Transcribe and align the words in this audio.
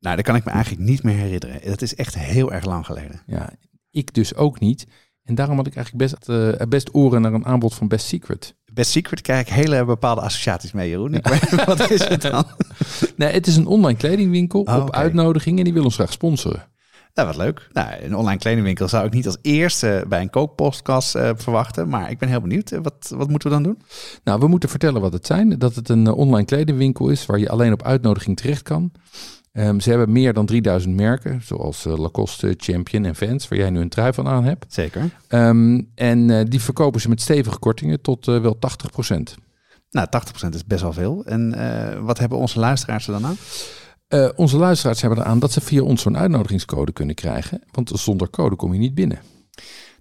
Nou, 0.00 0.16
dat 0.16 0.24
kan 0.24 0.36
ik 0.36 0.44
me 0.44 0.50
eigenlijk 0.50 0.82
niet 0.84 1.02
meer 1.02 1.16
herinneren. 1.16 1.70
Dat 1.70 1.82
is 1.82 1.94
echt 1.94 2.14
heel 2.18 2.52
erg 2.52 2.64
lang 2.64 2.86
geleden. 2.86 3.22
Ja, 3.26 3.52
ik 3.90 4.14
dus 4.14 4.34
ook 4.34 4.60
niet. 4.60 4.86
En 5.22 5.34
daarom 5.34 5.56
had 5.56 5.66
ik 5.66 5.76
eigenlijk 5.76 6.10
best, 6.10 6.28
uh, 6.28 6.66
best 6.68 6.94
oren 6.94 7.22
naar 7.22 7.32
een 7.32 7.46
aanbod 7.46 7.74
van 7.74 7.88
Best 7.88 8.06
Secret. 8.06 8.54
Best 8.72 8.90
Secret 8.90 9.20
krijg 9.20 9.40
ik 9.40 9.52
hele 9.52 9.84
bepaalde 9.84 10.20
associaties 10.20 10.72
mee, 10.72 10.88
Jeroen. 10.88 11.14
Ik 11.14 11.26
weet, 11.26 11.64
wat 11.64 11.90
is 11.90 12.08
het 12.08 12.22
dan? 12.22 12.44
nee, 13.16 13.32
het 13.32 13.46
is 13.46 13.56
een 13.56 13.66
online 13.66 13.98
kledingwinkel 13.98 14.60
oh, 14.60 14.76
op 14.76 14.88
okay. 14.88 15.02
uitnodiging 15.02 15.58
en 15.58 15.64
die 15.64 15.72
wil 15.72 15.84
ons 15.84 15.94
graag 15.94 16.12
sponsoren. 16.12 16.68
Nou, 17.14 17.28
wat 17.28 17.36
leuk. 17.36 17.68
Nou, 17.72 18.02
een 18.02 18.16
online 18.16 18.38
kledingwinkel 18.38 18.88
zou 18.88 19.06
ik 19.06 19.12
niet 19.12 19.26
als 19.26 19.38
eerste 19.42 20.04
bij 20.08 20.20
een 20.20 20.30
kookpodcast 20.30 21.16
uh, 21.16 21.30
verwachten. 21.34 21.88
Maar 21.88 22.10
ik 22.10 22.18
ben 22.18 22.28
heel 22.28 22.40
benieuwd. 22.40 22.70
Wat, 22.82 23.12
wat 23.16 23.28
moeten 23.28 23.48
we 23.48 23.54
dan 23.54 23.62
doen? 23.62 23.82
Nou, 24.24 24.40
we 24.40 24.46
moeten 24.46 24.68
vertellen 24.68 25.00
wat 25.00 25.12
het 25.12 25.26
zijn. 25.26 25.58
Dat 25.58 25.74
het 25.74 25.88
een 25.88 26.08
online 26.08 26.46
kledingwinkel 26.46 27.08
is 27.08 27.26
waar 27.26 27.38
je 27.38 27.48
alleen 27.48 27.72
op 27.72 27.82
uitnodiging 27.82 28.36
terecht 28.36 28.62
kan. 28.62 28.92
Um, 29.52 29.80
ze 29.80 29.88
hebben 29.88 30.12
meer 30.12 30.32
dan 30.32 30.46
3000 30.46 30.94
merken, 30.94 31.42
zoals 31.42 31.86
uh, 31.86 31.98
Lacoste, 31.98 32.54
Champion 32.56 33.04
en 33.04 33.14
Vans, 33.14 33.48
waar 33.48 33.58
jij 33.58 33.70
nu 33.70 33.80
een 33.80 33.88
trui 33.88 34.12
van 34.12 34.26
aan 34.26 34.44
hebt. 34.44 34.74
Zeker. 34.74 35.10
Um, 35.28 35.90
en 35.94 36.28
uh, 36.28 36.40
die 36.48 36.60
verkopen 36.60 37.00
ze 37.00 37.08
met 37.08 37.20
stevige 37.20 37.58
kortingen 37.58 38.00
tot 38.00 38.26
uh, 38.26 38.40
wel 38.40 38.58
80%. 39.10 39.16
Nou, 39.90 40.06
80% 40.46 40.48
is 40.48 40.66
best 40.66 40.82
wel 40.82 40.92
veel. 40.92 41.24
En 41.24 41.54
wat 42.04 42.18
hebben 42.18 42.38
onze 42.38 42.58
luisteraars 42.58 43.06
er 43.06 43.12
dan 43.12 43.26
aan? 43.26 43.36
onze 44.36 44.56
luisteraars 44.56 45.00
hebben 45.00 45.18
eraan 45.18 45.38
dat 45.38 45.52
ze 45.52 45.60
via 45.60 45.82
ons 45.82 46.02
zo'n 46.02 46.16
uitnodigingscode 46.16 46.92
kunnen 46.92 47.14
krijgen. 47.14 47.62
Want 47.70 47.90
zonder 47.94 48.30
code 48.30 48.56
kom 48.56 48.72
je 48.72 48.78
niet 48.78 48.94
binnen. 48.94 49.18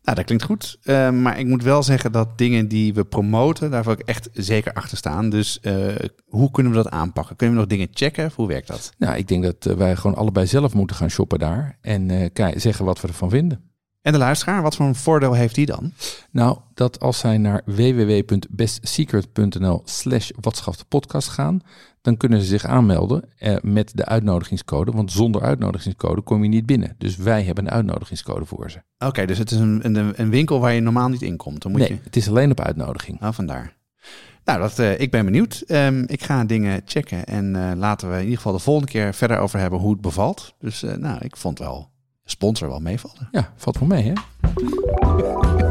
Nou, 0.10 0.22
dat 0.22 0.30
klinkt 0.30 0.46
goed. 0.46 0.78
Uh, 0.84 1.12
maar 1.12 1.40
ik 1.40 1.46
moet 1.46 1.64
wel 1.64 1.84
zeggen 1.84 2.12
dat 2.12 2.38
dingen 2.38 2.68
die 2.68 2.94
we 2.94 3.06
promoten, 3.06 3.72
daar 3.72 3.84
wil 3.84 3.94
ik 3.94 4.00
echt 4.00 4.30
zeker 4.34 4.74
achter 4.74 4.98
staan. 4.98 5.30
Dus 5.30 5.60
uh, 5.62 5.96
hoe 6.26 6.52
kunnen 6.52 6.72
we 6.72 6.78
dat 6.78 6.92
aanpakken? 6.92 7.36
Kunnen 7.36 7.56
we 7.56 7.62
nog 7.62 7.70
dingen 7.70 7.88
checken? 7.92 8.32
Hoe 8.36 8.48
werkt 8.48 8.68
dat? 8.68 8.92
Nou, 8.98 9.18
ik 9.18 9.28
denk 9.28 9.44
dat 9.44 9.78
wij 9.78 9.96
gewoon 9.96 10.18
allebei 10.18 10.48
zelf 10.48 10.74
moeten 10.74 10.96
gaan 10.96 11.10
shoppen 11.10 11.40
daar. 11.40 11.78
En 11.82 12.10
uh, 12.10 12.26
zeggen 12.56 12.86
wat 12.86 13.02
we 13.02 13.08
ervan 13.08 13.30
vinden. 13.30 13.70
En 14.02 14.12
de 14.12 14.18
luisteraar, 14.18 14.62
wat 14.62 14.76
voor 14.76 14.86
een 14.86 14.96
voordeel 14.96 15.34
heeft 15.34 15.56
die 15.56 15.66
dan? 15.66 15.94
Nou, 16.32 16.58
dat 16.74 17.00
als 17.00 17.20
zij 17.20 17.38
naar 17.38 17.62
www.bestsecret.nl 17.66 19.82
slash 19.86 20.30
podcast 20.88 21.28
gaan, 21.28 21.62
dan 22.02 22.18
kunnen 22.18 22.42
ze 22.42 22.48
zich 22.48 22.66
aanmelden 22.66 23.24
eh, 23.38 23.56
met 23.62 23.92
de 23.96 24.06
uitnodigingscode. 24.06 24.92
Want 24.92 25.12
zonder 25.12 25.42
uitnodigingscode 25.42 26.22
kom 26.22 26.44
je 26.44 26.50
niet 26.50 26.66
binnen. 26.66 26.96
Dus 26.98 27.16
wij 27.16 27.44
hebben 27.44 27.66
een 27.66 27.72
uitnodigingscode 27.72 28.46
voor 28.46 28.72
ze. 28.72 28.78
Oké, 28.78 29.06
okay, 29.06 29.26
dus 29.26 29.38
het 29.38 29.52
is 29.52 29.58
een, 29.58 29.80
een, 29.86 30.22
een, 30.22 30.30
winkel 30.30 30.60
waar 30.60 30.74
je 30.74 30.82
normaal 30.82 31.10
niet 31.10 31.22
in 31.22 31.38
komt. 31.38 31.62
Dan 31.62 31.72
moet 31.72 31.80
nee, 31.82 31.90
je... 31.90 32.00
het 32.04 32.16
is 32.16 32.30
alleen 32.30 32.52
op 32.52 32.60
uitnodiging. 32.60 33.20
Nou, 33.20 33.34
vandaar. 33.34 33.78
Nou, 34.44 34.62
dat, 34.62 34.80
uh, 34.80 35.00
ik 35.00 35.12
ben 35.12 35.26
benieuwd. 35.26 35.64
Um, 35.68 36.04
ik 36.08 36.24
ga 36.24 36.46
dingen 36.46 36.82
checken 36.86 37.26
en 37.26 37.56
uh, 37.56 37.72
laten 37.76 38.10
we 38.10 38.16
in 38.16 38.22
ieder 38.22 38.38
geval 38.38 38.54
de 38.54 38.60
volgende 38.60 38.92
keer 38.92 39.14
verder 39.14 39.38
over 39.38 39.60
hebben 39.60 39.80
hoe 39.80 39.92
het 39.92 40.02
bevalt. 40.02 40.56
Dus 40.60 40.84
uh, 40.84 40.94
nou, 40.94 41.18
ik 41.22 41.38
vond 41.38 41.60
wel 41.60 41.90
sponsor 42.24 42.70
wel 42.70 42.80
meevallen. 42.80 43.28
Ja, 43.32 43.54
valt 43.56 43.80
wel 43.80 43.88
mee 43.88 44.04
hè? 44.04 44.14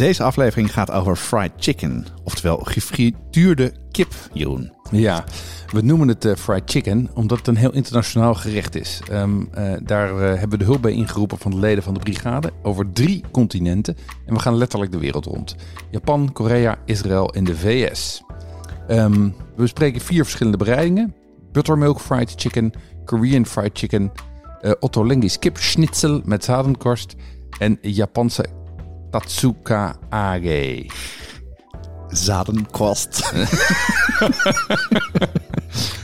deze 0.00 0.22
aflevering 0.22 0.72
gaat 0.72 0.90
over 0.90 1.16
fried 1.16 1.52
chicken, 1.56 2.06
oftewel 2.24 2.56
gefrituurde 2.56 3.72
kip, 3.90 4.14
Jeroen. 4.32 4.72
Ja, 4.90 5.24
we 5.72 5.82
noemen 5.82 6.08
het 6.08 6.24
uh, 6.24 6.34
fried 6.34 6.62
chicken 6.64 7.10
omdat 7.14 7.38
het 7.38 7.46
een 7.46 7.56
heel 7.56 7.72
internationaal 7.72 8.34
gerecht 8.34 8.74
is. 8.74 9.00
Um, 9.12 9.48
uh, 9.58 9.72
daar 9.82 10.12
uh, 10.12 10.18
hebben 10.18 10.50
we 10.50 10.56
de 10.56 10.64
hulp 10.64 10.82
bij 10.82 10.92
ingeroepen 10.92 11.38
van 11.38 11.50
de 11.50 11.56
leden 11.56 11.82
van 11.82 11.94
de 11.94 12.00
brigade 12.00 12.52
over 12.62 12.92
drie 12.92 13.24
continenten. 13.30 13.96
En 14.26 14.34
we 14.34 14.40
gaan 14.40 14.56
letterlijk 14.56 14.92
de 14.92 14.98
wereld 14.98 15.24
rond. 15.24 15.56
Japan, 15.90 16.32
Korea, 16.32 16.78
Israël 16.84 17.34
en 17.34 17.44
de 17.44 17.56
VS. 17.56 18.22
Um, 18.90 19.34
we 19.56 19.62
bespreken 19.62 20.00
vier 20.00 20.22
verschillende 20.22 20.58
bereidingen. 20.58 21.14
Buttermilk 21.52 22.00
fried 22.00 22.32
chicken, 22.36 22.72
Korean 23.04 23.46
fried 23.46 23.78
chicken, 23.78 24.12
Ottolenghi 24.80 25.38
kip 25.38 25.56
schnitzel 25.56 26.20
met 26.24 26.44
zadenkorst 26.44 27.14
en 27.58 27.78
Japanse 27.80 28.44
Tatsuka 29.10 29.96
age 30.08 30.86
zadenkwast. 32.10 33.20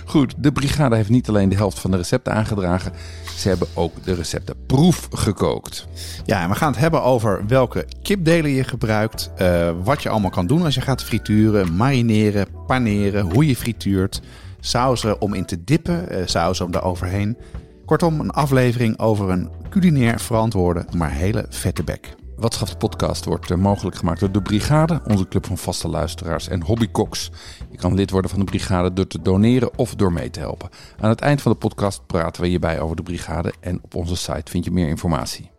Goed, 0.04 0.34
de 0.38 0.52
brigade 0.52 0.96
heeft 0.96 1.08
niet 1.08 1.28
alleen 1.28 1.48
de 1.48 1.56
helft 1.56 1.78
van 1.78 1.90
de 1.90 1.96
recepten 1.96 2.32
aangedragen. 2.32 2.92
Ze 3.36 3.48
hebben 3.48 3.68
ook 3.74 4.04
de 4.04 4.14
recepten 4.14 4.56
proef 4.66 5.08
gekookt. 5.10 5.86
Ja, 6.24 6.42
en 6.42 6.48
we 6.48 6.54
gaan 6.54 6.70
het 6.70 6.80
hebben 6.80 7.02
over 7.02 7.46
welke 7.46 7.86
kipdelen 8.02 8.50
je 8.50 8.64
gebruikt. 8.64 9.30
Uh, 9.40 9.70
wat 9.82 10.02
je 10.02 10.08
allemaal 10.08 10.30
kan 10.30 10.46
doen 10.46 10.64
als 10.64 10.74
je 10.74 10.80
gaat 10.80 11.02
frituren, 11.02 11.76
marineren, 11.76 12.46
paneren, 12.66 13.32
hoe 13.32 13.46
je 13.46 13.56
frituurt. 13.56 14.20
Sauzen 14.60 15.20
om 15.20 15.34
in 15.34 15.44
te 15.44 15.64
dippen, 15.64 16.06
uh, 16.10 16.18
sauzen 16.24 16.64
om 16.64 16.70
daar 16.70 16.84
overheen. 16.84 17.36
Kortom, 17.84 18.20
een 18.20 18.30
aflevering 18.30 18.98
over 18.98 19.30
een 19.30 19.50
culinair 19.70 20.20
verantwoorde, 20.20 20.84
maar 20.96 21.10
hele 21.10 21.46
vette 21.48 21.84
bek. 21.84 22.14
Wat 22.36 22.52
de 22.52 22.76
podcast 22.76 23.24
wordt 23.24 23.50
eh, 23.50 23.56
mogelijk 23.56 23.96
gemaakt 23.96 24.20
door 24.20 24.32
de 24.32 24.42
Brigade, 24.42 25.00
onze 25.06 25.28
club 25.28 25.46
van 25.46 25.58
vaste 25.58 25.88
luisteraars 25.88 26.48
en 26.48 26.62
hobbykoks. 26.62 27.30
Je 27.70 27.76
kan 27.76 27.94
lid 27.94 28.10
worden 28.10 28.30
van 28.30 28.38
de 28.38 28.44
Brigade 28.44 28.92
door 28.92 29.06
te 29.06 29.22
doneren 29.22 29.78
of 29.78 29.94
door 29.94 30.12
mee 30.12 30.30
te 30.30 30.40
helpen. 30.40 30.68
Aan 31.00 31.08
het 31.08 31.20
eind 31.20 31.42
van 31.42 31.52
de 31.52 31.58
podcast 31.58 32.06
praten 32.06 32.42
we 32.42 32.48
hierbij 32.48 32.80
over 32.80 32.96
de 32.96 33.02
Brigade 33.02 33.52
en 33.60 33.78
op 33.82 33.94
onze 33.94 34.16
site 34.16 34.50
vind 34.50 34.64
je 34.64 34.70
meer 34.70 34.88
informatie. 34.88 35.50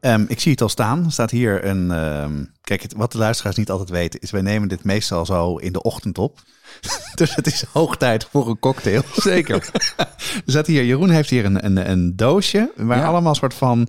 Um, 0.00 0.24
ik 0.28 0.40
zie 0.40 0.52
het 0.52 0.60
al 0.60 0.68
staan. 0.68 1.04
Er 1.04 1.12
staat 1.12 1.30
hier 1.30 1.64
een. 1.64 1.90
Um, 1.90 2.52
kijk, 2.60 2.82
het, 2.82 2.94
wat 2.94 3.12
de 3.12 3.18
luisteraars 3.18 3.56
niet 3.56 3.70
altijd 3.70 3.90
weten, 3.90 4.20
is 4.20 4.30
wij 4.30 4.42
nemen 4.42 4.68
dit 4.68 4.84
meestal 4.84 5.26
zo 5.26 5.56
in 5.56 5.72
de 5.72 5.82
ochtend 5.82 6.18
op. 6.18 6.40
dus 7.14 7.34
het 7.34 7.46
is 7.46 7.64
hoog 7.72 7.96
tijd 7.96 8.28
voor 8.30 8.48
een 8.48 8.58
cocktail. 8.58 9.02
Zeker. 9.12 9.70
er 9.96 10.42
staat 10.46 10.66
hier, 10.66 10.84
Jeroen 10.84 11.10
heeft 11.10 11.30
hier 11.30 11.44
een, 11.44 11.64
een, 11.64 11.90
een 11.90 12.16
doosje 12.16 12.72
waar 12.76 12.98
ja. 12.98 13.06
allemaal 13.06 13.34
soort 13.34 13.54
van 13.54 13.88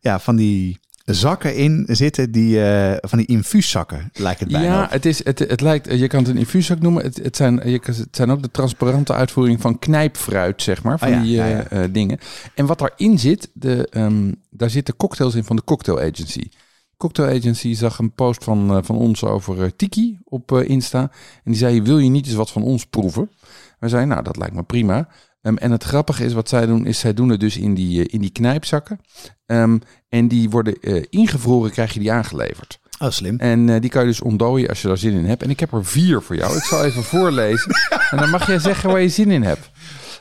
ja, 0.00 0.18
van 0.18 0.36
die 0.36 0.80
zakken 1.04 1.56
in 1.56 1.86
zitten, 1.88 2.30
die, 2.32 2.56
uh, 2.56 2.94
van 3.00 3.18
die 3.18 3.26
infuuszakken, 3.26 4.10
lijkt 4.12 4.40
het 4.40 4.48
bijna 4.48 4.66
Ja, 4.66 4.86
het, 4.90 5.06
is, 5.06 5.24
het, 5.24 5.38
het 5.38 5.60
lijkt, 5.60 5.98
je 5.98 6.06
kan 6.06 6.20
het 6.20 6.28
een 6.28 6.36
infuuszak 6.36 6.80
noemen. 6.80 7.02
Het, 7.02 7.16
het, 7.22 7.36
zijn, 7.36 7.70
je, 7.70 7.80
het 7.84 8.08
zijn 8.10 8.30
ook 8.30 8.42
de 8.42 8.50
transparante 8.50 9.12
uitvoering 9.12 9.60
van 9.60 9.78
knijpfruit, 9.78 10.62
zeg 10.62 10.82
maar, 10.82 10.98
van 10.98 11.08
oh 11.08 11.14
ja, 11.14 11.20
die 11.20 11.30
ja, 11.30 11.46
ja. 11.46 11.66
Uh, 11.72 11.84
dingen. 11.90 12.18
En 12.54 12.66
wat 12.66 12.78
daarin 12.78 13.18
zit, 13.18 13.50
de, 13.52 13.88
um, 13.90 14.34
daar 14.50 14.70
zitten 14.70 14.96
cocktails 14.96 15.34
in 15.34 15.44
van 15.44 15.56
de 15.56 15.64
Cocktail 15.64 15.98
Agency. 15.98 16.48
Cocktail 16.96 17.36
Agency 17.38 17.74
zag 17.74 17.98
een 17.98 18.12
post 18.12 18.44
van, 18.44 18.84
van 18.84 18.96
ons 18.96 19.24
over 19.24 19.76
Tiki 19.76 20.18
op 20.24 20.52
Insta. 20.52 21.00
En 21.44 21.50
die 21.50 21.56
zei, 21.56 21.82
wil 21.82 21.98
je 21.98 22.10
niet 22.10 22.26
eens 22.26 22.34
wat 22.34 22.50
van 22.50 22.62
ons 22.62 22.86
proeven? 22.86 23.30
We 23.78 23.88
zeiden, 23.88 24.10
nou, 24.10 24.22
dat 24.22 24.36
lijkt 24.36 24.54
me 24.54 24.62
prima. 24.62 25.08
Um, 25.42 25.56
en 25.56 25.70
het 25.70 25.84
grappige 25.84 26.24
is 26.24 26.32
wat 26.32 26.48
zij 26.48 26.66
doen, 26.66 26.86
is 26.86 26.98
zij 26.98 27.14
doen 27.14 27.28
het 27.28 27.40
dus 27.40 27.56
in 27.56 27.74
die, 27.74 27.98
uh, 27.98 28.14
in 28.14 28.20
die 28.20 28.30
knijpzakken. 28.30 29.00
Um, 29.46 29.80
en 30.08 30.28
die 30.28 30.50
worden 30.50 30.76
uh, 30.80 31.04
ingevroren, 31.10 31.70
krijg 31.70 31.92
je 31.92 32.00
die 32.00 32.12
aangeleverd. 32.12 32.80
Oh, 32.98 33.10
slim. 33.10 33.38
En 33.38 33.68
uh, 33.68 33.80
die 33.80 33.90
kan 33.90 34.02
je 34.02 34.08
dus 34.08 34.20
ontdooien 34.20 34.68
als 34.68 34.82
je 34.82 34.88
daar 34.88 34.98
zin 34.98 35.12
in 35.12 35.24
hebt. 35.24 35.42
En 35.42 35.50
ik 35.50 35.60
heb 35.60 35.72
er 35.72 35.84
vier 35.84 36.22
voor 36.22 36.36
jou. 36.36 36.56
Ik 36.56 36.62
zal 36.62 36.84
even 36.84 37.02
voorlezen. 37.14 37.72
En 38.10 38.18
dan 38.18 38.30
mag 38.30 38.46
jij 38.46 38.58
zeggen 38.58 38.90
waar 38.90 39.00
je 39.00 39.08
zin 39.08 39.30
in 39.30 39.42
hebt. 39.42 39.70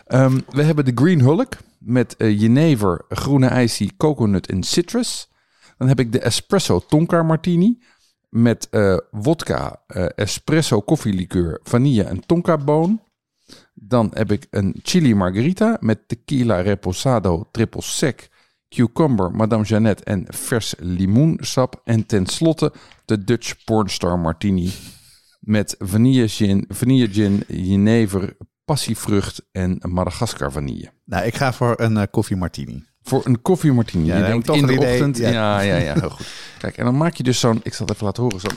Um, 0.07 0.43
we 0.49 0.63
hebben 0.63 0.85
de 0.85 0.91
Green 0.95 1.19
Hulk 1.19 1.53
met 1.77 2.15
jenever, 2.17 3.05
groene 3.09 3.47
ijsie, 3.47 3.93
coconut 3.97 4.47
en 4.47 4.63
citrus. 4.63 5.29
Dan 5.77 5.87
heb 5.87 5.99
ik 5.99 6.11
de 6.11 6.19
Espresso 6.19 6.79
Tonka 6.87 7.23
Martini 7.23 7.79
met 8.29 8.69
wodka, 9.11 9.81
espresso 10.15 10.81
koffielikeur, 10.81 11.59
vanille 11.63 12.03
en 12.03 12.25
tonka 12.25 12.57
boon. 12.57 13.01
Dan 13.73 14.11
heb 14.13 14.31
ik 14.31 14.47
een 14.49 14.75
chili 14.83 15.15
margarita 15.15 15.77
met 15.79 16.07
tequila 16.07 16.61
reposado 16.61 17.47
triple 17.51 17.81
sec, 17.81 18.29
cucumber, 18.69 19.31
madame 19.31 19.63
Jeannette 19.63 20.03
en 20.03 20.25
vers 20.27 20.73
limoensap. 20.77 21.81
En 21.83 22.05
tenslotte 22.05 22.73
de 23.05 23.23
Dutch 23.23 23.63
Pornstar 23.63 24.19
Martini 24.19 24.71
met 25.39 25.75
vanille 25.79 26.27
gin, 26.27 26.65
vanille 26.67 27.07
gin, 27.11 27.43
jenever, 27.47 28.37
passievrucht 28.65 29.41
en 29.51 29.79
Madagaskar 29.87 30.51
vanille. 30.51 30.91
Nou, 31.05 31.25
ik 31.25 31.35
ga 31.35 31.53
voor 31.53 31.79
een 31.79 32.09
koffie 32.09 32.35
martini. 32.35 32.87
Voor 33.01 33.25
een 33.25 33.41
koffie 33.41 33.71
martini. 33.71 34.05
Ja, 34.05 34.17
je 34.17 34.23
denkt 34.23 34.49
in 34.49 34.65
de 34.65 34.73
idee. 34.73 34.91
ochtend. 34.91 35.17
Ja. 35.17 35.29
Ja. 35.29 35.61
ja, 35.61 35.75
ja, 35.75 35.93
heel 35.93 36.09
goed. 36.09 36.27
Kijk, 36.57 36.77
en 36.77 36.85
dan 36.85 36.97
maak 36.97 37.15
je 37.15 37.23
dus 37.23 37.39
zo'n... 37.39 37.59
Ik 37.63 37.73
zal 37.73 37.85
het 37.85 37.95
even 37.95 38.05
laten 38.05 38.23
horen. 38.23 38.39
Zo. 38.39 38.47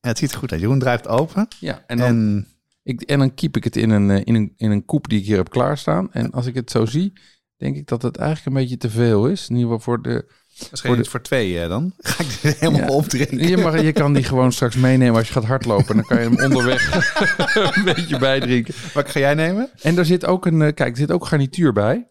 Ja, 0.00 0.08
het 0.08 0.18
ziet 0.18 0.32
er 0.32 0.38
goed 0.38 0.52
uit. 0.52 0.60
Jeroen 0.60 0.78
draait 0.78 1.08
open. 1.08 1.48
Ja, 1.60 1.84
en 1.86 1.98
dan, 1.98 2.06
En 2.06 2.46
ik, 2.82 3.00
en 3.02 3.18
dan 3.18 3.34
keep 3.34 3.56
ik 3.56 3.64
het 3.64 3.76
in 3.76 3.90
een, 3.90 4.10
eh, 4.10 4.20
in, 4.24 4.34
een, 4.34 4.52
in 4.56 4.70
een 4.70 4.84
koep 4.84 5.08
die 5.08 5.18
ik 5.20 5.26
hier 5.26 5.36
heb 5.36 5.50
klaarstaan. 5.50 6.12
En 6.12 6.30
als 6.30 6.46
ik 6.46 6.54
het 6.54 6.70
zo 6.70 6.86
zie, 6.86 7.12
denk 7.56 7.76
ik 7.76 7.86
dat 7.86 8.02
het 8.02 8.16
eigenlijk 8.16 8.46
een 8.56 8.62
beetje 8.62 8.76
te 8.76 8.90
veel 8.90 9.26
is. 9.28 9.48
In 9.48 9.56
ieder 9.56 9.70
geval 9.70 9.84
voor 9.94 10.02
de... 10.02 10.32
waarschijnlijk 10.70 11.08
voor 11.08 11.22
twee 11.22 11.60
eh, 11.60 11.68
dan. 11.68 11.92
Ga 11.98 12.22
ik 12.24 12.38
dit 12.42 12.58
helemaal 12.58 12.80
Ja. 12.80 12.94
opdrinken. 12.94 13.48
Je, 13.48 13.56
mag, 13.56 13.82
je 13.82 13.92
kan 13.92 14.12
die 14.12 14.24
gewoon 14.24 14.52
straks 14.52 14.76
meenemen 14.76 15.16
als 15.16 15.26
je 15.26 15.32
gaat 15.32 15.44
hardlopen. 15.44 15.96
Dan 15.96 16.04
kan 16.04 16.22
je 16.22 16.28
hem 16.28 16.42
onderweg 16.52 16.90
een 17.76 17.84
beetje 17.84 18.18
bijdrinken. 18.18 18.74
Welke 18.94 19.10
ga 19.10 19.18
jij 19.18 19.34
nemen? 19.34 19.70
En 19.82 19.98
er 19.98 20.04
zit 20.06 20.26
ook 20.26 20.46
een, 20.46 20.62
eh, 20.62 20.74
kijk, 20.74 20.90
er 20.90 20.96
zit 20.96 21.10
ook 21.10 21.26
garnituur 21.26 21.72
bij. 21.72 22.08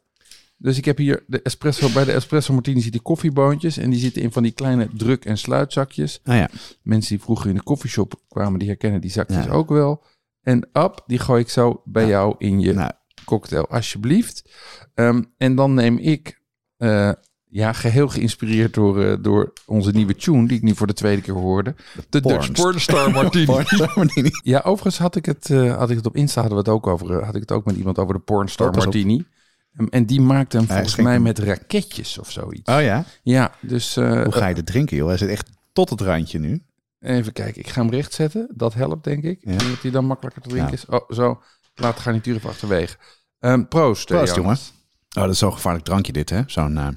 Dus 0.61 0.77
ik 0.77 0.85
heb 0.85 0.97
hier 0.97 1.23
de 1.27 1.41
espresso, 1.41 1.89
bij 1.89 2.05
de 2.05 2.11
espresso 2.11 2.53
martini 2.53 2.81
zitten 2.81 3.01
koffieboontjes. 3.01 3.77
En 3.77 3.89
die 3.89 3.99
zitten 3.99 4.21
in 4.21 4.31
van 4.31 4.43
die 4.43 4.51
kleine 4.51 4.87
druk- 4.93 5.25
en 5.25 5.37
sluitzakjes. 5.37 6.19
Nou 6.23 6.39
ja. 6.39 6.49
Mensen 6.81 7.15
die 7.15 7.23
vroeger 7.23 7.49
in 7.49 7.55
de 7.55 7.63
koffieshop 7.63 8.21
kwamen, 8.27 8.59
die 8.59 8.67
herkennen 8.67 9.01
die 9.01 9.11
zakjes 9.11 9.45
Ja. 9.45 9.51
ook 9.51 9.69
wel. 9.69 10.03
En 10.41 10.67
up, 10.73 11.03
die 11.07 11.19
gooi 11.19 11.41
ik 11.41 11.49
zo 11.49 11.81
bij 11.85 12.07
jou 12.07 12.35
in 12.37 12.59
je 12.59 12.73
Nou, 12.73 12.91
cocktail, 13.25 13.67
alsjeblieft. 13.67 14.49
Ehm, 14.93 15.23
en 15.37 15.55
dan 15.55 15.73
neem 15.73 15.97
ik, 15.97 16.41
eh, 16.77 17.11
ja, 17.45 17.73
geheel 17.73 18.07
geïnspireerd 18.07 18.73
door, 18.73 19.03
eh, 19.03 19.17
door 19.21 19.53
onze 19.65 19.91
nieuwe 19.91 20.15
tune, 20.15 20.47
die 20.47 20.57
ik 20.57 20.63
nu 20.63 20.75
voor 20.75 20.87
de 20.87 20.93
tweede 20.93 21.21
keer 21.21 21.33
hoorde. 21.33 21.75
De 22.09 22.21
Dutch 22.21 22.35
Pornst- 22.35 22.51
Pornstar 22.61 23.11
Martini. 23.21 23.45
Pornstar 23.45 23.91
martini. 23.95 24.29
Ja, 24.43 24.59
overigens 24.59 24.97
had 24.97 25.15
ik 25.15 25.25
het, 25.25 25.49
eh, 25.49 25.77
had 25.77 25.89
ik 25.89 25.97
het 25.97 26.05
op 26.05 26.15
Insta 26.15 26.41
hadden 26.41 26.57
we 26.63 26.63
het 26.63 26.73
ook 26.73 26.87
over, 26.87 27.23
had 27.25 27.35
ik 27.35 27.41
het 27.41 27.51
ook 27.51 27.65
met 27.65 27.75
iemand 27.75 27.97
over 27.99 28.13
de 28.13 28.19
Pornstar 28.19 28.67
Oh, 28.67 28.73
op. 28.73 28.83
Martini. 28.83 29.25
Ehm, 29.73 29.87
en 29.89 30.05
die 30.05 30.21
maakte 30.21 30.57
hem 30.57 30.67
volgens 30.67 30.95
mij 30.95 31.19
met 31.19 31.39
raketjes 31.39 32.17
of 32.17 32.31
zoiets. 32.31 32.71
Oh 32.71 32.81
ja? 32.81 33.05
Ja, 33.23 33.51
dus 33.61 33.95
Hoe 33.95 34.31
ga 34.31 34.47
je 34.47 34.55
dit 34.55 34.65
drinken, 34.65 34.97
joh? 34.97 35.07
Hij 35.07 35.17
zit 35.17 35.29
echt 35.29 35.49
tot 35.73 35.89
het 35.89 36.01
randje 36.01 36.39
nu. 36.39 36.61
Even 36.99 37.33
kijken. 37.33 37.61
Ik 37.61 37.69
ga 37.69 37.81
hem 37.81 37.89
recht 37.89 38.13
zetten. 38.13 38.49
Dat 38.55 38.73
helpt, 38.73 39.03
denk 39.03 39.23
ik. 39.23 39.39
Ja. 39.41 39.57
Dat 39.57 39.81
hij 39.81 39.91
dan 39.91 40.05
makkelijker 40.05 40.41
te 40.41 40.49
drinken 40.49 40.71
Ja. 40.71 40.77
is. 40.77 40.85
Oh, 40.85 41.09
zo. 41.09 41.41
Laat 41.75 41.95
de 41.95 42.01
garnituur 42.01 42.35
even 42.35 42.49
achterwege. 42.49 42.97
Ehm 43.39 43.63
proost, 43.63 44.11
eh, 44.11 44.17
Proost, 44.17 44.35
Jonas. 44.35 44.73
Oh, 45.17 45.23
dat 45.23 45.31
is 45.31 45.37
zo'n 45.39 45.53
gevaarlijk 45.53 45.85
drankje 45.85 46.11
dit, 46.11 46.29
hè? 46.29 46.41
Zo'n 46.47 46.77
eh, 46.77 46.87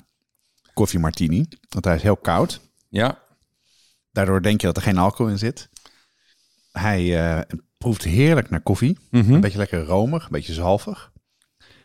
koffie 0.75 0.99
martini. 0.99 1.47
Want 1.69 1.85
hij 1.85 1.95
is 1.95 2.03
heel 2.03 2.17
koud. 2.17 2.61
Ja, 2.89 3.21
Daardoor 4.13 4.43
denk 4.43 4.61
je 4.61 4.67
dat 4.67 4.77
er 4.77 4.83
geen 4.83 4.99
alcohol 4.99 5.33
in 5.33 5.39
zit. 5.39 5.69
Hij 6.73 7.27
eh, 7.37 7.57
proeft 7.79 8.05
heerlijk 8.05 8.51
naar 8.51 8.61
koffie. 8.61 8.99
Mhm. 9.11 9.33
Een 9.33 9.41
beetje 9.41 9.59
lekker 9.59 9.85
romig, 9.85 10.23
een 10.23 10.29
beetje 10.31 10.53
zalvig. 10.53 11.13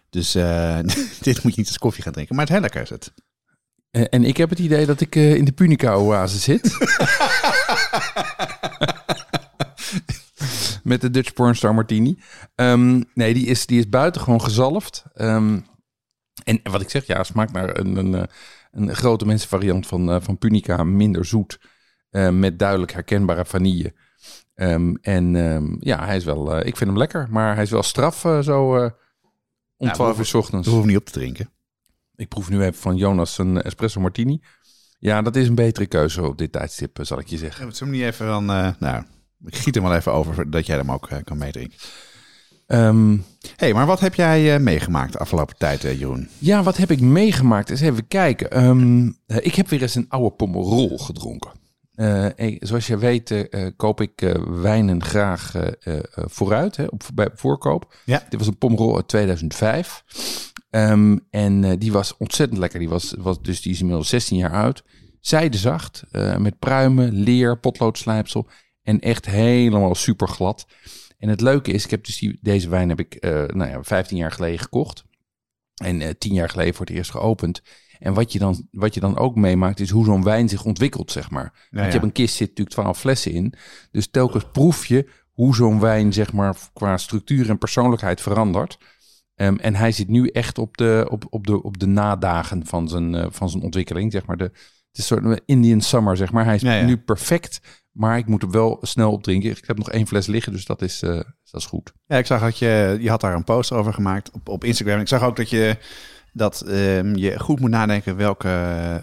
Dus 0.09 0.31
dit 1.27 1.43
moet 1.43 1.53
je 1.53 1.59
niet 1.59 1.67
als 1.67 1.77
koffie 1.77 2.03
gaan 2.03 2.13
drinken. 2.13 2.35
Maar 2.35 2.43
het 2.43 2.53
heel 2.53 2.61
lekker 2.63 2.81
is 2.81 2.89
het. 2.89 3.13
Eh, 3.97 4.03
En 4.09 4.23
ik 4.23 4.37
heb 4.37 4.49
het 4.49 4.59
idee 4.59 4.85
dat 4.85 5.01
ik 5.01 5.15
eh, 5.15 5.35
in 5.35 5.45
de 5.45 5.51
Punica-oase 5.51 6.37
zit. 6.37 6.77
Met 10.83 11.01
de 11.01 11.09
Dutch 11.09 11.33
Pornstar 11.33 11.73
Martini. 11.75 12.19
Ehm, 12.55 13.01
nee, 13.13 13.33
die 13.33 13.45
is, 13.45 13.65
die 13.65 13.79
is 13.79 13.89
buitengewoon 13.89 14.41
gezalfd. 14.41 15.03
Ehm, 15.13 15.59
en 16.43 16.59
wat 16.63 16.81
ik 16.81 16.89
zeg, 16.89 17.05
ja, 17.05 17.23
smaakt 17.23 17.51
naar 17.53 17.77
een, 17.77 17.95
een, 17.95 18.15
eh, 18.15 18.23
een 18.71 18.95
grote 18.95 19.25
mensenvariant 19.25 19.87
van, 19.87 20.11
eh, 20.11 20.17
van 20.21 20.37
Punica. 20.37 20.83
Minder 20.83 21.25
zoet. 21.25 21.59
eh, 22.09 22.29
met 22.29 22.59
duidelijk 22.59 22.91
herkenbare 22.91 23.45
vanille. 23.45 23.93
Ehm, 24.55 24.93
en 25.01 25.35
ehm, 25.35 25.75
ja, 25.79 26.05
hij 26.05 26.15
is 26.15 26.23
wel, 26.23 26.53
eh, 26.55 26.67
ik 26.67 26.77
vind 26.77 26.89
hem 26.89 26.97
lekker. 26.97 27.27
Maar 27.29 27.53
hij 27.53 27.63
is 27.63 27.69
wel 27.71 27.83
straf 27.83 28.19
zo 28.19 28.75
eh, 28.77 28.89
om 29.77 29.87
Ja, 29.87 29.93
12 29.93 30.13
we 30.13 30.19
uur 30.19 30.25
's 30.25 30.33
ochtends. 30.33 30.65
We 30.67 30.71
hoeven 30.73 30.89
niet 30.89 30.97
op 30.99 31.05
te 31.05 31.11
drinken. 31.11 31.49
Ik 32.17 32.27
proef 32.27 32.49
nu 32.49 32.61
even 32.61 32.73
van 32.81 32.95
Jonas 32.95 33.37
een 33.37 33.61
espresso 33.61 33.99
martini. 33.99 34.41
Ja, 34.99 35.21
dat 35.21 35.35
is 35.35 35.47
een 35.47 35.55
betere 35.55 35.85
keuze 35.85 36.23
op 36.23 36.37
dit 36.37 36.51
tijdstip, 36.51 36.99
eh, 36.99 37.05
zal 37.05 37.19
ik 37.19 37.27
je 37.27 37.37
zeggen. 37.37 37.65
Ja, 37.65 37.71
zullen 37.73 37.93
we 37.93 37.99
niet 37.99 38.07
even 38.07 38.25
dan... 38.25 38.49
eh, 38.49 38.69
nou, 38.79 39.03
ik 39.45 39.55
giet 39.55 39.75
hem 39.75 39.83
wel 39.83 39.95
even 39.95 40.13
over, 40.13 40.49
dat 40.49 40.65
jij 40.65 40.77
hem 40.77 40.91
ook 40.91 41.09
eh, 41.09 41.17
kan 41.23 41.37
meedrinken. 41.37 41.77
Ehm, 42.67 43.17
hey, 43.55 43.73
maar 43.73 43.85
wat 43.85 43.99
heb 43.99 44.13
jij 44.15 44.59
meegemaakt 44.59 45.11
de 45.11 45.19
afgelopen 45.19 45.57
tijd, 45.57 45.81
Jeroen? 45.81 46.29
ja, 46.37 46.63
wat 46.63 46.77
heb 46.77 46.91
ik 46.91 47.01
meegemaakt? 47.01 47.69
Eens 47.69 47.81
even 47.81 48.07
kijken. 48.07 48.51
Ehm, 48.51 49.11
eh, 49.25 49.37
ik 49.45 49.55
heb 49.55 49.67
weer 49.67 49.81
eens 49.81 49.95
een 49.95 50.09
oude 50.09 50.35
pommerol 50.35 50.97
gedronken. 50.97 51.51
Zoals 52.59 52.87
je 52.87 52.97
weet 52.97 53.47
koop 53.75 54.01
ik 54.01 54.35
wijnen 54.47 55.03
graag 55.03 55.53
vooruit, 56.13 56.75
hè, 56.75 56.83
op, 56.83 57.03
bij 57.13 57.29
voorkoop. 57.35 57.95
Ja. 58.05 58.23
Dit 58.29 58.39
was 58.39 58.47
een 58.47 58.57
pommerol 58.57 58.95
uit 58.95 59.07
2005. 59.07 60.03
Ehm, 60.77 61.17
en 61.29 61.63
eh, 61.63 61.71
die 61.77 61.91
was 61.91 62.17
ontzettend 62.17 62.59
lekker. 62.59 62.79
Die, 62.79 62.89
was, 62.89 63.13
was, 63.17 63.41
dus 63.41 63.61
die 63.61 63.71
is 63.71 63.79
inmiddels 63.79 64.09
16 64.09 64.37
jaar 64.37 64.51
oud. 64.51 64.83
Zijdezacht, 65.19 66.03
eh 66.11 66.37
met 66.37 66.59
pruimen, 66.59 67.13
leer, 67.13 67.59
potloodslijpsel. 67.59 68.49
En 68.81 68.99
echt 68.99 69.25
helemaal 69.25 69.95
super 69.95 70.27
glad. 70.27 70.65
En 71.17 71.29
het 71.29 71.41
leuke 71.41 71.71
is, 71.71 71.83
ik 71.83 71.91
heb 71.91 72.05
dus 72.05 72.19
die, 72.19 72.37
deze 72.41 72.69
wijn 72.69 72.89
heb 72.89 72.99
ik 72.99 73.15
eh, 73.15 73.31
nou 73.31 73.69
ja, 73.69 73.83
15 73.83 74.17
jaar 74.17 74.31
geleden 74.31 74.59
gekocht. 74.59 75.03
En 75.75 76.01
eh 76.01 76.09
10 76.17 76.33
jaar 76.33 76.49
geleden 76.49 76.73
voor 76.73 76.85
het 76.85 76.95
eerst 76.95 77.11
geopend. 77.11 77.61
En 77.99 78.13
wat 78.13 78.31
je 78.31 78.39
dan, 78.39 78.67
wat 78.71 78.93
je 78.93 78.99
dan 78.99 79.17
ook 79.17 79.35
meemaakt, 79.35 79.79
is 79.79 79.89
hoe 79.89 80.05
zo'n 80.05 80.23
wijn 80.23 80.49
zich 80.49 80.63
ontwikkelt, 80.63 81.11
zeg 81.11 81.29
maar. 81.29 81.51
Want 81.51 81.67
ja. 81.69 81.85
je 81.85 81.91
hebt 81.91 82.03
een 82.03 82.11
kist, 82.11 82.35
zit 82.35 82.47
natuurlijk 82.47 82.75
12 82.75 82.99
flessen 82.99 83.31
in. 83.31 83.53
Dus 83.91 84.07
telkens 84.07 84.45
proef 84.51 84.85
je 84.85 85.09
hoe 85.31 85.55
zo'n 85.55 85.79
wijn, 85.79 86.13
zeg 86.13 86.33
maar, 86.33 86.55
qua 86.73 86.97
structuur 86.97 87.49
en 87.49 87.57
persoonlijkheid 87.57 88.21
verandert. 88.21 88.77
Ehm, 89.37 89.55
en 89.55 89.75
hij 89.75 89.91
zit 89.91 90.07
nu 90.07 90.27
echt 90.27 90.57
op 90.57 90.77
de, 90.77 91.07
op, 91.09 91.25
op 91.29 91.47
de, 91.47 91.63
op 91.63 91.77
de 91.79 91.85
nadagen 91.85 92.65
van 92.65 92.87
zijn, 92.87 93.15
eh, 93.15 93.25
van 93.29 93.49
zijn 93.49 93.63
ontwikkeling, 93.63 94.11
zeg 94.11 94.25
maar. 94.25 94.37
De, 94.37 94.43
het 94.43 94.53
is 95.05 95.09
een 95.09 95.23
soort 95.23 95.41
Indian 95.45 95.81
summer, 95.81 96.17
zeg 96.17 96.31
maar. 96.31 96.45
Hij 96.45 96.55
is 96.55 96.61
Ja, 96.61 96.73
ja. 96.73 96.85
nu 96.85 96.97
perfect, 96.97 97.59
maar 97.91 98.17
ik 98.17 98.27
moet 98.27 98.43
er 98.43 98.49
wel 98.49 98.77
snel 98.81 99.11
op 99.11 99.23
drinken. 99.23 99.49
Ik 99.49 99.63
heb 99.67 99.77
nog 99.77 99.89
één 99.89 100.07
fles 100.07 100.27
liggen, 100.27 100.51
dus 100.51 100.65
dat 100.65 100.81
is, 100.81 101.01
eh, 101.01 101.09
dat 101.51 101.61
is 101.61 101.65
goed. 101.65 101.93
Ja, 102.05 102.17
ik 102.17 102.25
zag 102.25 102.41
dat 102.41 102.57
je, 102.57 102.97
je 102.99 103.09
had 103.09 103.21
daar 103.21 103.35
een 103.35 103.43
post 103.43 103.71
over 103.71 103.93
gemaakt 103.93 104.31
op, 104.31 104.49
op 104.49 104.63
Instagram. 104.63 104.99
Ik 104.99 105.07
zag 105.07 105.23
ook 105.23 105.35
dat 105.35 105.49
je 105.49 105.77
dat 106.33 106.61
ehm, 106.61 107.15
je 107.15 107.39
goed 107.39 107.59
moet 107.59 107.69
nadenken 107.69 108.15
welke, 108.15 108.49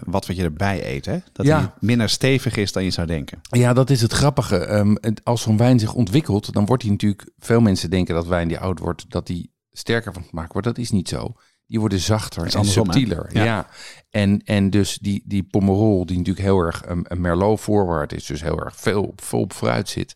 wat 0.05 0.27
wat 0.27 0.35
je 0.35 0.43
erbij 0.43 0.93
eet. 0.95 1.05
Hè? 1.05 1.17
Dat 1.33 1.45
Ja. 1.45 1.57
hij 1.57 1.69
minder 1.79 2.09
stevig 2.09 2.55
is 2.55 2.71
dan 2.71 2.83
je 2.83 2.89
zou 2.91 3.07
denken. 3.07 3.39
Ja, 3.49 3.73
dat 3.73 3.89
is 3.89 4.01
het 4.01 4.11
grappige. 4.13 4.57
Ehm, 4.57 4.95
als 5.23 5.41
zo'n 5.41 5.57
wijn 5.57 5.79
zich 5.79 5.93
ontwikkelt, 5.93 6.53
dan 6.53 6.65
wordt 6.65 6.83
hij 6.83 6.91
natuurlijk... 6.91 7.29
Veel 7.39 7.61
mensen 7.61 7.89
denken 7.89 8.15
dat 8.15 8.27
wijn 8.27 8.47
die 8.47 8.59
oud 8.59 8.79
wordt, 8.79 9.05
dat 9.09 9.27
die 9.27 9.53
sterker 9.77 10.13
van 10.13 10.23
gemaakt 10.23 10.51
wordt. 10.51 10.67
Dat 10.67 10.77
is 10.77 10.91
niet 10.91 11.09
zo. 11.09 11.33
Die 11.67 11.79
worden 11.79 11.99
zachter 11.99 12.55
en 12.55 12.65
subtieler. 12.65 13.29
Ja. 13.33 13.43
Ja. 13.43 13.67
En, 14.09 14.41
en 14.43 14.69
dus 14.69 14.97
die, 14.97 15.23
die 15.25 15.43
Pomerol, 15.43 16.05
die 16.05 16.17
natuurlijk 16.17 16.45
heel 16.45 16.59
erg 16.59 16.81
een, 16.85 17.05
een 17.07 17.21
Merlot 17.21 17.61
voorwaarts 17.61 18.13
is, 18.13 18.25
dus 18.25 18.41
heel 18.41 18.59
erg 18.59 18.75
veel, 18.75 19.13
veel 19.15 19.39
op 19.39 19.53
vooruit 19.53 19.89
zit. 19.89 20.15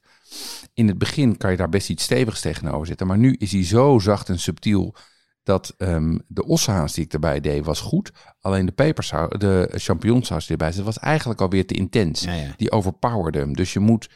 In 0.74 0.88
het 0.88 0.98
begin 0.98 1.38
kan 1.38 1.52
je 1.52 1.58
daar 1.58 1.70
best 1.70 1.90
iets 1.90 2.04
stevigs 2.04 2.42
tegenover 2.42 2.88
zetten. 2.88 3.08
Maar 3.08 3.18
nu 3.18 3.36
is 3.38 3.52
hij 3.52 3.66
zo 3.66 4.00
zacht 4.00 4.30
en 4.30 4.40
subtiel 4.40 4.96
dat 5.44 5.74
ehm, 5.78 6.18
de 6.28 6.46
ossaas 6.46 6.94
die 6.94 7.04
ik 7.04 7.14
erbij 7.14 7.40
deed 7.40 7.66
was 7.66 7.80
goed. 7.80 8.12
Alleen 8.40 8.66
de 8.66 8.72
pepersaus, 8.72 9.30
de 9.38 9.70
champignonsaus 9.74 10.42
die 10.42 10.58
erbij 10.58 10.72
zit, 10.72 10.84
was 10.84 11.00
eigenlijk 11.00 11.42
alweer 11.42 11.68
te 11.68 11.74
intens 11.74 12.22
Ja, 12.22 12.34
ja. 12.34 12.54
die 12.58 12.72
overpowerde 12.72 13.40
hem. 13.40 13.56
Dus 13.56 13.74
je 13.74 13.80
moet, 13.80 14.10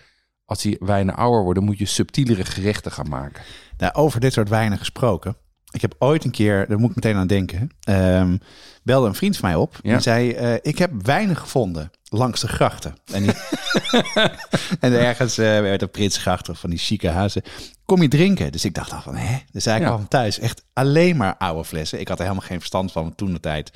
als 0.53 0.61
die 0.61 0.77
wijnen 0.79 1.15
ouder 1.15 1.43
worden, 1.43 1.63
moet 1.63 1.77
je 1.77 1.85
subtielere 1.85 2.45
gerechten 2.45 2.91
gaan 2.91 3.09
maken. 3.09 3.43
Nou, 3.77 3.93
over 3.93 4.19
dit 4.19 4.33
soort 4.33 4.49
wijnen 4.49 4.77
gesproken. 4.77 5.35
Ik 5.71 5.81
heb 5.81 5.95
ooit 5.99 6.23
een 6.23 6.31
keer, 6.31 6.67
daar 6.67 6.79
moet 6.79 6.89
ik 6.89 6.95
meteen 6.95 7.15
aan 7.15 7.27
denken, 7.27 7.69
ehm, 7.83 8.37
belde 8.83 9.07
een 9.07 9.15
vriend 9.15 9.37
van 9.37 9.49
mij 9.49 9.57
op. 9.57 9.79
Ja. 9.81 9.91
Die 9.91 10.01
zei, 10.01 10.31
eh, 10.31 10.53
ik 10.61 10.77
heb 10.77 10.91
wijnen 11.05 11.35
gevonden 11.35 11.91
langs 12.03 12.41
de 12.41 12.47
grachten. 12.47 12.95
En, 13.13 13.23
die, 13.23 13.31
en 14.79 14.93
ergens 14.99 15.37
eh 15.37 15.59
bij 15.59 15.77
de 15.77 15.87
Prinsgracht 15.87 16.49
of 16.49 16.59
van 16.59 16.69
die 16.69 16.79
chique 16.79 17.09
huizen. 17.09 17.41
Kom 17.85 18.01
je 18.01 18.07
drinken? 18.07 18.51
Dus 18.51 18.65
ik 18.65 18.73
dacht 18.73 18.91
al 18.93 19.01
van, 19.01 19.15
hè? 19.15 19.37
Dus 19.51 19.65
hij 19.65 19.79
Ja. 19.79 19.85
kwam 19.85 20.07
thuis 20.07 20.39
echt 20.39 20.63
alleen 20.73 21.17
maar 21.17 21.35
oude 21.37 21.63
flessen. 21.63 21.99
Ik 21.99 22.07
had 22.07 22.17
er 22.19 22.23
helemaal 22.25 22.47
geen 22.47 22.57
verstand 22.59 22.91
van 22.91 23.15
toen 23.15 23.33
de 23.33 23.39
tijd. 23.39 23.71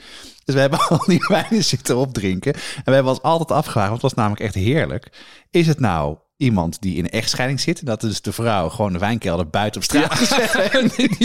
Dus 0.45 0.55
we 0.55 0.61
hebben 0.61 0.79
al 0.89 1.03
die 1.05 1.25
wijnen 1.27 1.63
zitten 1.63 1.97
opdrinken. 1.97 2.53
En 2.53 2.61
we 2.85 2.91
hebben 2.93 3.11
ons 3.11 3.21
altijd 3.21 3.51
afgevraagd, 3.51 3.89
want 3.89 4.01
het 4.01 4.11
was 4.11 4.19
namelijk 4.19 4.41
echt 4.41 4.55
heerlijk. 4.55 5.09
Is 5.51 5.67
het 5.67 5.79
nou 5.79 6.17
iemand 6.37 6.81
die 6.81 6.95
in 6.95 7.03
een 7.03 7.09
echtscheiding 7.09 7.59
zit? 7.59 7.85
Dat 7.85 8.03
is 8.03 8.21
de 8.21 8.31
vrouw 8.31 8.69
gewoon 8.69 8.93
de 8.93 8.99
wijnkelder 8.99 9.49
buiten 9.49 9.81
op 9.81 9.87
straat 9.87 10.13
gezet 10.13 11.15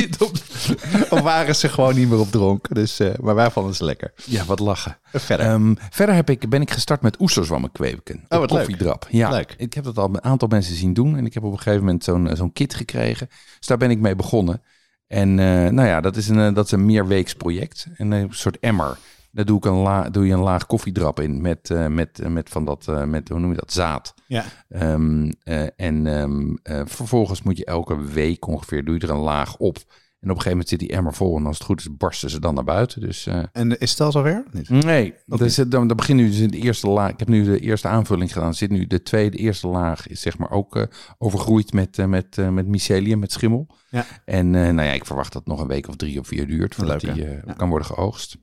of 1.11 1.21
waren 1.21 1.57
ze 1.57 1.69
gewoon 1.69 1.95
niet 1.95 2.09
meer 2.09 2.19
op 2.19 2.31
dronken? 2.31 2.75
Dus, 2.75 2.99
eh, 2.99 3.11
maar 3.21 3.35
wij 3.35 3.51
vonden 3.51 3.75
ze 3.75 3.85
lekker. 3.85 4.13
ja, 4.25 4.45
wat 4.45 4.59
lachen. 4.59 4.99
Verder. 5.13 5.47
Ehm, 5.47 5.75
verder 5.91 6.15
heb 6.15 6.31
ik, 6.31 6.49
ben 6.49 6.61
ik 6.61 6.71
gestart 6.71 7.03
met 7.03 7.21
oesterzwammen 7.21 7.73
kweken. 7.73 8.25
Oh, 8.29 8.39
wat 8.39 8.51
leuk. 8.51 8.59
koffiedrap. 8.59 9.07
Ja, 9.11 9.31
Leuk. 9.31 9.55
ik 9.57 9.75
heb 9.75 9.85
dat 9.85 9.99
al 9.99 10.09
een 10.09 10.25
aantal 10.25 10.49
mensen 10.49 10.75
zien 10.77 10.93
doen. 10.93 11.17
En 11.17 11.27
ik 11.27 11.35
heb 11.35 11.43
op 11.43 11.53
een 11.53 11.59
gegeven 11.59 11.85
moment 11.85 12.05
zo'n 12.05 12.29
eh, 12.29 12.37
zo'n 12.37 12.53
kit 12.53 12.75
gekregen. 12.75 13.29
Dus 13.59 13.67
daar 13.67 13.79
ben 13.79 13.91
ik 13.91 13.99
mee 13.99 14.17
begonnen. 14.17 14.63
En 15.07 15.39
eh, 15.39 15.71
nou 15.71 15.89
ja, 15.89 16.01
dat 16.01 16.17
is 16.17 16.29
een, 16.29 16.55
dat 16.55 16.65
is 16.65 16.71
een 16.73 16.87
meerweeks 16.87 17.35
project. 17.35 17.87
En 17.97 18.11
een 18.11 18.29
soort 18.31 18.59
emmer. 18.59 18.99
Daar 19.35 19.45
doe, 19.45 19.57
ik 19.57 19.65
een 19.65 19.73
la, 19.73 20.11
doe 20.11 20.27
je 20.27 20.33
een 20.33 20.41
laag 20.41 20.67
koffiedrap 20.67 21.21
in 21.21 21.41
met, 21.41 21.71
eh, 21.71 21.87
met, 21.87 22.19
eh, 22.21 22.29
met 22.31 22.49
van 22.49 22.65
dat, 22.65 22.89
eh, 22.89 23.05
met, 23.05 23.29
hoe 23.29 23.39
noem 23.39 23.51
je 23.51 23.57
dat, 23.57 23.73
zaad. 23.73 24.15
ja. 24.27 24.45
Ehm, 24.69 25.31
eh, 25.43 25.63
en 25.77 26.07
ehm, 26.07 26.55
eh, 26.63 26.83
vervolgens 26.85 27.43
moet 27.43 27.57
je 27.57 27.65
elke 27.65 28.01
week 28.05 28.47
ongeveer, 28.47 28.85
doe 28.85 28.95
je 28.95 29.01
er 29.01 29.11
een 29.11 29.17
laag 29.17 29.57
op. 29.57 29.77
En 29.77 30.31
op 30.31 30.37
een 30.37 30.43
gegeven 30.43 30.51
moment 30.51 30.69
zit 30.69 30.79
die 30.79 30.89
emmer 30.97 31.15
vol 31.15 31.37
en 31.37 31.47
als 31.47 31.59
het 31.59 31.67
goed 31.67 31.81
is 31.81 31.97
barsten 31.97 32.31
ze 32.31 32.41
dan 32.41 32.55
naar 32.55 32.65
buiten. 32.65 33.01
Dus 33.01 33.29
En 33.53 33.79
is 33.79 33.91
het 33.91 34.01
al 34.01 34.13
zover? 34.13 34.45
Niet. 34.53 34.69
nee, 34.69 35.15
dat 35.27 35.41
is, 35.41 35.55
dan, 35.55 35.69
dan 35.89 35.97
begin 35.97 36.17
nu 36.17 36.27
dus 36.27 36.39
de 36.51 36.57
eerste 36.59 36.89
laag. 36.89 37.11
Ik 37.11 37.19
heb 37.19 37.29
nu 37.29 37.45
de 37.45 37.61
eerste 37.61 37.89
aanvulling 37.89 38.33
gedaan. 38.33 38.55
Zit 38.55 38.71
nu 38.71 38.87
de 38.87 39.03
tweede, 39.03 39.37
de 39.37 39.43
eerste 39.43 39.67
laag 39.69 40.09
is 40.09 40.21
zeg 40.21 40.39
maar 40.39 40.51
ook 40.51 40.87
overgroeid 41.19 41.73
met, 41.73 42.07
met, 42.07 42.37
met 42.51 42.67
mycelium, 42.67 43.19
met 43.19 43.33
schimmel. 43.33 43.67
Ja. 43.91 44.05
En 44.25 44.51
nou 44.51 44.83
ja, 44.83 44.93
ik 44.93 45.07
verwacht 45.07 45.33
dat 45.33 45.43
het 45.45 45.51
nog 45.51 45.61
een 45.61 45.67
week 45.69 45.89
of 45.89 45.97
drie 45.97 46.21
of 46.21 46.27
vier 46.27 46.47
duurt 46.47 46.75
voordat 46.75 47.03
Leuk, 47.03 47.15
die 47.15 47.25
Ja. 47.25 47.53
kan 47.57 47.69
worden 47.69 47.87
geoogst. 47.87 48.37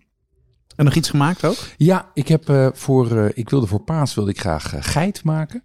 En 0.79 0.85
nog 0.85 0.95
iets 0.95 1.09
gemaakt 1.09 1.45
ook? 1.45 1.57
Ja, 1.77 2.11
ik 2.13 2.27
heb 2.27 2.49
eh, 2.49 2.67
voor, 2.73 3.17
eh, 3.17 3.29
ik 3.33 3.49
wilde 3.49 3.67
voor 3.67 3.79
paas 3.79 4.13
wilde 4.13 4.31
ik 4.31 4.39
graag 4.39 4.73
eh, 4.73 4.79
geit 4.83 5.23
maken. 5.23 5.63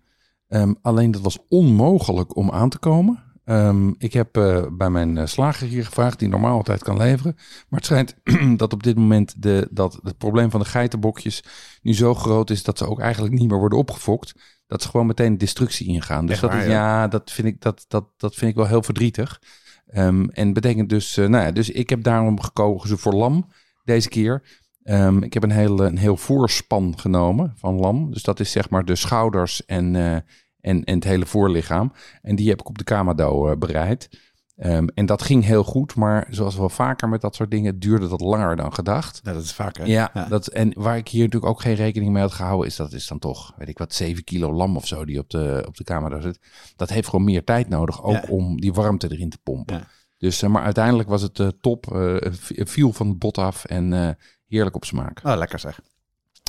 Ehm, 0.49 0.75
alleen 0.83 1.11
dat 1.11 1.21
was 1.21 1.39
onmogelijk 1.49 2.37
om 2.37 2.51
aan 2.51 2.69
te 2.69 2.79
komen. 2.79 3.23
Ehm, 3.45 3.89
ik 3.99 4.13
heb 4.13 4.33
bij 4.73 4.91
mijn 4.91 5.29
slager 5.29 5.69
hier 5.69 5.85
gevraagd, 5.85 6.19
die 6.19 6.29
normaal 6.29 6.57
altijd 6.57 6.83
kan 6.83 6.97
leveren. 6.97 7.35
Maar 7.69 7.81
het 7.81 7.85
schijnt 7.85 8.15
dat 8.61 8.73
op 8.73 8.83
dit 8.83 8.97
moment 8.97 9.43
de, 9.43 9.69
dat 9.71 9.99
het 10.03 10.19
probleem 10.19 10.51
van 10.51 10.61
de 10.61 10.67
geitenbokjes 10.67 11.45
nu 11.83 11.95
zo 11.95 12.15
groot 12.15 12.51
is 12.51 12.63
dat 12.63 12.79
ze 12.79 12.89
ook 12.89 13.01
eigenlijk 13.01 13.35
niet 13.35 13.49
meer 13.49 13.59
worden 13.59 13.79
opgefokt. 13.79 14.35
Dat 14.67 14.83
ze 14.83 14.89
gewoon 14.89 15.07
meteen 15.07 15.39
destructie 15.39 15.87
ingaan. 15.87 16.27
Dus 16.27 16.41
dat 16.41 16.55
is, 16.55 16.67
ja? 16.67 17.09
dat 17.09 17.31
vind 17.31 17.49
ik, 17.49 17.61
dat, 17.61 17.85
dat, 17.89 18.05
dat 18.17 18.35
vind 18.35 18.51
ik 18.51 18.57
wel 18.57 18.67
heel 18.67 18.83
verdrietig. 18.83 19.41
Ehm, 19.87 20.25
en 20.25 20.53
betekent 20.53 20.89
dus, 20.89 21.17
nou 21.17 21.37
ja, 21.37 21.51
dus 21.51 21.71
ik 21.71 21.91
heb 21.91 22.03
daarom 22.03 22.41
gekozen 22.41 22.99
voor 22.99 23.15
lam 23.15 23.47
deze 23.85 24.09
keer. 24.09 24.63
Ehm, 24.85 25.23
ik 25.23 25.35
heb 25.35 25.43
een 25.43 25.51
heel, 25.51 25.81
een 25.85 25.99
heel 25.99 26.17
voorspan 26.17 26.95
genomen 26.99 27.53
van 27.57 27.75
lam. 27.81 28.11
Dus 28.13 28.23
dat 28.23 28.41
is 28.41 28.51
zeg 28.51 28.71
maar 28.71 28.85
de 28.85 28.97
schouders 28.97 29.65
en, 29.65 29.97
eh, 29.97 30.13
en, 30.61 30.85
en 30.85 30.95
het 30.95 31.05
hele 31.05 31.27
voorlichaam. 31.27 31.93
En 32.23 32.37
die 32.37 32.49
heb 32.49 32.61
ik 32.61 32.69
op 32.69 32.79
de 32.79 32.85
kamado 32.85 33.49
eh, 33.49 33.57
bereid. 33.57 34.09
Ehm, 34.57 34.87
en 34.95 35.07
dat 35.07 35.23
ging 35.23 35.45
heel 35.45 35.65
goed, 35.65 35.95
maar 35.95 36.27
zoals 36.31 36.57
wel 36.57 36.69
vaker 36.69 37.09
met 37.09 37.21
dat 37.21 37.35
soort 37.35 37.51
dingen, 37.51 37.79
duurde 37.79 38.09
dat 38.09 38.21
langer 38.21 38.57
dan 38.57 38.73
gedacht. 38.75 39.21
Ja, 39.25 39.33
dat 39.33 39.43
is 39.43 39.53
vaker. 39.53 39.87
Ja, 39.87 40.27
Dat, 40.29 40.47
en 40.47 40.73
waar 40.77 40.97
ik 40.97 41.09
hier 41.09 41.25
natuurlijk 41.25 41.53
ook 41.53 41.61
geen 41.61 41.75
rekening 41.75 42.13
mee 42.13 42.23
had 42.23 42.33
gehouden, 42.33 42.67
is 42.67 42.77
dat 42.77 42.93
is 42.93 43.07
dan 43.07 43.19
toch, 43.19 43.53
weet 43.57 43.69
ik 43.69 43.79
wat, 43.79 43.95
7 43.95 44.25
kilo 44.25 44.53
lam 44.53 44.77
of 44.77 44.87
zo 44.87 45.05
die 45.05 45.19
op 45.19 45.31
de, 45.31 45.65
op 45.69 45.77
de 45.77 45.85
camera 45.85 46.21
zit. 46.21 46.39
Dat 46.77 46.91
heeft 46.91 47.09
gewoon 47.09 47.25
meer 47.25 47.45
tijd 47.45 47.69
nodig, 47.69 48.03
ook 48.05 48.13
Ja. 48.13 48.25
om 48.29 48.61
die 48.61 48.73
warmte 48.73 49.09
erin 49.13 49.31
te 49.31 49.39
pompen. 49.43 49.77
Ja. 49.77 49.87
Dus, 50.19 50.43
eh, 50.43 50.51
maar 50.51 50.63
uiteindelijk 50.63 51.09
was 51.09 51.23
het 51.23 51.39
eh, 51.41 51.49
top, 51.61 51.93
eh, 51.93 52.17
v- 52.33 52.69
viel 52.71 52.93
van 52.93 53.09
het 53.09 53.19
bot 53.19 53.39
af 53.39 53.65
en 53.65 53.93
eh, 53.93 54.09
heerlijk 54.55 54.77
op 54.77 54.85
smaak. 54.85 55.21
Oh, 55.23 55.37
lekker 55.37 55.59
zeg. 55.59 55.81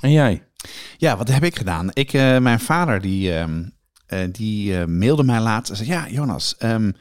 En 0.02 0.12
jij? 0.12 0.44
Ja, 0.98 1.18
wat 1.18 1.28
heb 1.28 1.44
ik 1.44 1.56
gedaan? 1.56 1.90
Ik, 1.94 2.14
eh, 2.14 2.38
mijn 2.38 2.60
vader 2.60 3.02
die, 3.02 3.34
ehm, 3.34 3.64
eh, 4.06 4.20
die 4.32 4.78
eh, 4.78 4.86
mailde 4.86 5.24
mij 5.24 5.40
laatst 5.40 5.72
en 5.72 5.78
zei: 5.78 5.90
Ja, 5.90 6.10
Jonas, 6.10 6.56
ehm, 6.58 6.92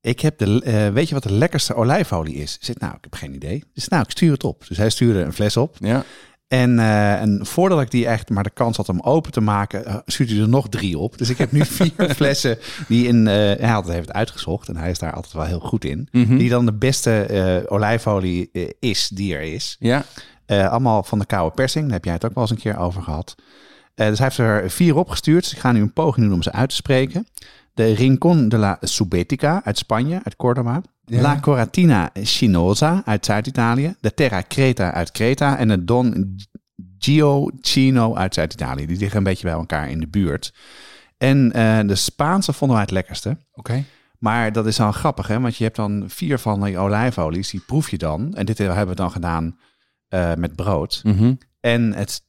ik 0.00 0.20
heb 0.20 0.38
de, 0.38 0.90
weet 0.92 1.08
je 1.08 1.14
wat 1.14 1.22
de 1.22 1.32
lekkerste 1.32 1.74
olijfolie 1.74 2.34
is? 2.34 2.58
Ik 2.60 2.78
Nou, 2.78 2.94
ik 2.94 3.02
heb 3.04 3.14
geen 3.14 3.34
idee. 3.34 3.64
Dus 3.74 3.88
nou, 3.88 4.02
ik 4.02 4.10
stuur 4.10 4.32
het 4.32 4.44
op. 4.44 4.64
Dus 4.68 4.76
hij 4.76 4.90
stuurde 4.90 5.20
een 5.20 5.32
fles 5.32 5.56
op. 5.56 5.76
Ja, 5.78 6.04
En, 6.48 6.78
eh, 6.78 7.20
en 7.20 7.46
voordat 7.46 7.80
ik 7.80 7.90
die 7.90 8.06
echt 8.06 8.30
maar 8.30 8.42
de 8.42 8.50
kans 8.50 8.76
had 8.76 8.88
om 8.88 9.00
open 9.00 9.32
te 9.32 9.40
maken, 9.40 9.84
eh, 9.86 9.96
stuurde 10.06 10.32
hij 10.32 10.42
er 10.42 10.48
nog 10.48 10.68
drie 10.68 10.98
op. 10.98 11.18
Dus 11.18 11.28
ik 11.30 11.38
heb 11.38 11.52
nu 11.52 11.64
vier 11.80 12.14
flessen 12.14 12.58
die 12.88 13.06
in. 13.06 13.26
eh, 13.26 13.34
hij 13.34 13.68
had 13.68 13.86
het 13.86 13.96
even 13.96 14.12
uitgezocht 14.12 14.68
en 14.68 14.76
hij 14.76 14.90
is 14.90 14.98
daar 14.98 15.12
altijd 15.12 15.32
wel 15.32 15.44
heel 15.44 15.60
goed 15.60 15.84
in. 15.84 16.08
Mhm. 16.12 16.36
Die 16.36 16.48
dan 16.50 16.66
de 16.66 16.72
beste 16.72 17.64
olijfolie 17.68 18.50
is 18.80 19.08
die 19.08 19.34
er 19.34 19.42
is. 19.42 19.76
ja. 19.78 20.04
Allemaal 20.46 21.02
van 21.02 21.18
de 21.18 21.26
koude 21.26 21.54
persing. 21.54 21.84
Daar 21.84 21.94
heb 21.94 22.04
jij 22.04 22.12
het 22.14 22.24
ook 22.24 22.34
wel 22.34 22.42
eens 22.42 22.52
een 22.52 22.58
keer 22.58 22.78
over 22.78 23.02
gehad. 23.02 23.34
Eh, 23.94 24.06
dus 24.08 24.18
hij 24.18 24.26
heeft 24.26 24.38
er 24.38 24.70
vier 24.70 24.96
opgestuurd. 24.96 25.42
Dus 25.42 25.52
ik 25.52 25.58
ga 25.58 25.72
nu 25.72 25.80
een 25.80 25.92
poging 25.92 26.26
doen 26.26 26.34
om 26.34 26.42
ze 26.42 26.52
uit 26.52 26.68
te 26.68 26.74
spreken. 26.74 27.26
De 27.74 27.92
Rincon 27.94 28.48
de 28.48 28.56
la 28.56 28.76
Subetica 28.80 29.60
uit 29.64 29.78
Spanje, 29.78 30.20
uit 30.24 30.36
Córdoba. 30.36 30.82
Ja. 31.08 31.20
La 31.20 31.40
Coratina 31.40 32.10
Chinosa 32.14 33.02
uit 33.04 33.24
Zuid-Italië. 33.24 33.94
De 34.00 34.14
Terra 34.14 34.42
Creta 34.48 34.92
uit 34.92 35.10
Creta. 35.10 35.58
En 35.58 35.68
de 35.68 35.84
Don 35.84 36.36
Giochino 36.98 38.14
uit 38.14 38.34
Zuid-Italië. 38.34 38.86
Die 38.86 38.98
liggen 38.98 39.18
een 39.18 39.24
beetje 39.24 39.46
bij 39.46 39.56
elkaar 39.56 39.90
in 39.90 40.00
de 40.00 40.08
buurt. 40.08 40.54
En 41.18 41.52
eh, 41.52 41.80
de 41.86 41.94
Spaanse 41.94 42.52
vonden 42.52 42.76
wij 42.76 42.84
het 42.84 42.94
lekkerste. 42.94 43.36
Oké. 43.52 43.84
Maar 44.18 44.52
dat 44.52 44.66
is 44.66 44.76
dan 44.76 44.92
grappig, 44.94 45.26
hè? 45.26 45.40
Want 45.40 45.56
je 45.56 45.64
hebt 45.64 45.76
dan 45.76 46.04
vier 46.06 46.38
van 46.38 46.64
die 46.64 46.78
olijfolies, 46.78 47.50
die 47.50 47.62
proef 47.66 47.90
je 47.90 47.98
dan. 47.98 48.34
En 48.34 48.46
dit 48.46 48.58
hebben 48.58 48.88
we 48.88 48.94
dan 48.94 49.10
gedaan 49.10 49.58
eh, 50.08 50.34
met 50.34 50.56
brood. 50.56 51.00
Mhm. 51.04 51.34
En 51.60 51.92
het 51.92 52.08
is 52.08 52.20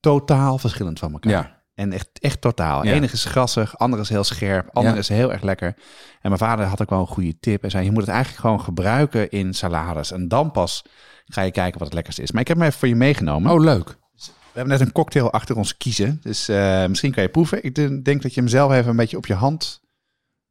totaal 0.00 0.58
verschillend 0.58 0.98
van 0.98 1.12
elkaar. 1.12 1.32
Ja. 1.32 1.57
En 1.78 1.92
echt, 1.92 2.08
echt 2.12 2.40
totaal. 2.40 2.84
Ja. 2.84 2.92
Enig 2.92 3.12
is 3.12 3.24
grassig, 3.24 3.78
ander 3.78 4.00
is 4.00 4.08
heel 4.08 4.24
scherp, 4.24 4.68
ander 4.72 4.92
Ja. 4.92 4.98
is 4.98 5.08
heel 5.08 5.32
erg 5.32 5.42
lekker. 5.42 5.74
En 6.20 6.28
mijn 6.30 6.38
vader 6.38 6.66
had 6.66 6.82
ook 6.82 6.90
wel 6.90 7.00
een 7.00 7.06
goede 7.06 7.38
tip. 7.38 7.62
En 7.64 7.70
zei, 7.70 7.84
je 7.84 7.90
moet 7.90 8.00
het 8.00 8.10
eigenlijk 8.10 8.40
gewoon 8.40 8.60
gebruiken 8.60 9.30
in 9.30 9.54
salades. 9.54 10.12
En 10.12 10.28
dan 10.28 10.50
pas 10.50 10.84
ga 11.24 11.42
je 11.42 11.50
kijken 11.50 11.78
wat 11.78 11.86
het 11.88 11.96
lekkerste 11.96 12.22
is. 12.22 12.32
Maar 12.32 12.40
ik 12.40 12.48
heb 12.48 12.56
hem 12.56 12.66
even 12.66 12.78
voor 12.78 12.88
je 12.88 12.94
meegenomen. 12.94 13.52
Oh, 13.52 13.60
leuk. 13.60 13.88
We 14.18 14.64
hebben 14.64 14.78
net 14.78 14.86
een 14.86 14.92
cocktail 14.92 15.32
achter 15.32 15.56
ons 15.56 15.76
kiezen. 15.76 16.20
Dus 16.22 16.48
eh, 16.48 16.86
misschien 16.86 17.12
kan 17.12 17.22
je 17.22 17.28
proeven. 17.28 17.64
Ik 17.64 17.74
denk 18.04 18.22
dat 18.22 18.34
je 18.34 18.40
hem 18.40 18.48
zelf 18.48 18.72
even 18.72 18.90
een 18.90 18.96
beetje 18.96 19.16
op 19.16 19.26
je 19.26 19.34
hand... 19.34 19.80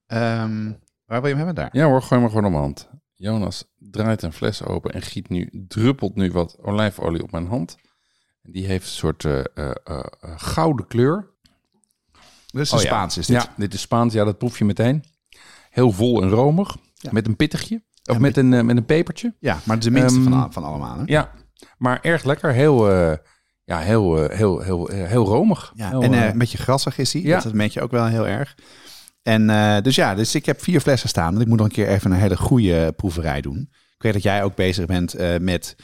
Ehm, 0.05 0.71
waar 1.05 1.21
wil 1.21 1.29
je 1.29 1.35
hem 1.35 1.45
hebben? 1.45 1.55
Daar. 1.55 1.69
Ja 1.71 1.85
hoor, 1.85 2.01
gooi 2.01 2.21
maar 2.21 2.29
gewoon 2.29 2.45
om 2.45 2.51
mijn 2.51 2.63
hand. 2.63 2.89
Jonas 3.13 3.65
draait 3.77 4.21
een 4.23 4.33
fles 4.33 4.63
open 4.63 4.91
en 4.93 5.01
giet 5.01 5.29
nu, 5.29 5.65
druppelt 5.67 6.15
nu 6.15 6.31
wat 6.31 6.57
olijfolie 6.61 7.23
op 7.23 7.31
mijn 7.31 7.47
hand. 7.47 7.77
En 8.47 8.53
Die 8.53 8.65
heeft 8.65 8.85
een 8.85 8.91
soort 8.91 9.25
eh, 9.25 9.39
eh, 9.39 9.71
eh, 9.83 10.03
gouden 10.35 10.87
kleur. 10.87 11.35
Dus 12.53 12.71
Oh 12.71 12.77
de 12.77 12.83
ja. 12.83 12.89
Spaans 12.89 13.17
is 13.17 13.25
dit. 13.25 13.41
Ja, 13.41 13.53
dit 13.57 13.73
is 13.73 13.81
Spaans. 13.81 14.13
Ja, 14.13 14.23
dat 14.23 14.37
proef 14.37 14.57
je 14.57 14.65
meteen. 14.65 15.03
Heel 15.69 15.91
vol 15.91 16.21
en 16.21 16.29
romig. 16.29 16.77
Ja. 16.93 17.09
Met 17.11 17.27
een 17.27 17.35
pittigje. 17.35 17.75
Of 18.03 18.13
Ja, 18.13 18.19
met, 18.19 18.37
een, 18.37 18.49
met 18.65 18.77
een 18.77 18.85
pepertje. 18.85 19.35
Ja, 19.39 19.59
maar 19.63 19.75
het 19.75 19.85
is 19.85 19.93
de 19.93 19.99
minste 19.99 20.19
Ehm, 20.19 20.29
van, 20.29 20.53
van 20.53 20.63
allemaal. 20.63 20.97
Hè? 20.97 21.03
Ja, 21.05 21.31
maar 21.77 21.99
erg 22.01 22.23
lekker. 22.23 22.53
Heel, 22.53 22.89
ja, 23.63 23.79
heel, 23.79 24.27
heel, 24.29 24.59
heel, 24.59 24.87
heel 24.87 25.25
romig. 25.25 25.71
Ja, 25.75 25.89
Heel, 25.89 26.01
en 26.01 26.13
een 26.13 26.37
beetje 26.37 26.57
grassig 26.57 26.97
is 26.97 27.13
hij. 27.13 27.21
Ja. 27.21 27.39
Dat 27.39 27.53
merk 27.53 27.71
je 27.71 27.81
ook 27.81 27.91
wel 27.91 28.05
heel 28.05 28.27
erg. 28.27 28.55
En 29.21 29.47
dus 29.83 29.95
ja, 29.95 30.15
dus 30.15 30.35
ik 30.35 30.45
heb 30.45 30.61
vier 30.61 30.81
flessen 30.81 31.09
staan. 31.09 31.29
Want 31.29 31.41
ik 31.41 31.47
moet 31.47 31.57
nog 31.57 31.67
een 31.67 31.73
keer 31.73 31.87
even 31.87 32.11
een 32.11 32.17
hele 32.17 32.37
goede 32.37 32.93
proeverij 32.95 33.41
doen. 33.41 33.69
Ik 33.71 34.03
weet 34.03 34.13
dat 34.13 34.23
jij 34.23 34.43
ook 34.43 34.55
bezig 34.55 34.85
bent 34.85 35.39
met 35.41 35.75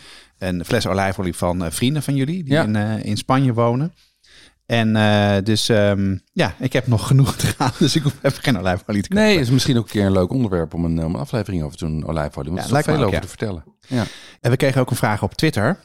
een 0.48 0.66
fles 0.66 0.88
olijfolie 0.88 1.34
van 1.36 1.64
eh, 1.66 1.72
vrienden 1.72 2.04
van 2.04 2.16
jullie. 2.16 2.44
Die 2.44 2.54
Ja. 2.54 2.64
in, 2.64 2.76
eh, 2.76 3.04
in 3.04 3.18
Spanje 3.18 3.54
wonen. 3.54 3.94
En 4.66 4.96
eh, 4.96 5.36
dus 5.44 5.70
ehm, 5.70 6.18
ja, 6.34 6.56
ik 6.60 6.74
heb 6.74 6.88
nog 6.88 7.08
genoeg 7.08 7.36
te 7.36 7.46
gaan. 7.48 7.72
Dus 7.80 7.96
ik 7.96 8.04
hoef 8.04 8.14
even 8.22 8.44
geen 8.44 8.58
olijfolie 8.60 9.02
te 9.02 9.08
kopen. 9.10 9.24
Nee, 9.24 9.38
is 9.40 9.50
misschien 9.50 9.78
ook 9.78 9.84
een 9.86 9.92
keer 9.92 10.06
een 10.06 10.12
leuk 10.12 10.32
onderwerp 10.32 10.74
om 10.74 10.86
een, 10.86 11.04
om 11.06 11.14
een 11.16 11.20
aflevering 11.22 11.64
over 11.64 11.78
te 11.78 11.86
doen, 11.86 12.08
olijfolie. 12.08 12.52
Want 12.52 12.64
Ja, 12.68 12.72
er 12.74 12.80
is 12.80 12.86
veel 12.86 12.94
ook, 12.96 13.00
over 13.02 13.14
ja. 13.14 13.20
te 13.20 13.28
vertellen. 13.28 13.64
Ja. 13.88 14.04
En 14.42 14.52
we 14.52 14.58
kregen 14.58 14.82
ook 14.82 14.90
een 14.90 14.96
vraag 14.96 15.24
op 15.24 15.34
Twitter 15.34 15.80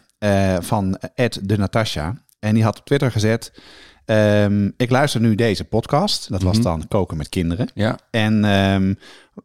van 0.61 0.99
Ed 1.15 1.41
de 1.43 1.59
Natasha. 1.59 2.15
En 2.38 2.55
die 2.55 2.62
had 2.65 2.79
op 2.79 2.85
Twitter 2.85 3.11
gezet... 3.11 3.53
ehm, 4.05 4.71
ik 4.77 4.91
luister 4.91 5.21
nu 5.21 5.35
deze 5.35 5.65
podcast. 5.65 6.29
Dat 6.29 6.43
was 6.43 6.55
Mhm. 6.55 6.62
dan 6.65 6.88
Koken 6.88 7.17
met 7.17 7.29
Kinderen. 7.29 7.69
ja, 7.75 7.99
En 8.11 8.45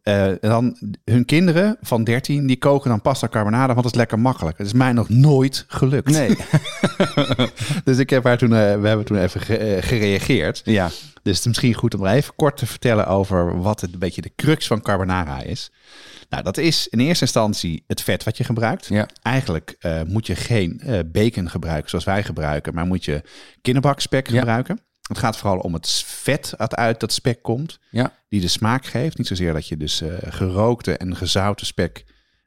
ehm, 0.02 0.36
eh, 0.40 0.50
dan 0.50 0.76
hun 1.04 1.24
kinderen 1.24 1.76
van 1.80 2.04
13, 2.04 2.46
die 2.46 2.58
koken 2.58 2.90
dan 2.90 3.00
pasta 3.00 3.28
carbonara, 3.28 3.66
want 3.66 3.82
dat 3.82 3.92
is 3.92 3.94
lekker 3.98 4.18
makkelijk. 4.18 4.58
Het 4.58 4.66
is 4.66 4.72
mij 4.72 4.92
nog 4.92 5.08
nooit 5.08 5.64
gelukt. 5.68 6.10
nee. 6.10 6.36
dus 7.84 7.98
ik 7.98 8.10
heb 8.10 8.24
haar 8.24 8.38
toen, 8.38 8.54
eh, 8.54 8.80
we 8.80 8.88
hebben 8.88 9.04
toen 9.06 9.18
even 9.18 9.40
ge- 9.40 9.56
eh, 9.56 9.82
gereageerd. 9.82 10.62
ja. 10.64 10.90
Dus 11.22 11.36
het 11.36 11.42
is 11.42 11.46
misschien 11.46 11.74
goed 11.74 11.94
om 11.94 12.04
er 12.06 12.12
even 12.14 12.34
kort 12.36 12.56
te 12.56 12.66
vertellen 12.66 13.06
over 13.06 13.60
wat 13.60 13.80
het 13.80 13.92
een 13.92 13.98
beetje 13.98 14.20
de 14.22 14.32
crux 14.36 14.66
van 14.66 14.82
carbonara 14.82 15.42
is. 15.42 15.70
Nou, 16.28 16.42
dat 16.42 16.56
is 16.58 16.88
in 16.88 17.00
eerste 17.00 17.24
instantie 17.24 17.84
het 17.86 18.00
vet 18.02 18.24
wat 18.24 18.36
je 18.36 18.44
gebruikt. 18.44 18.86
Ja. 18.86 19.08
Eigenlijk 19.22 19.76
moet 20.06 20.26
je 20.26 20.34
geen 20.34 20.80
bacon 21.12 21.50
gebruiken 21.50 21.90
zoals 21.90 22.04
wij 22.04 22.22
gebruiken, 22.22 22.74
maar 22.74 22.86
moet 22.86 23.04
je 23.04 23.22
kinderbakspek 23.62 24.28
Ja. 24.30 24.38
gebruiken. 24.38 24.80
Het 25.08 25.18
gaat 25.18 25.36
vooral 25.36 25.58
om 25.58 25.72
het 25.74 25.88
vet 26.06 26.54
dat 26.56 26.74
uit 26.74 27.00
dat 27.00 27.12
spek 27.12 27.42
komt 27.42 27.78
Ja. 27.90 28.12
die 28.28 28.40
de 28.40 28.48
smaak 28.48 28.86
geeft. 28.86 29.18
Niet 29.18 29.26
zozeer 29.26 29.52
dat 29.52 29.68
je 29.68 29.76
dus 29.76 30.00
eh, 30.00 30.08
gerookte 30.28 30.96
en 30.96 31.16
gezouten 31.16 31.66
spek 31.66 32.04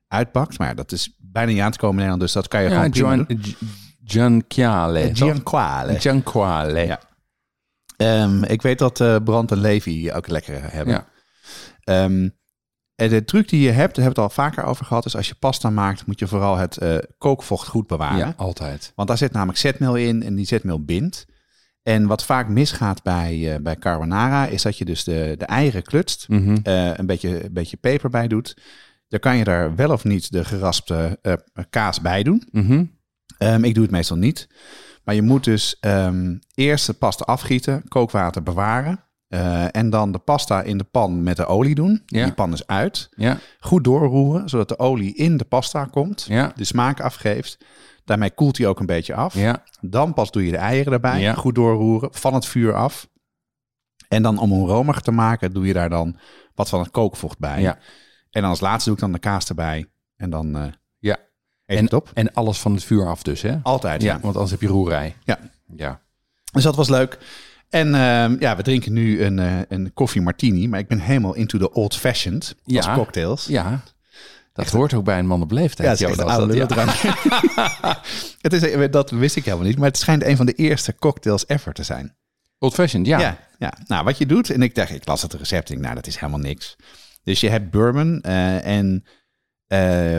uitpakt. 0.08 0.58
Maar 0.58 0.76
dat 0.76 0.92
is 0.92 1.16
bijna 1.20 1.52
niet 1.52 1.62
aan 1.62 1.72
te 1.72 1.78
komen 1.78 1.94
in 2.04 2.10
Nederland, 2.10 2.22
dus 2.22 2.32
dat 2.34 2.48
kan 2.48 2.64
je 2.64 2.70
Ja, 2.70 2.76
gewoon 2.76 2.92
prima 2.92 3.16
doen. 3.16 3.42
G- 3.44 3.56
Gianquiale. 4.12 5.08
toch? 5.08 5.18
Gianquale. 5.18 6.00
Gianquale. 6.00 6.80
Ja. 6.80 7.00
Ehm, 7.98 8.44
ik 8.44 8.62
weet 8.62 8.80
dat 8.80 9.00
eh 9.02 9.16
Brand 9.24 9.52
en 9.52 9.58
Levi 9.60 10.12
ook 10.14 10.28
lekker 10.28 10.72
hebben. 10.72 10.94
Ja. 10.94 11.08
Ehm, 11.84 12.30
en 12.96 13.10
de 13.10 13.26
truc 13.26 13.50
die 13.50 13.62
je 13.62 13.72
hebt, 13.72 13.96
daar 13.96 14.04
hebben 14.06 14.24
we 14.24 14.30
het 14.30 14.38
al 14.38 14.44
vaker 14.46 14.64
over 14.64 14.86
gehad, 14.86 15.06
is 15.06 15.16
als 15.16 15.28
je 15.28 15.36
pasta 15.36 15.70
maakt, 15.70 16.06
moet 16.06 16.20
je 16.20 16.28
vooral 16.28 16.58
het 16.58 16.78
eh, 16.78 16.98
kookvocht 17.18 17.68
goed 17.68 17.88
bewaren. 17.88 18.18
Ja, 18.18 18.34
altijd. 18.38 18.92
Want 18.96 19.08
daar 19.08 19.18
zit 19.18 19.32
namelijk 19.32 19.58
zetmeel 19.60 19.96
in 19.96 20.24
en 20.24 20.36
die 20.36 20.46
zetmeel 20.46 20.84
bindt. 20.86 21.26
En 21.88 22.08
wat 22.08 22.26
vaak 22.26 22.48
misgaat 22.48 23.04
bij, 23.04 23.54
eh, 23.54 23.62
bij 23.62 23.76
carbonara, 23.76 24.46
is 24.46 24.62
dat 24.62 24.78
je 24.78 24.86
dus 24.86 25.04
de, 25.04 25.36
de 25.38 25.46
eieren 25.46 25.84
klutst. 25.84 26.28
Mhm. 26.28 26.58
eh, 26.64 26.94
een, 26.94 27.06
beetje, 27.06 27.44
een 27.44 27.54
beetje 27.54 27.78
peper 27.78 28.10
bij 28.10 28.28
doet. 28.28 28.58
Dan 29.08 29.20
kan 29.20 29.38
je 29.38 29.44
daar 29.44 29.76
wel 29.76 29.92
of 29.92 30.04
niet 30.04 30.32
de 30.32 30.46
geraspte 30.46 31.20
eh, 31.22 31.34
kaas 31.70 32.02
bij 32.02 32.24
doen. 32.24 32.48
Mhm. 32.52 32.86
Ehm, 33.38 33.64
ik 33.64 33.74
doe 33.74 33.84
het 33.84 33.92
meestal 33.92 34.18
niet. 34.18 34.48
Maar 35.04 35.16
je 35.16 35.22
moet 35.22 35.44
dus 35.44 35.78
ehm, 35.80 36.38
eerst 36.54 36.86
de 36.86 36.94
pasta 36.94 37.24
afgieten, 37.24 37.84
kookwater 37.88 38.44
bewaren. 38.44 39.04
Eh, 39.28 39.76
en 39.76 39.90
dan 39.90 40.12
de 40.12 40.18
pasta 40.18 40.62
in 40.62 40.78
de 40.78 40.84
pan 40.84 41.24
met 41.24 41.38
de 41.38 41.46
olie 41.46 41.76
doen. 41.76 42.02
Ja. 42.06 42.24
Die 42.24 42.34
pan 42.34 42.54
is 42.54 42.68
uit. 42.68 43.10
Ja, 43.16 43.38
Goed 43.60 43.84
doorroeren, 43.84 44.50
zodat 44.50 44.68
de 44.70 44.80
olie 44.80 45.16
in 45.16 45.38
de 45.38 45.46
pasta 45.46 45.86
komt. 45.86 46.26
ja, 46.30 46.52
De 46.56 46.64
smaak 46.64 47.00
afgeeft. 47.02 47.58
Daarmee 48.06 48.32
koelt 48.32 48.58
hij 48.58 48.68
ook 48.68 48.80
een 48.80 48.86
beetje 48.86 49.14
af. 49.16 49.34
ja, 49.34 49.64
Dan 49.82 50.14
pas 50.14 50.32
doe 50.32 50.46
je 50.46 50.52
de 50.52 50.58
eieren 50.58 50.94
erbij. 50.94 51.22
Ja. 51.22 51.34
Goed 51.34 51.56
doorroeren, 51.56 52.10
van 52.14 52.34
het 52.34 52.46
vuur 52.46 52.74
af. 52.74 53.08
En 54.08 54.24
dan 54.24 54.38
om 54.38 54.52
hem 54.52 54.66
romig 54.66 55.02
te 55.02 55.12
maken, 55.12 55.54
doe 55.54 55.66
je 55.68 55.74
daar 55.74 55.90
dan 55.90 56.18
wat 56.56 56.70
van 56.70 56.80
het 56.80 56.92
kookvocht 56.92 57.40
bij. 57.40 57.62
ja. 57.62 57.78
En 58.30 58.44
als 58.44 58.60
laatste 58.60 58.86
doe 58.86 58.94
ik 58.98 59.04
dan 59.04 59.12
de 59.12 59.20
kaas 59.20 59.50
erbij. 59.50 59.86
En 60.16 60.30
dan 60.30 60.58
eh 60.58 60.64
ja. 60.98 61.18
En, 61.66 61.84
het 61.84 61.94
op. 61.94 62.12
en 62.14 62.34
alles 62.34 62.60
van 62.60 62.74
het 62.74 62.84
vuur 62.84 63.08
af 63.08 63.24
dus, 63.24 63.42
hè? 63.42 63.58
Altijd. 63.64 64.02
Ja, 64.02 64.14
Ja. 64.14 64.20
want 64.20 64.34
anders 64.34 64.52
heb 64.52 64.62
je 64.62 64.68
roerij. 64.68 65.16
Ja. 65.24 65.40
Ja. 65.76 66.02
Dus 66.52 66.64
dat 66.64 66.76
was 66.76 66.90
leuk. 66.90 67.18
En 67.70 67.96
ehm, 67.96 68.36
ja, 68.40 68.56
we 68.56 68.62
drinken 68.64 68.94
nu 68.94 69.24
een, 69.24 69.40
eh, 69.40 69.60
een 69.70 69.94
koffie 69.94 70.22
martini. 70.22 70.68
Maar 70.68 70.80
ik 70.80 70.88
ben 70.88 71.00
helemaal 71.00 71.34
into 71.34 71.58
the 71.58 71.72
old 71.74 71.96
fashioned 71.96 72.56
als 72.66 72.86
Ja. 72.86 72.94
cocktails. 72.94 73.46
Ja, 73.46 73.82
dat 74.54 74.70
hoort 74.70 74.94
ook 74.94 75.04
bij 75.04 75.20
een 75.20 75.28
man 75.28 75.42
op 75.42 75.52
leeftijd. 75.52 75.90
het 76.00 76.10
is 76.10 76.16
Jonas, 76.16 76.34
oude 76.38 76.56
dat- 76.66 76.70
ja. 76.76 76.86
het 78.42 78.54
is, 78.54 78.62
eh, 78.72 78.92
dat 78.92 79.10
wist 79.10 79.36
ik 79.36 79.46
helemaal 79.46 79.66
niet. 79.66 79.78
Maar 79.78 79.88
het 79.88 79.98
schijnt 79.98 80.24
een 80.24 80.38
van 80.38 80.46
de 80.46 80.54
eerste 80.54 80.96
cocktails 80.96 81.44
ever 81.48 81.74
te 81.74 81.84
zijn. 81.84 82.16
Old 82.60 82.74
fashioned, 82.74 83.08
ja. 83.08 83.20
Ja, 83.20 83.38
ja. 83.60 83.74
Nou, 83.88 84.04
wat 84.04 84.18
je 84.18 84.26
doet, 84.26 84.50
en 84.50 84.62
ik 84.62 84.76
dacht, 84.76 84.90
ik 84.92 85.08
las 85.08 85.22
het 85.22 85.34
recept, 85.34 85.70
ik 85.70 85.80
nou, 85.80 85.96
dat 85.96 86.08
is 86.08 86.16
helemaal 86.18 86.40
niks. 86.40 86.76
Dus 87.24 87.40
je 87.40 87.50
hebt 87.50 87.70
bourbon 87.72 88.22
eh, 88.22 88.66
en 88.78 89.04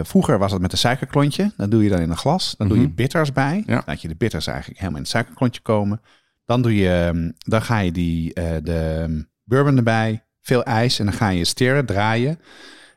vroeger 0.07 0.39
was 0.39 0.53
het 0.53 0.61
met 0.61 0.73
een 0.73 0.79
suikerklontje. 0.79 1.53
Dat 1.57 1.71
doe 1.71 1.83
je 1.83 1.89
dan 1.91 2.01
in 2.01 2.11
een 2.11 2.17
glas. 2.17 2.55
Dan 2.59 2.69
doe 2.69 2.77
je 2.81 2.87
Mhm. 2.87 2.95
bitters 2.95 3.33
bij. 3.33 3.63
Ja. 3.67 3.75
Dan 3.75 3.83
laat 3.87 4.03
je 4.03 4.09
de 4.09 4.17
bitters 4.17 4.47
eigenlijk 4.47 4.79
helemaal 4.79 4.99
in 4.99 5.05
het 5.05 5.13
suikerklontje 5.13 5.61
komen. 5.61 6.01
Dan, 6.49 6.63
doe 6.63 6.77
je, 6.77 6.89
ehm, 6.91 7.31
dan 7.39 7.63
ga 7.63 7.79
je 7.79 7.93
die, 7.93 8.35
eh, 8.35 8.57
de 8.63 9.07
bourbon 9.45 9.77
erbij, 9.77 10.25
veel 10.41 10.65
ijs 10.65 10.99
en 10.99 11.05
dan 11.05 11.15
ga 11.15 11.29
je 11.29 11.45
steren, 11.45 11.87
draaien 11.87 12.39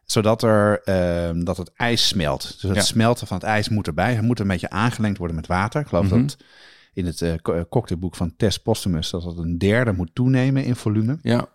zodat 0.05 0.43
er, 0.43 0.81
ehm, 0.83 1.43
dat 1.43 1.57
het 1.57 1.71
ijs 1.75 2.07
smelt. 2.07 2.41
Dus 2.41 2.61
het 2.61 2.75
Ja. 2.75 2.81
smelten 2.81 3.27
van 3.27 3.37
het 3.37 3.45
ijs 3.45 3.69
moet 3.69 3.87
erbij. 3.87 4.13
Het 4.13 4.23
moet 4.23 4.39
een 4.39 4.47
beetje 4.47 4.69
aangelengd 4.69 5.17
worden 5.17 5.35
met 5.35 5.47
water. 5.47 5.81
Ik 5.81 5.87
geloof 5.87 6.09
Mhm. 6.09 6.19
dat 6.21 6.37
in 6.93 7.05
het 7.05 7.21
eh, 7.21 7.33
eh, 7.33 7.61
cocktailboek 7.69 8.15
van 8.15 8.35
Tess 8.37 8.57
Postumus 8.57 9.09
dat 9.09 9.23
het 9.23 9.37
een 9.37 9.57
derde 9.57 9.91
moet 9.91 10.09
toenemen 10.15 10.63
in 10.63 10.75
volume. 10.75 11.17
Ja. 11.21 11.47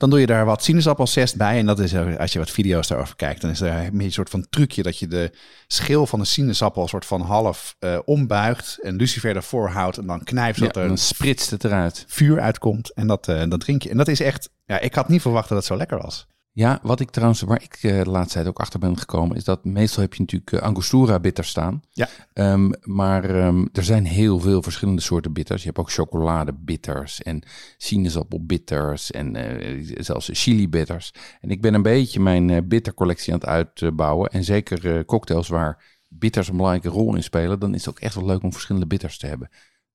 Dan 0.00 0.10
doe 0.10 0.20
je 0.20 0.26
daar 0.26 0.44
wat 0.44 0.64
sinaasappelzest 0.64 1.36
bij. 1.36 1.58
En 1.58 1.66
dat 1.66 1.78
is, 1.78 1.92
eh, 1.92 2.16
als 2.16 2.32
je 2.32 2.38
wat 2.38 2.50
video's 2.50 2.86
daarover 2.86 3.16
kijkt, 3.16 3.40
dan 3.40 3.50
is 3.50 3.60
er 3.60 3.90
een 3.92 4.12
soort 4.12 4.30
van 4.30 4.46
trucje 4.50 4.82
dat 4.82 4.98
je 4.98 5.06
de 5.06 5.30
schil 5.66 6.06
van 6.06 6.18
de 6.18 6.24
sinaasappel 6.24 6.82
een 6.82 6.88
soort 6.88 7.06
van 7.06 7.20
half 7.20 7.76
eh, 7.78 7.98
ombuigt 8.04 8.78
en 8.82 8.96
lucifer 8.96 9.36
ervoor 9.36 9.68
houdt 9.68 9.98
en 9.98 10.06
dan 10.06 10.24
knijpt 10.24 10.56
Ja, 10.56 10.62
zodat 10.62 10.76
er 10.76 10.88
dan 10.88 10.98
spritst 10.98 11.50
het 11.50 11.64
eruit. 11.64 12.04
vuur 12.08 12.40
uitkomt. 12.40 12.92
En 12.94 13.06
dat, 13.06 13.24
dat 13.24 13.60
drink 13.60 13.82
je. 13.82 13.90
En 13.90 13.96
dat 13.96 14.08
is 14.08 14.20
echt, 14.20 14.50
ja, 14.64 14.78
ik 14.78 14.94
had 14.94 15.08
niet 15.08 15.22
verwacht 15.22 15.48
dat 15.48 15.58
het 15.58 15.66
zo 15.66 15.76
lekker 15.76 15.98
was. 15.98 16.26
Ja, 16.60 16.78
wat 16.82 17.00
ik 17.00 17.10
trouwens, 17.10 17.40
waar 17.40 17.62
ik 17.62 17.78
eh, 17.82 18.02
de 18.02 18.10
laatste 18.10 18.34
tijd 18.34 18.46
ook 18.46 18.58
achter 18.58 18.80
ben 18.80 18.98
gekomen, 18.98 19.36
is 19.36 19.44
dat 19.44 19.64
meestal 19.64 20.02
heb 20.02 20.14
je 20.14 20.20
natuurlijk 20.20 20.52
eh, 20.52 20.60
Angostura 20.60 21.20
bitters 21.20 21.48
staan. 21.48 21.82
Ja. 21.90 22.08
Ehm, 22.32 22.70
maar 22.82 23.24
ehm, 23.24 23.66
er 23.72 23.84
zijn 23.84 24.04
heel 24.04 24.40
veel 24.40 24.62
verschillende 24.62 25.00
soorten 25.00 25.32
bitters. 25.32 25.60
Je 25.60 25.66
hebt 25.66 25.78
ook 25.78 25.90
chocoladebitters 25.90 27.22
en 27.22 27.42
sinaasappelbitters 27.76 29.10
en 29.10 29.36
eh, 29.36 29.96
zelfs 29.98 30.30
chili 30.32 30.68
bitters. 30.68 31.12
En 31.40 31.50
ik 31.50 31.60
ben 31.60 31.74
een 31.74 31.82
beetje 31.82 32.20
mijn 32.20 32.68
bittercollectie 32.68 33.32
aan 33.32 33.38
het 33.38 33.48
uitbouwen. 33.48 34.30
En 34.30 34.44
zeker 34.44 35.04
cocktails 35.04 35.48
waar 35.48 35.98
bitters 36.08 36.48
een 36.48 36.56
belangrijke 36.56 36.88
rol 36.88 37.14
in 37.14 37.22
spelen, 37.22 37.58
dan 37.58 37.74
is 37.74 37.84
het 37.84 37.94
ook 37.94 38.00
echt 38.00 38.14
wel 38.14 38.26
leuk 38.26 38.42
om 38.42 38.52
verschillende 38.52 38.86
bitters 38.86 39.18
te 39.18 39.26
hebben. 39.26 39.48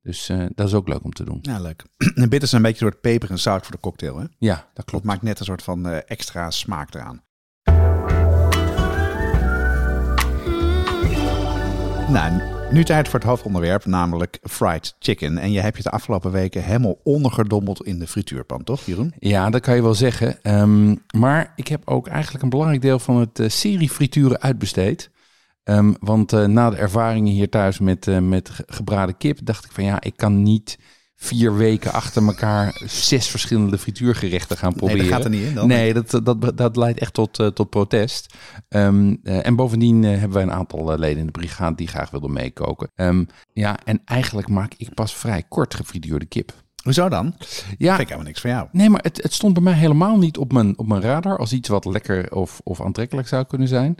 Dus 0.06 0.30
eh, 0.30 0.46
dat 0.56 0.68
is 0.68 0.74
ook 0.74 0.88
leuk 0.88 1.04
om 1.04 1.12
te 1.14 1.24
doen. 1.24 1.40
Ja, 1.42 1.60
leuk. 1.60 1.84
En 2.16 2.30
bitters 2.30 2.50
zijn 2.52 2.64
een 2.64 2.70
beetje 2.72 2.86
een 2.86 2.92
soort 2.92 3.02
peper 3.02 3.30
en 3.30 3.40
zout 3.40 3.62
voor 3.64 3.72
de 3.76 3.82
cocktail. 3.82 4.18
Hè? 4.18 4.26
Ja, 4.38 4.56
dat 4.56 4.66
Dat 4.74 4.86
klopt. 4.86 5.06
maakt 5.06 5.22
net 5.22 5.40
een 5.40 5.46
soort 5.46 5.64
van 5.64 5.88
eh, 5.88 5.98
extra 6.06 6.52
smaak 6.52 6.94
eraan. 6.94 7.24
Nou, 12.10 12.42
nu 12.72 12.84
tijd 12.84 13.08
voor 13.08 13.20
het 13.20 13.28
hoofdonderwerp, 13.28 13.86
namelijk 13.86 14.40
fried 14.44 14.96
chicken. 15.00 15.38
En 15.38 15.52
je 15.52 15.60
hebt 15.60 15.78
je 15.78 15.84
de 15.84 15.90
afgelopen 15.90 16.32
weken 16.32 16.64
helemaal 16.64 16.98
ondergedompeld 17.04 17.86
in 17.86 18.00
de 18.00 18.08
frituurpan, 18.08 18.64
toch 18.64 18.86
Jeroen? 18.86 19.14
Ja, 19.20 19.50
dat 19.50 19.62
kan 19.62 19.76
je 19.76 19.82
wel 19.82 19.94
zeggen. 19.94 20.44
Ehm, 20.44 20.96
maar 21.18 21.54
ik 21.56 21.68
heb 21.68 21.82
ook 21.90 22.08
eigenlijk 22.08 22.44
een 22.44 22.50
belangrijk 22.50 22.82
deel 22.82 23.00
van 23.00 23.16
het 23.20 23.40
eh, 23.40 23.50
serie 23.50 23.90
frituren 23.90 24.42
uitbesteed. 24.42 25.10
Ehm, 25.66 25.94
want 26.00 26.34
eh, 26.34 26.46
na 26.46 26.70
de 26.70 26.76
ervaringen 26.76 27.34
hier 27.34 27.50
thuis 27.50 27.80
met, 27.80 28.08
eh, 28.08 28.20
met 28.20 28.50
ge- 28.50 28.64
gebraden 28.68 29.18
kip, 29.18 29.40
dacht 29.44 29.66
ik 29.66 29.72
van 29.72 29.84
ja, 29.84 30.02
ik 30.02 30.18
kan 30.18 30.44
niet 30.44 30.78
vier 31.16 31.56
weken 31.56 31.92
achter 31.94 32.26
elkaar 32.26 32.82
zes 32.86 33.28
verschillende 33.28 33.78
frituurgerechten 33.78 34.58
gaan 34.58 34.74
proberen. 34.74 34.98
Nee, 34.98 35.08
dat 35.10 35.16
gaat 35.16 35.26
er 35.26 35.32
niet 35.32 35.48
in 35.48 35.54
dan. 35.54 35.68
Nee, 35.68 35.94
dat, 35.94 36.20
dat, 36.24 36.58
dat 36.58 36.76
leidt 36.76 37.00
echt 37.00 37.14
tot, 37.14 37.40
eh, 37.40 37.48
tot 37.48 37.70
protest. 37.70 38.34
Ehm, 38.70 39.16
eh, 39.24 39.46
en 39.46 39.56
bovendien 39.56 40.04
hebben 40.04 40.32
wij 40.32 40.42
een 40.44 40.52
aantal 40.52 40.98
leden 41.00 41.20
in 41.20 41.26
de 41.26 41.32
brigade 41.32 41.76
die 41.76 41.88
graag 41.88 42.10
wilden 42.10 42.34
meekoken. 42.34 42.92
Ehm, 42.96 43.24
ja, 43.54 43.80
en 43.84 44.02
eigenlijk 44.06 44.48
maak 44.48 44.74
ik 44.78 44.94
pas 44.94 45.16
vrij 45.16 45.44
kort 45.50 45.74
gefrituurde 45.76 46.26
kip. 46.26 46.52
Hoezo 46.84 47.10
dan? 47.10 47.36
Ja, 47.78 47.94
ik 47.94 48.04
helemaal 48.06 48.26
niks 48.26 48.42
van 48.42 48.50
jou. 48.50 48.68
Nee, 48.72 48.90
maar 48.90 49.02
het, 49.04 49.24
het 49.24 49.34
stond 49.34 49.54
bij 49.54 49.64
mij 49.64 49.74
helemaal 49.74 50.18
niet 50.18 50.38
op 50.38 50.54
mijn, 50.54 50.78
op 50.78 50.88
mijn 50.88 51.02
radar 51.02 51.38
als 51.38 51.54
iets 51.54 51.70
wat 51.70 51.86
lekker 51.86 52.32
of, 52.36 52.62
of 52.64 52.82
aantrekkelijk 52.82 53.28
zou 53.28 53.46
kunnen 53.46 53.68
zijn. 53.68 53.96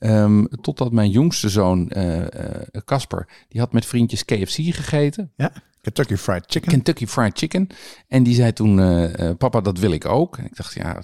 Ehm, 0.00 0.44
totdat 0.60 0.92
mijn 0.92 1.10
jongste 1.10 1.48
zoon, 1.48 1.88
eh, 1.90 2.18
eh, 2.20 2.62
Casper, 2.84 3.28
die 3.48 3.60
had 3.60 3.72
met 3.72 3.86
vriendjes 3.86 4.24
KFC 4.24 4.54
gegeten. 4.74 5.32
Ja, 5.36 5.52
Kentucky 5.80 6.16
Fried 6.16 6.44
Chicken. 6.46 6.70
Kentucky 6.70 7.06
Fried 7.06 7.38
Chicken. 7.38 7.66
En 8.08 8.22
die 8.22 8.34
zei 8.34 8.52
toen, 8.52 8.80
eh, 8.80 9.30
papa, 9.38 9.60
dat 9.60 9.78
wil 9.78 9.90
ik 9.92 10.04
ook. 10.06 10.36
En 10.38 10.44
ik 10.44 10.56
dacht, 10.56 10.74
ja, 10.74 10.96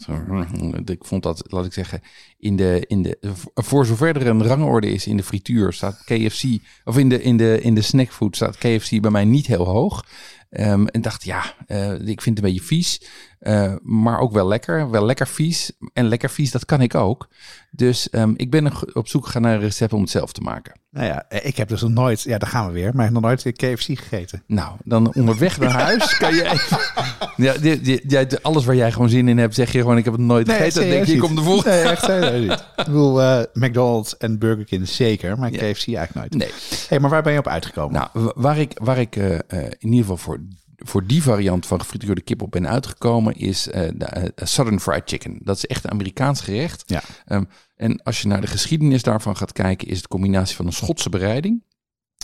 het- 0.76 0.90
ik 0.90 1.04
vond 1.04 1.22
dat, 1.22 1.42
laat 1.52 1.64
ik 1.64 1.72
zeggen, 1.72 2.00
in 2.38 2.56
de, 2.56 2.84
in 2.86 3.02
de, 3.02 3.18
voor 3.54 3.86
zover 3.86 4.16
er 4.16 4.26
een 4.26 4.44
rangorde 4.46 4.90
is 4.90 5.06
in 5.06 5.16
de 5.16 5.22
frituur, 5.22 5.72
staat 5.72 6.02
KFC, 6.04 6.44
of 6.84 6.98
in 6.98 7.08
de, 7.08 7.22
in 7.22 7.36
de, 7.36 7.60
in 7.60 7.74
de 7.74 7.82
snackfood 7.82 8.36
staat 8.36 8.58
KFC 8.58 9.00
bij 9.00 9.10
mij 9.10 9.24
niet 9.24 9.46
heel 9.46 9.64
hoog. 9.66 10.04
Ehm, 10.50 10.86
en 10.86 11.00
dacht, 11.00 11.24
ja, 11.24 11.54
ik 12.04 12.22
vind 12.22 12.36
het 12.36 12.44
een 12.46 12.52
beetje 12.52 12.66
vies, 12.66 13.02
eh, 13.46 13.72
maar 13.82 14.18
ook 14.18 14.32
wel 14.32 14.46
lekker. 14.46 14.90
Wel 14.90 15.04
lekker 15.04 15.26
vies. 15.26 15.72
En 15.92 16.08
lekker 16.08 16.30
vies, 16.30 16.50
dat 16.50 16.64
kan 16.64 16.80
ik 16.80 16.94
ook. 16.94 17.28
Dus 17.70 18.10
ehm, 18.10 18.32
ik 18.36 18.50
ben 18.50 18.72
op 18.92 19.08
zoek 19.08 19.24
gegaan 19.26 19.42
naar 19.42 19.54
een 19.54 19.60
recept 19.60 19.92
om 19.92 20.00
het 20.00 20.10
zelf 20.10 20.32
te 20.32 20.40
maken. 20.40 20.72
Nou 20.90 21.06
ja, 21.06 21.24
eh, 21.28 21.46
ik 21.46 21.56
heb 21.56 21.68
dus 21.68 21.80
nog 21.80 21.90
nooit, 21.90 22.22
ja 22.22 22.38
daar 22.38 22.48
gaan 22.50 22.66
we 22.66 22.72
weer, 22.72 22.94
maar 22.94 23.12
nog 23.12 23.22
nooit 23.22 23.42
KFC 23.52 23.82
gegeten. 23.98 24.42
Nou, 24.46 24.76
dan 24.84 25.14
onderweg 25.14 25.58
naar 25.58 25.70
huis 25.70 26.16
kan 26.16 26.34
je 26.34 26.44
even... 26.44 26.78
Ja, 27.36 27.52
die, 27.58 27.80
die, 28.06 28.40
alles 28.42 28.64
waar 28.64 28.74
jij 28.76 28.92
gewoon 28.92 29.08
zin 29.08 29.28
in 29.28 29.38
hebt, 29.38 29.54
zeg 29.54 29.72
je 29.72 29.80
gewoon, 29.80 29.96
ik 29.96 30.04
heb 30.04 30.12
het 30.12 30.22
nooit 30.22 30.48
gegeten. 30.50 30.80
Dan 30.80 30.90
denk 30.90 31.04
je, 31.06 31.12
ik 31.12 31.18
kom 31.20 31.34
de 31.34 31.42
volgende... 31.42 31.70
Nee, 31.76 31.82
echt 31.82 32.04
serieus 32.04 32.48
niet. 32.48 32.52
Ik 32.76 32.84
bedoel, 32.84 33.22
eh, 33.22 33.42
McDonald's 33.52 34.16
en 34.16 34.38
Burger 34.38 34.64
King 34.64 34.88
zeker, 34.88 35.38
maar 35.38 35.52
Ja. 35.52 35.56
KFC 35.58 35.86
eigenlijk 35.94 36.14
nooit. 36.14 36.34
Nee. 36.34 36.50
hey, 36.88 37.00
maar 37.00 37.10
waar 37.10 37.22
ben 37.22 37.32
je 37.32 37.38
op 37.38 37.48
uitgekomen? 37.48 37.92
Nou, 37.92 38.08
wa- 38.12 38.32
waar 38.36 38.58
ik, 38.58 38.78
waar 38.82 38.98
ik 38.98 39.16
in 39.16 39.76
ieder 39.78 40.00
geval 40.00 40.16
voor, 40.16 40.40
voor 40.76 41.06
die 41.06 41.22
variant 41.22 41.66
van 41.66 41.80
gefrituurde 41.80 42.20
kip 42.20 42.42
op 42.42 42.50
ben 42.50 42.68
uitgekomen, 42.68 43.34
is 43.36 43.68
eh, 43.68 43.90
de 43.94 44.04
eh, 44.04 44.46
Southern 44.46 44.80
Fried 44.80 45.02
Chicken. 45.04 45.38
Dat 45.42 45.56
is 45.56 45.66
echt 45.66 45.84
een 45.84 45.90
Amerikaans 45.90 46.40
gerecht. 46.40 46.82
Ja. 46.86 47.02
Ehm, 47.24 47.44
en 47.76 48.02
als 48.02 48.22
je 48.22 48.28
naar 48.28 48.40
de 48.40 48.46
geschiedenis 48.46 49.02
daarvan 49.02 49.36
gaat 49.36 49.52
kijken, 49.52 49.88
is 49.88 49.96
het 49.96 50.08
combinatie 50.08 50.56
van 50.56 50.66
een 50.66 50.72
Schotse 50.72 51.08
bereiding. 51.08 51.64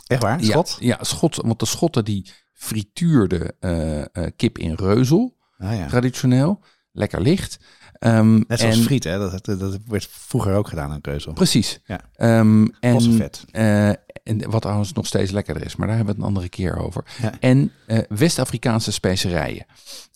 Echt 0.07 0.23
waar? 0.23 0.45
Schot? 0.45 0.77
Ja, 0.81 0.87
ja 0.99 1.05
Schot, 1.05 1.37
want 1.37 1.59
de 1.59 1.67
Schotten 1.67 2.05
die 2.05 2.31
frituurden 2.53 3.53
eh, 3.61 4.01
eh, 4.01 4.07
kip 4.37 4.59
in 4.59 4.75
reuzel, 4.75 5.37
Ah, 5.59 5.77
ja. 5.77 5.87
traditioneel. 5.87 6.61
Lekker 6.93 7.21
licht. 7.21 7.59
Ehm, 7.99 8.35
Net 8.49 8.61
zoals 8.61 8.77
en- 8.77 8.83
friet, 8.83 9.05
hè? 9.05 9.19
Dat, 9.19 9.45
dat, 9.45 9.59
dat 9.61 9.79
werd 9.87 10.09
vroeger 10.11 10.55
ook 10.55 10.69
gedaan 10.69 10.91
aan 10.91 11.01
keuzel. 11.01 11.33
Precies. 11.33 11.81
Ja. 11.85 12.01
Ehm, 12.15 12.67
en, 12.81 13.01
vet. 13.17 13.45
eh, 13.51 13.91
en 14.23 14.51
wat 14.51 14.63
trouwens 14.63 14.93
nog 14.93 15.07
steeds 15.07 15.31
lekkerder 15.31 15.65
is, 15.65 15.77
maar 15.77 15.87
daar 15.87 15.97
hebben 15.97 16.15
we 16.15 16.21
het 16.21 16.31
een 16.31 16.37
andere 16.37 16.55
keer 16.55 16.77
over. 16.79 17.05
Ja. 17.23 17.33
En 17.41 17.73
eh, 17.87 17.99
West-Afrikaanse 18.09 18.93
specerijen. 18.93 19.67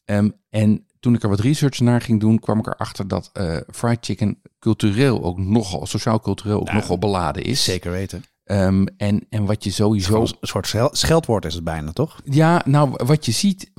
Ehm, 0.04 0.30
en 0.50 0.86
toen 1.00 1.14
ik 1.14 1.22
er 1.22 1.28
wat 1.28 1.40
research 1.40 1.80
naar 1.80 2.00
ging 2.00 2.20
doen, 2.20 2.38
kwam 2.38 2.58
ik 2.58 2.66
erachter 2.66 3.08
dat 3.08 3.30
eh, 3.32 3.56
fried 3.72 3.98
chicken 4.00 4.40
cultureel 4.58 5.22
ook 5.22 5.38
nogal, 5.38 5.86
sociaal-cultureel 5.86 6.60
ook 6.60 6.68
Ja, 6.68 6.74
nogal 6.74 6.98
beladen 6.98 7.42
is. 7.42 7.64
Zeker 7.64 7.90
weten. 7.90 8.24
Ehm, 8.44 8.86
en, 8.96 9.26
en 9.30 9.44
wat 9.44 9.64
je 9.64 9.70
sowieso 9.70 10.20
een 10.20 10.34
soort 10.40 10.66
schel- 10.66 10.88
scheldwoord 10.92 11.44
is 11.44 11.54
het 11.54 11.64
bijna, 11.64 11.92
toch? 11.92 12.20
Ja, 12.24 12.62
nou, 12.64 12.90
wat 13.04 13.26
je 13.26 13.32
ziet, 13.32 13.70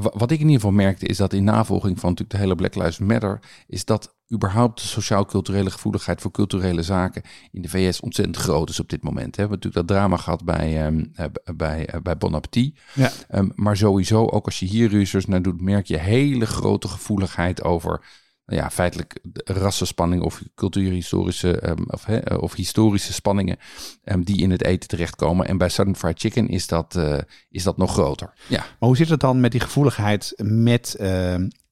wat 0.00 0.30
ik 0.30 0.38
in 0.38 0.44
ieder 0.46 0.54
geval 0.54 0.70
merkte, 0.70 1.06
is 1.06 1.16
dat 1.16 1.32
in 1.32 1.44
navolging 1.44 2.00
van 2.00 2.08
natuurlijk 2.08 2.36
de 2.36 2.42
hele 2.42 2.54
Black 2.54 2.74
Lives 2.74 2.98
Matter, 2.98 3.40
is 3.66 3.84
dat 3.84 4.14
überhaupt 4.32 4.80
de 4.80 4.86
sociaal-culturele 4.86 5.70
gevoeligheid 5.70 6.20
voor 6.20 6.30
culturele 6.30 6.82
zaken 6.82 7.22
in 7.52 7.62
de 7.62 7.68
VS 7.68 8.00
ontzettend 8.00 8.36
groot 8.36 8.68
is 8.68 8.80
op 8.80 8.88
dit 8.88 9.02
moment. 9.02 9.36
We 9.36 9.40
hebben 9.40 9.58
natuurlijk 9.58 9.86
dat 9.86 9.96
drama 9.96 10.16
gehad 10.16 10.44
bij, 10.44 10.86
ehm, 10.86 11.04
eh, 11.14 11.24
bij, 11.56 11.86
eh, 11.86 12.00
bij 12.00 12.16
Bon 12.16 12.34
Appetit. 12.34 12.78
Ja. 12.94 13.10
Ehm, 13.28 13.48
maar 13.54 13.76
sowieso, 13.76 14.26
ook 14.26 14.44
als 14.44 14.58
je 14.58 14.66
hier 14.66 14.88
research 14.88 15.26
naar 15.26 15.42
doet, 15.42 15.60
merk 15.60 15.86
je 15.86 15.98
hele 15.98 16.46
grote 16.46 16.88
gevoeligheid 16.88 17.64
over 17.64 18.04
ja, 18.44 18.70
feitelijk 18.70 19.20
rassenspanning 19.44 20.22
of 20.22 20.42
cultuurhistorische 20.54 21.60
ehm, 21.60 21.82
of, 21.86 22.04
hè, 22.04 22.18
eh, 22.18 22.42
of 22.42 22.54
historische 22.54 23.12
spanningen 23.12 23.58
die 24.18 24.40
in 24.40 24.50
het 24.50 24.64
eten 24.64 24.88
terechtkomen. 24.88 25.46
En 25.46 25.58
bij 25.58 25.68
Southern 25.68 25.98
Fried 25.98 26.20
Chicken 26.20 26.48
is 26.48 26.66
dat, 26.66 26.98
is 27.50 27.62
dat 27.62 27.76
nog 27.76 27.92
groter. 27.92 28.32
Ja. 28.48 28.58
Maar 28.58 28.88
hoe 28.88 28.96
zit 28.96 29.08
het 29.08 29.20
dan 29.20 29.40
met 29.40 29.52
die 29.52 29.60
gevoeligheid 29.60 30.32
met 30.36 30.96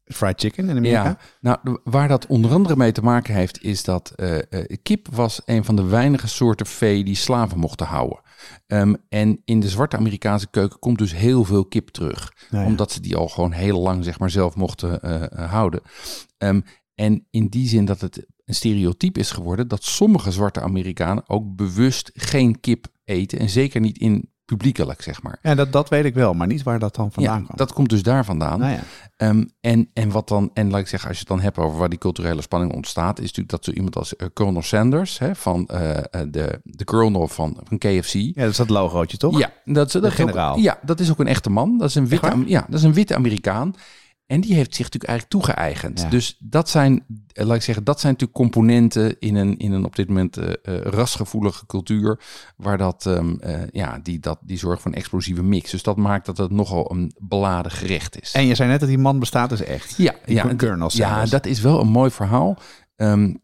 fried 0.08 0.40
chicken 0.40 0.68
in 0.68 0.76
Amerika? 0.76 1.04
Ja, 1.04 1.18
nou, 1.40 1.78
waar 1.84 2.08
dat 2.08 2.26
onder 2.26 2.52
andere 2.52 2.76
mee 2.76 2.92
te 2.92 3.02
maken 3.02 3.34
heeft, 3.34 3.62
is 3.62 3.84
dat 3.84 4.12
eh, 4.16 4.38
eh, 4.38 4.76
kip 4.82 5.08
was 5.10 5.40
een 5.44 5.64
van 5.64 5.76
de 5.76 5.84
weinige 5.84 6.28
soorten 6.28 6.66
vee 6.66 7.04
die 7.04 7.14
slaven 7.14 7.58
mochten 7.58 7.86
houden. 7.86 8.20
Ehm, 8.66 8.94
en 9.08 9.42
in 9.44 9.60
de 9.60 9.68
zwarte 9.68 9.96
Amerikaanse 9.96 10.50
keuken 10.50 10.78
komt 10.78 10.98
dus 10.98 11.14
heel 11.14 11.44
veel 11.44 11.64
kip 11.64 11.88
terug. 11.88 12.32
Nou 12.50 12.64
ja. 12.64 12.70
Omdat 12.70 12.92
ze 12.92 13.00
die 13.00 13.16
al 13.16 13.28
gewoon 13.28 13.52
heel 13.52 13.80
lang 13.80 14.04
zeg 14.04 14.18
maar, 14.18 14.30
zelf 14.30 14.54
mochten 14.54 15.02
eh, 15.02 15.50
houden. 15.50 15.80
Ehm, 16.38 16.60
en 16.94 17.26
in 17.30 17.46
die 17.46 17.68
zin 17.68 17.84
dat 17.84 18.00
het 18.00 18.26
een 18.44 18.54
stereotype 18.54 19.20
is 19.20 19.30
geworden 19.30 19.68
dat 19.68 19.84
sommige 19.84 20.30
zwarte 20.30 20.60
Amerikanen 20.60 21.28
ook 21.28 21.56
bewust 21.56 22.10
geen 22.14 22.60
kip 22.60 22.86
eten. 23.04 23.38
En 23.38 23.48
zeker 23.48 23.80
niet 23.80 23.98
in 23.98 24.30
publiekelijk, 24.48 25.02
zeg 25.02 25.22
maar. 25.22 25.38
Ja, 25.42 25.54
dat, 25.54 25.72
dat 25.72 25.88
weet 25.88 26.04
ik 26.04 26.14
wel, 26.14 26.34
maar 26.34 26.46
niet 26.46 26.62
waar 26.62 26.78
dat 26.78 26.94
dan 26.94 27.12
vandaan 27.12 27.38
Ja, 27.38 27.44
kwam. 27.44 27.56
dat 27.56 27.72
komt 27.72 27.88
dus 27.88 28.02
daar 28.02 28.24
vandaan. 28.24 28.58
Nou 28.58 28.72
ja. 28.72 28.80
Ehm, 29.16 29.44
en, 29.60 29.88
en 29.92 30.10
wat 30.10 30.28
dan, 30.28 30.50
en 30.54 30.70
laat 30.70 30.80
ik 30.80 30.88
zeggen, 30.88 31.08
als 31.08 31.18
je 31.18 31.24
het 31.28 31.32
dan 31.34 31.42
hebt 31.44 31.58
over 31.58 31.78
waar 31.78 31.88
die 31.88 31.98
culturele 31.98 32.42
spanning 32.42 32.72
ontstaat, 32.72 33.18
is 33.18 33.22
natuurlijk 33.24 33.50
dat 33.50 33.64
zo 33.64 33.70
iemand 33.70 33.96
als 33.96 34.16
eh, 34.16 34.26
Colonel 34.34 34.62
Sanders, 34.62 35.18
hè, 35.18 35.34
van 35.34 35.66
eh, 35.66 35.96
eh, 35.98 36.04
de, 36.30 36.60
de 36.62 36.84
Colonel 36.84 37.28
van, 37.28 37.56
van 37.64 37.78
KFC. 37.78 38.12
ja, 38.12 38.32
dat 38.34 38.50
is 38.50 38.56
dat 38.56 38.68
logootje 38.70 39.16
toch? 39.16 39.38
Ja, 39.38 39.52
dat, 39.64 39.86
is- 39.86 39.92
dat 39.92 40.02
is 40.04 40.08
ook- 40.10 40.14
generaal. 40.14 40.58
ja, 40.58 40.78
dat 40.82 41.00
is 41.00 41.10
ook 41.10 41.18
een 41.20 41.26
echte 41.26 41.50
man. 41.50 41.78
Dat 41.78 41.88
is 41.88 41.94
een 41.94 42.08
witte, 42.08 42.42
ja, 42.46 42.66
dat 42.68 42.78
is 42.78 42.84
een 42.84 42.94
witte 42.94 43.14
Amerikaan. 43.14 43.74
En 44.28 44.40
die 44.40 44.54
heeft 44.54 44.74
zich 44.74 44.84
natuurlijk 44.84 45.10
eigenlijk 45.10 45.30
toegeëigend. 45.44 46.00
Ja. 46.00 46.08
Dus 46.08 46.36
dat 46.38 46.68
zijn, 46.68 47.04
eh, 47.32 47.46
laat 47.46 47.56
ik 47.56 47.62
zeggen, 47.62 47.84
dat 47.84 48.00
zijn 48.00 48.12
natuurlijk 48.12 48.38
componenten 48.38 49.18
in 49.18 49.34
een, 49.34 49.56
in 49.56 49.72
een 49.72 49.84
op 49.84 49.96
dit 49.96 50.08
moment 50.08 50.36
eh, 50.36 50.52
eh, 50.62 50.82
rasgevoelige 50.82 51.66
cultuur, 51.66 52.20
waar 52.56 52.78
dat, 52.78 53.06
ehm, 53.06 53.34
eh, 53.40 53.60
ja, 53.70 53.98
die, 54.02 54.18
dat, 54.18 54.38
die 54.42 54.58
zorgt 54.58 54.82
voor 54.82 54.90
een 54.90 54.96
explosieve 54.96 55.42
mix. 55.42 55.70
Dus 55.70 55.82
dat 55.82 55.96
maakt 55.96 56.26
dat 56.26 56.38
het 56.38 56.50
nogal 56.50 56.90
een 56.92 57.12
beladen 57.18 57.72
gerecht 57.72 58.20
is. 58.20 58.32
En 58.32 58.46
je 58.46 58.54
zei 58.54 58.68
net 58.68 58.80
dat 58.80 58.88
die 58.88 58.98
man 58.98 59.18
bestaat 59.18 59.48
dus 59.48 59.62
echt. 59.62 59.96
Ja, 59.96 60.14
Die 60.24 60.34
ja, 60.34 60.54
ja, 60.88 61.24
dat 61.24 61.46
is 61.46 61.60
wel 61.60 61.80
een 61.80 61.88
mooi 61.88 62.10
verhaal. 62.10 62.58
Ehm, 62.96 63.34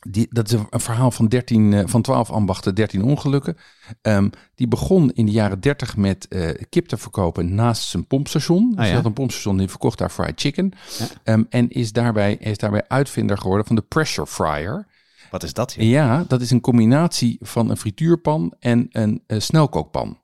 die, 0.00 0.26
dat 0.30 0.52
is 0.52 0.58
een, 0.70 0.80
verhaal 0.80 1.10
van, 1.10 1.28
13, 1.28 1.72
eh, 1.72 1.82
van 1.86 2.02
12 2.02 2.30
ambachten, 2.30 2.74
13 2.74 3.02
ongelukken. 3.02 3.56
Ehm, 4.02 4.28
die 4.54 4.68
begon 4.68 5.10
in 5.12 5.26
de 5.26 5.32
jaren 5.32 5.60
30 5.60 5.96
met 5.96 6.28
eh, 6.28 6.48
kip 6.68 6.86
te 6.86 6.96
verkopen 6.96 7.54
naast 7.54 7.88
zijn 7.88 8.06
pompstation. 8.06 8.68
Dus 8.68 8.78
Ah, 8.78 8.82
ja. 8.82 8.82
hij 8.82 8.94
had 8.94 9.04
een 9.04 9.12
pompstation 9.12 9.56
die 9.56 9.68
verkocht 9.68 9.98
daar 9.98 10.10
fried 10.10 10.40
chicken. 10.40 10.72
Ja. 10.98 11.06
Ehm, 11.24 11.44
en 11.48 11.68
is 11.68 11.92
daarbij, 11.92 12.34
is 12.34 12.58
daarbij 12.58 12.84
uitvinder 12.88 13.38
geworden 13.38 13.66
van 13.66 13.76
de 13.76 13.82
pressure 13.82 14.26
fryer. 14.26 14.86
Wat 15.30 15.42
is 15.42 15.52
dat? 15.52 15.72
joh? 15.72 15.84
Ja, 15.84 16.24
dat 16.28 16.40
is 16.40 16.50
een 16.50 16.60
combinatie 16.60 17.36
van 17.40 17.70
een 17.70 17.76
frituurpan 17.76 18.54
en 18.58 18.86
een 18.90 19.22
eh, 19.26 19.40
snelkookpan. 19.40 20.18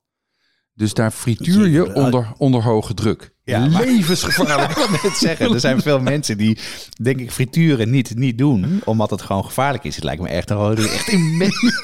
Dus 0.75 0.95
daar 0.95 1.11
frituur 1.11 1.69
je 1.69 1.95
onder, 1.95 2.33
onder 2.37 2.63
hoge 2.63 2.95
druk. 2.95 3.35
Ja, 3.47 3.67
Levensgevaarlijk. 3.67 4.71
Ik 4.71 4.77
wil 4.77 4.89
net 5.03 5.17
zeggen, 5.17 5.53
er 5.53 5.61
zijn 5.61 5.81
veel 5.83 6.01
mensen 6.01 6.39
die, 6.39 6.59
denk 7.03 7.21
ik, 7.21 7.31
frituren 7.31 7.91
niet, 7.91 8.17
niet 8.17 8.39
doen, 8.39 8.81
omdat 8.85 9.11
het 9.11 9.23
gewoon 9.23 9.45
gevaarlijk 9.45 9.85
is. 9.85 9.95
Het 9.95 10.05
lijkt 10.05 10.23
me 10.23 10.29
echt, 10.29 10.51
oh, 10.51 10.79
echt 10.79 11.09
immens. 11.09 11.59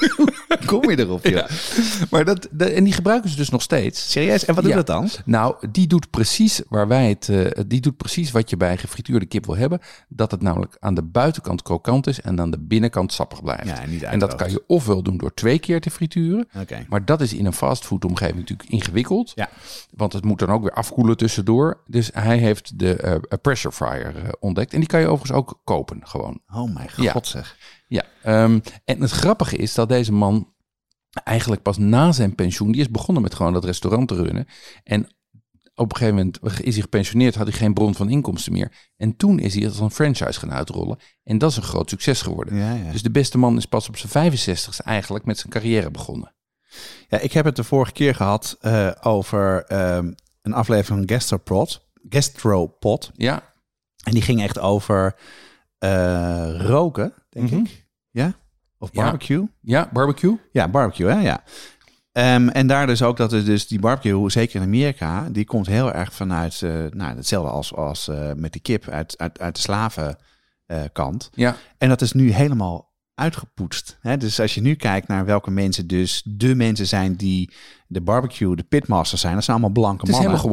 Kom 0.65 0.89
je 0.89 0.99
erop, 0.99 1.25
joh. 1.25 1.33
Ja. 1.33 1.47
Maar 2.09 2.25
dat, 2.25 2.45
en 2.45 2.83
die 2.83 2.93
gebruiken 2.93 3.29
ze 3.29 3.35
dus 3.35 3.49
nog 3.49 3.61
steeds. 3.61 4.11
Serieus? 4.11 4.45
En 4.45 4.53
wat 4.55 4.63
doet 4.63 4.71
Ja. 4.73 4.77
dat 4.77 4.87
dan? 4.87 5.09
Nou, 5.25 5.55
die 5.71 5.87
doet 5.87 6.09
precies 6.09 6.61
waar 6.69 6.87
wij 6.87 7.09
het. 7.09 7.29
eh, 7.29 7.63
die 7.67 7.81
doet 7.81 7.97
precies 7.97 8.31
wat 8.31 8.49
je 8.49 8.57
bij 8.57 8.77
gefrituurde 8.77 9.25
kip 9.25 9.45
wil 9.45 9.55
hebben. 9.57 9.79
Dat 10.07 10.31
het 10.31 10.41
namelijk 10.41 10.77
aan 10.79 10.93
de 10.93 11.03
buitenkant 11.03 11.61
krokant 11.61 12.07
is 12.07 12.21
en 12.21 12.39
aan 12.39 12.51
de 12.51 12.59
binnenkant 12.59 13.13
sappig 13.13 13.41
blijft. 13.43 13.67
Ja, 13.67 13.85
niet 13.85 14.03
en 14.03 14.19
dat 14.19 14.35
kan 14.35 14.49
je 14.51 14.63
ofwel 14.67 15.03
doen 15.03 15.17
door 15.17 15.33
twee 15.33 15.59
keer 15.59 15.81
te 15.81 15.89
frituren. 15.89 16.47
Maar 16.89 17.05
dat 17.05 17.21
is 17.21 17.33
in 17.33 17.45
een 17.45 17.53
fastfood-omgeving 17.53 18.37
natuurlijk 18.39 18.69
ingewikkeld. 18.69 19.31
Ja. 19.35 19.49
Want 19.95 20.13
het 20.13 20.23
moet 20.25 20.39
dan 20.39 20.49
ook 20.49 20.61
weer 20.61 20.73
afkoelen 20.73 21.17
tussendoor. 21.17 21.51
Dus 21.87 22.09
hij 22.13 22.37
heeft 22.37 22.79
de 22.79 22.95
eh, 22.95 23.15
pressure 23.41 23.73
fryer 23.73 24.15
eh, 24.17 24.29
ontdekt. 24.39 24.73
En 24.73 24.79
die 24.79 24.87
kan 24.89 24.99
je 24.99 25.07
overigens 25.07 25.37
ook 25.37 25.61
kopen, 25.63 26.07
gewoon. 26.07 26.41
Oh 26.53 26.73
mijn 26.73 26.89
Ja. 26.95 27.11
god 27.11 27.27
zeg. 27.27 27.57
Ja, 27.87 28.03
ehm, 28.23 28.59
en 28.85 29.01
het 29.01 29.11
grappige 29.11 29.55
is 29.57 29.73
dat 29.73 29.89
deze 29.89 30.11
man 30.13 30.53
eigenlijk 31.23 31.61
pas 31.61 31.77
na 31.77 32.11
zijn 32.11 32.35
pensioen, 32.35 32.71
die 32.71 32.81
is 32.81 32.89
begonnen 32.89 33.23
met 33.23 33.35
gewoon 33.35 33.53
dat 33.53 33.65
restaurant 33.65 34.07
te 34.07 34.15
runnen. 34.15 34.45
En 34.83 35.07
op 35.75 35.91
een 35.91 35.97
gegeven 35.97 36.15
moment 36.17 36.39
is 36.63 36.73
hij 36.73 36.81
gepensioneerd, 36.81 37.35
had 37.35 37.47
hij 37.47 37.55
geen 37.57 37.73
bron 37.73 37.95
van 37.95 38.09
inkomsten 38.09 38.53
meer. 38.53 38.71
En 38.97 39.15
toen 39.15 39.39
is 39.39 39.55
hij 39.55 39.65
als 39.67 39.79
een 39.79 39.91
franchise 39.91 40.39
gaan 40.39 40.53
uitrollen. 40.53 40.97
En 41.23 41.37
dat 41.37 41.51
is 41.51 41.57
een 41.57 41.63
groot 41.63 41.89
succes 41.89 42.21
geworden. 42.21 42.55
Ja, 42.55 42.73
ja. 42.73 42.91
Dus 42.91 43.01
de 43.03 43.11
beste 43.11 43.37
man 43.37 43.57
is 43.57 43.65
pas 43.65 43.87
op 43.87 43.97
zijn 43.97 44.31
65ste 44.31 44.83
eigenlijk 44.83 45.25
met 45.25 45.37
zijn 45.37 45.51
carrière 45.51 45.91
begonnen. 45.91 46.35
ja, 47.09 47.19
ik 47.19 47.31
heb 47.33 47.45
het 47.45 47.55
de 47.55 47.63
vorige 47.63 47.91
keer 47.91 48.15
gehad 48.15 48.57
eh, 48.61 48.91
over 49.01 49.63
ehm, 49.63 50.11
een 50.43 50.53
aflevering 50.53 50.99
van 51.07 51.17
Gastropod. 51.17 51.85
Gastropod. 52.09 53.11
Ja, 53.15 53.41
En 54.03 54.11
die 54.11 54.21
ging 54.21 54.41
echt 54.41 54.59
over 54.59 55.15
eh, 55.77 56.55
roken, 56.57 57.13
denk 57.29 57.51
Mhm. 57.51 57.59
ik. 57.59 57.85
Ja? 58.11 58.33
Of 58.77 58.91
barbecue? 58.91 59.47
ja 59.61 59.89
barbecue. 59.93 60.39
Ja, 60.51 60.67
barbecue, 60.67 61.07
hè? 61.11 61.19
Ja. 61.19 61.43
Ehm, 62.11 62.47
en 62.49 62.67
daar 62.67 62.87
dus 62.87 63.01
ook 63.03 63.17
dat 63.17 63.33
er 63.33 63.45
dus 63.45 63.67
die 63.67 63.79
barbecue, 63.79 64.29
zeker 64.29 64.55
in 64.55 64.61
Amerika, 64.67 65.29
die 65.29 65.45
komt 65.45 65.67
heel 65.67 65.93
erg 65.93 66.13
vanuit, 66.13 66.61
eh, 66.61 66.71
nou, 66.89 67.15
hetzelfde 67.15 67.49
als, 67.51 67.73
als 67.75 68.07
eh, 68.07 68.31
met 68.35 68.51
die 68.51 68.61
kip 68.61 68.87
uit, 68.87 69.17
uit, 69.17 69.39
uit 69.39 69.55
de 69.55 69.61
slavenkant. 69.61 71.29
Ja, 71.33 71.55
en 71.77 71.89
dat 71.89 72.01
is 72.01 72.11
nu 72.13 72.31
helemaal 72.31 72.92
uitgepoetst. 73.15 73.97
Hè? 74.01 74.17
Dus 74.17 74.39
als 74.39 74.53
je 74.55 74.61
nu 74.61 74.75
kijkt 74.75 75.07
naar 75.07 75.25
welke 75.25 75.51
mensen 75.51 75.87
dus 75.87 76.21
de 76.25 76.55
mensen 76.55 76.87
zijn 76.87 77.15
die 77.15 77.51
de 77.87 78.01
barbecue, 78.01 78.55
de 78.55 78.63
pitmasters 78.63 79.21
zijn, 79.21 79.33
dat 79.33 79.43
zijn 79.43 79.57
allemaal 79.57 79.73
blanke 79.75 79.99
het 79.99 80.07
is 80.09 80.11
mannen. 80.13 80.31
helemaal. 80.31 80.49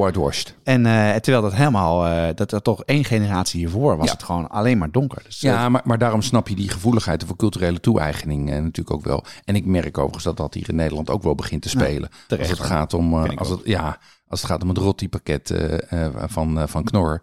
En 0.62 0.87
eh, 0.87 1.14
terwijl 1.20 1.42
dat 1.42 1.55
helemaal, 1.55 2.07
eh, 2.07 2.35
dat 2.35 2.53
er 2.53 2.62
toch 2.62 2.85
één 2.85 3.05
generatie 3.05 3.61
hiervoor 3.61 3.96
was 3.96 4.07
Ja. 4.07 4.12
het 4.12 4.23
gewoon 4.23 4.49
alleen 4.49 4.79
maar 4.79 4.90
donker. 4.90 5.23
Dus, 5.25 5.42
eh, 5.42 5.51
Ja, 5.51 5.68
maar, 5.68 5.83
maar 5.85 5.99
daarom 5.99 6.23
snap 6.23 6.49
je 6.49 6.55
die 6.55 6.68
gevoeligheid 6.70 7.25
voor 7.25 7.37
culturele 7.37 7.81
toe-eigening 7.81 8.49
eh, 8.51 8.55
natuurlijk 8.55 8.90
ook 8.90 9.05
wel. 9.05 9.25
En 9.44 9.57
ik 9.57 9.64
merk 9.66 9.99
overigens 9.99 10.25
dat 10.25 10.37
dat 10.37 10.55
hier 10.55 10.68
in 10.68 10.75
Nederland 10.77 11.11
ook 11.11 11.23
wel 11.23 11.35
begint 11.35 11.62
te 11.62 11.68
spelen. 11.68 12.09
als 12.38 12.49
het 12.49 12.61
gaat 12.61 12.94
om, 12.94 13.25
eh, 13.25 13.37
als 13.37 13.49
het, 13.49 13.61
ja, 13.64 13.99
als 14.29 14.40
het 14.42 14.51
gaat 14.51 14.62
om 14.62 14.68
het 14.68 14.79
rotti-pakket 14.79 15.51
eh, 15.51 16.05
eh, 16.07 16.14
van, 16.27 16.61
eh, 16.61 16.66
van 16.66 16.85
Knor. 16.85 17.23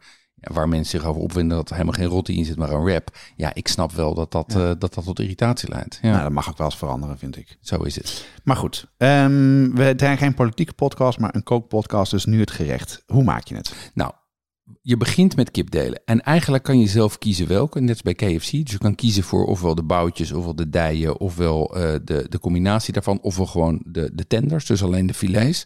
Waar 0.52 0.70
mensen 0.70 1.00
zich 1.00 1.10
over 1.10 1.22
opwinden 1.22 1.58
dat 1.58 1.70
er 1.70 1.76
helemaal 1.76 2.00
geen 2.00 2.08
rotti 2.08 2.38
in 2.38 2.46
zit, 2.46 2.58
maar 2.58 2.72
een 2.72 2.84
wrap. 2.84 3.18
Ja, 3.36 3.54
ik 3.54 3.68
snap 3.68 3.92
wel 3.92 4.14
dat 4.14 4.32
dat, 4.32 4.56
eh, 4.56 4.72
dat, 4.80 4.94
dat 4.94 5.04
tot 5.04 5.20
irritatie 5.20 5.70
leidt. 5.70 6.00
Ja, 6.02 6.10
nou, 6.10 6.24
dat 6.24 6.32
mag 6.32 6.50
ook 6.50 6.58
wel 6.58 6.68
eens 6.68 6.78
veranderen, 6.78 7.18
vind 7.18 7.38
ik. 7.38 7.58
zo 7.62 7.76
is 7.76 7.96
het. 7.96 8.26
Maar 8.44 8.56
goed, 8.56 8.88
ehm, 8.98 9.72
we 9.74 9.94
zijn 9.98 10.18
geen 10.18 10.34
politieke 10.34 10.74
podcast, 10.74 11.20
maar 11.20 11.36
een 11.36 11.44
kookpodcast, 11.44 12.12
dus 12.12 12.26
nu 12.26 12.40
het 12.40 12.52
gerecht. 12.52 13.04
Hoe 13.06 13.24
maak 13.24 13.48
je 13.48 13.56
het? 13.56 13.92
Nou, 13.94 14.12
je 14.82 14.98
begint 14.98 15.36
met 15.36 15.52
kipdelen. 15.52 16.02
En 16.06 16.22
eigenlijk 16.22 16.64
kan 16.64 16.80
je 16.80 16.88
zelf 16.88 17.18
kiezen 17.18 17.48
welke, 17.48 17.80
net 17.80 17.90
als 17.90 18.02
bij 18.02 18.14
KFC. 18.14 18.52
Dus 18.52 18.72
je 18.72 18.78
kan 18.78 18.96
kiezen 18.96 19.24
voor 19.24 19.46
ofwel 19.46 19.76
de 19.76 19.84
boutjes, 19.84 20.32
ofwel 20.32 20.56
de 20.56 20.70
dijen, 20.70 21.20
ofwel 21.20 21.76
eh, 21.76 21.96
de, 22.04 22.26
de 22.30 22.40
combinatie 22.40 22.94
daarvan, 22.94 23.22
ofwel 23.22 23.46
gewoon 23.46 23.82
de, 23.86 24.12
de 24.14 24.28
tenders, 24.28 24.66
dus 24.66 24.84
alleen 24.84 25.08
de 25.08 25.14
filets. 25.14 25.66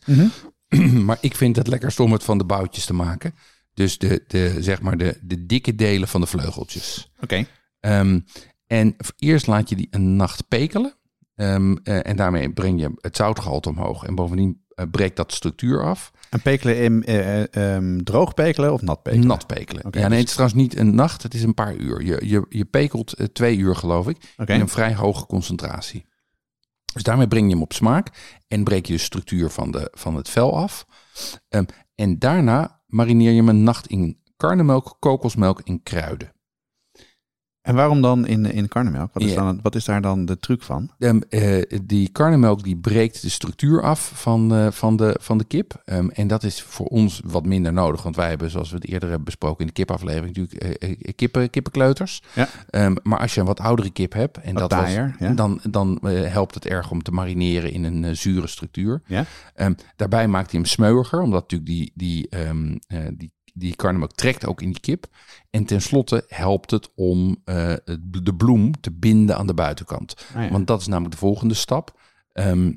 maar 1.05 1.17
ik 1.21 1.35
vind 1.35 1.55
het 1.55 1.67
lekkerst 1.67 1.99
om 1.99 2.11
het 2.11 2.23
van 2.23 2.37
de 2.37 2.45
boutjes 2.45 2.85
te 2.85 2.93
maken. 2.93 3.33
Dus 3.73 3.97
de, 3.97 4.23
de, 4.27 4.55
zeg 4.59 4.81
maar 4.81 4.97
de, 4.97 5.17
de 5.21 5.45
dikke 5.45 5.75
delen 5.75 6.07
van 6.07 6.21
de 6.21 6.27
vleugeltjes. 6.27 7.11
Oké. 7.21 7.45
Ehm, 7.79 8.19
en 8.67 8.95
eerst 9.17 9.47
laat 9.47 9.69
je 9.69 9.75
die 9.75 9.87
een 9.89 10.15
nacht 10.15 10.47
pekelen. 10.47 10.93
Ehm, 11.35 11.75
eh, 11.83 12.07
en 12.07 12.15
daarmee 12.15 12.53
breng 12.53 12.81
je 12.81 12.91
het 13.01 13.15
zoutgehalte 13.15 13.69
omhoog. 13.69 14.03
En 14.03 14.15
bovendien 14.15 14.61
eh, 14.81 14.87
breekt 14.91 15.15
dat 15.15 15.33
structuur 15.33 15.83
af. 15.83 16.11
En 16.29 16.41
pekelen 16.41 16.77
in 16.77 17.03
eh, 17.03 17.41
eh, 17.41 17.75
ehm, 17.75 17.97
droog 18.03 18.33
pekelen 18.33 18.73
of 18.73 18.81
nat 18.81 19.01
pekelen? 19.01 19.27
Nat 19.27 19.47
pekelen. 19.47 19.83
Ja, 19.91 19.99
nee, 19.99 20.09
dus- 20.09 20.17
het 20.17 20.27
is 20.27 20.33
trouwens 20.33 20.61
niet 20.61 20.77
een 20.77 20.95
nacht, 20.95 21.23
het 21.23 21.33
is 21.33 21.43
een 21.43 21.53
paar 21.53 21.75
uur. 21.75 22.03
Je, 22.03 22.27
je, 22.27 22.45
je 22.49 22.65
pekelt 22.65 23.13
twee 23.33 23.57
uur, 23.57 23.75
geloof 23.75 24.07
ik, 24.07 24.17
in 24.45 24.59
een 24.59 24.67
vrij 24.67 24.95
hoge 24.95 25.25
concentratie. 25.25 26.05
Dus 26.93 27.03
daarmee 27.03 27.27
breng 27.27 27.45
je 27.45 27.53
hem 27.53 27.61
op 27.61 27.73
smaak 27.73 28.07
en 28.47 28.63
breek 28.63 28.85
je 28.85 28.93
de 28.93 28.99
structuur 28.99 29.49
van, 29.49 29.71
de, 29.71 29.91
van 29.93 30.15
het 30.15 30.29
vel 30.29 30.57
af. 30.57 30.85
En 31.95 32.19
daarna 32.19 32.80
marineer 32.91 33.31
je 33.31 33.43
hem 33.43 33.63
nacht 33.63 33.87
in 33.87 34.17
karnemelk, 34.37 34.95
kokosmelk 34.99 35.59
en 35.59 35.83
kruiden. 35.83 36.31
En 37.61 37.75
waarom 37.75 38.01
dan 38.01 38.27
in, 38.27 38.45
in 38.45 38.67
karnemelk? 38.67 39.13
Wat 39.13 39.23
is, 39.23 39.33
dan, 39.33 39.59
wat 39.61 39.75
is 39.75 39.85
daar 39.85 40.01
dan 40.01 40.25
de 40.25 40.39
truc 40.39 40.63
van? 40.63 40.91
Ehm, 40.99 41.19
eh, 41.29 41.79
die 41.83 42.09
karnemelk 42.09 42.63
die 42.63 42.77
breekt 42.77 43.21
de 43.21 43.29
structuur 43.29 43.81
af 43.81 44.11
van, 44.13 44.53
eh, 44.53 44.71
van, 44.71 44.95
de, 44.95 45.17
van 45.19 45.37
de 45.37 45.43
kip. 45.43 45.81
Ehm, 45.85 46.07
en 46.07 46.27
dat 46.27 46.43
is 46.43 46.61
voor 46.61 46.85
ons 46.85 47.21
wat 47.25 47.45
minder 47.45 47.73
nodig. 47.73 48.03
Want 48.03 48.15
wij 48.15 48.29
hebben, 48.29 48.49
zoals 48.49 48.69
we 48.69 48.75
het 48.75 48.87
eerder 48.87 49.07
hebben 49.07 49.25
besproken 49.25 49.59
in 49.59 49.67
de 49.67 49.73
kipaflevering, 49.73 50.37
natuurlijk 50.37 50.77
eh, 50.81 51.13
kippen, 51.15 51.49
kippenkleuters. 51.49 52.21
Ja. 52.33 52.47
Ehm, 52.69 52.95
maar 53.03 53.19
als 53.19 53.33
je 53.33 53.39
een 53.39 53.45
wat 53.45 53.59
oudere 53.59 53.91
kip 53.91 54.13
hebt, 54.13 54.37
en 54.37 54.53
Wat 54.53 54.69
dat 54.69 54.79
was, 54.79 54.93
taaier, 54.93 55.15
ja. 55.19 55.33
dan, 55.33 55.59
dan 55.69 55.99
helpt 56.07 56.55
het 56.55 56.65
erg 56.65 56.91
om 56.91 57.01
te 57.01 57.11
marineren 57.11 57.71
in 57.71 57.83
een 57.83 58.17
zure 58.17 58.47
structuur. 58.47 59.01
Ja? 59.05 59.25
Daarbij 59.95 60.27
maakt 60.27 60.51
hij 60.51 60.59
hem 60.59 60.69
smeuiger, 60.69 61.21
omdat 61.21 61.41
natuurlijk 61.41 61.69
die, 61.69 61.91
die, 61.95 62.29
die, 63.17 63.31
die 63.53 63.75
karnemelk 63.75 64.11
trekt 64.11 64.45
ook 64.45 64.61
in 64.61 64.71
die 64.71 64.79
kip. 64.79 65.05
En 65.49 65.65
tenslotte 65.65 66.25
helpt 66.27 66.71
het 66.71 66.89
om 66.95 67.37
eh, 67.45 67.73
de 68.23 68.35
bloem 68.37 68.79
te 68.81 68.91
binden 68.91 69.37
aan 69.37 69.47
de 69.47 69.53
buitenkant. 69.53 70.15
Ah, 70.35 70.43
ja. 70.43 70.49
Want 70.51 70.67
dat 70.67 70.81
is 70.81 70.87
namelijk 70.87 71.13
de 71.13 71.19
volgende 71.19 71.53
stap. 71.53 71.99
Ehm, 72.33 72.71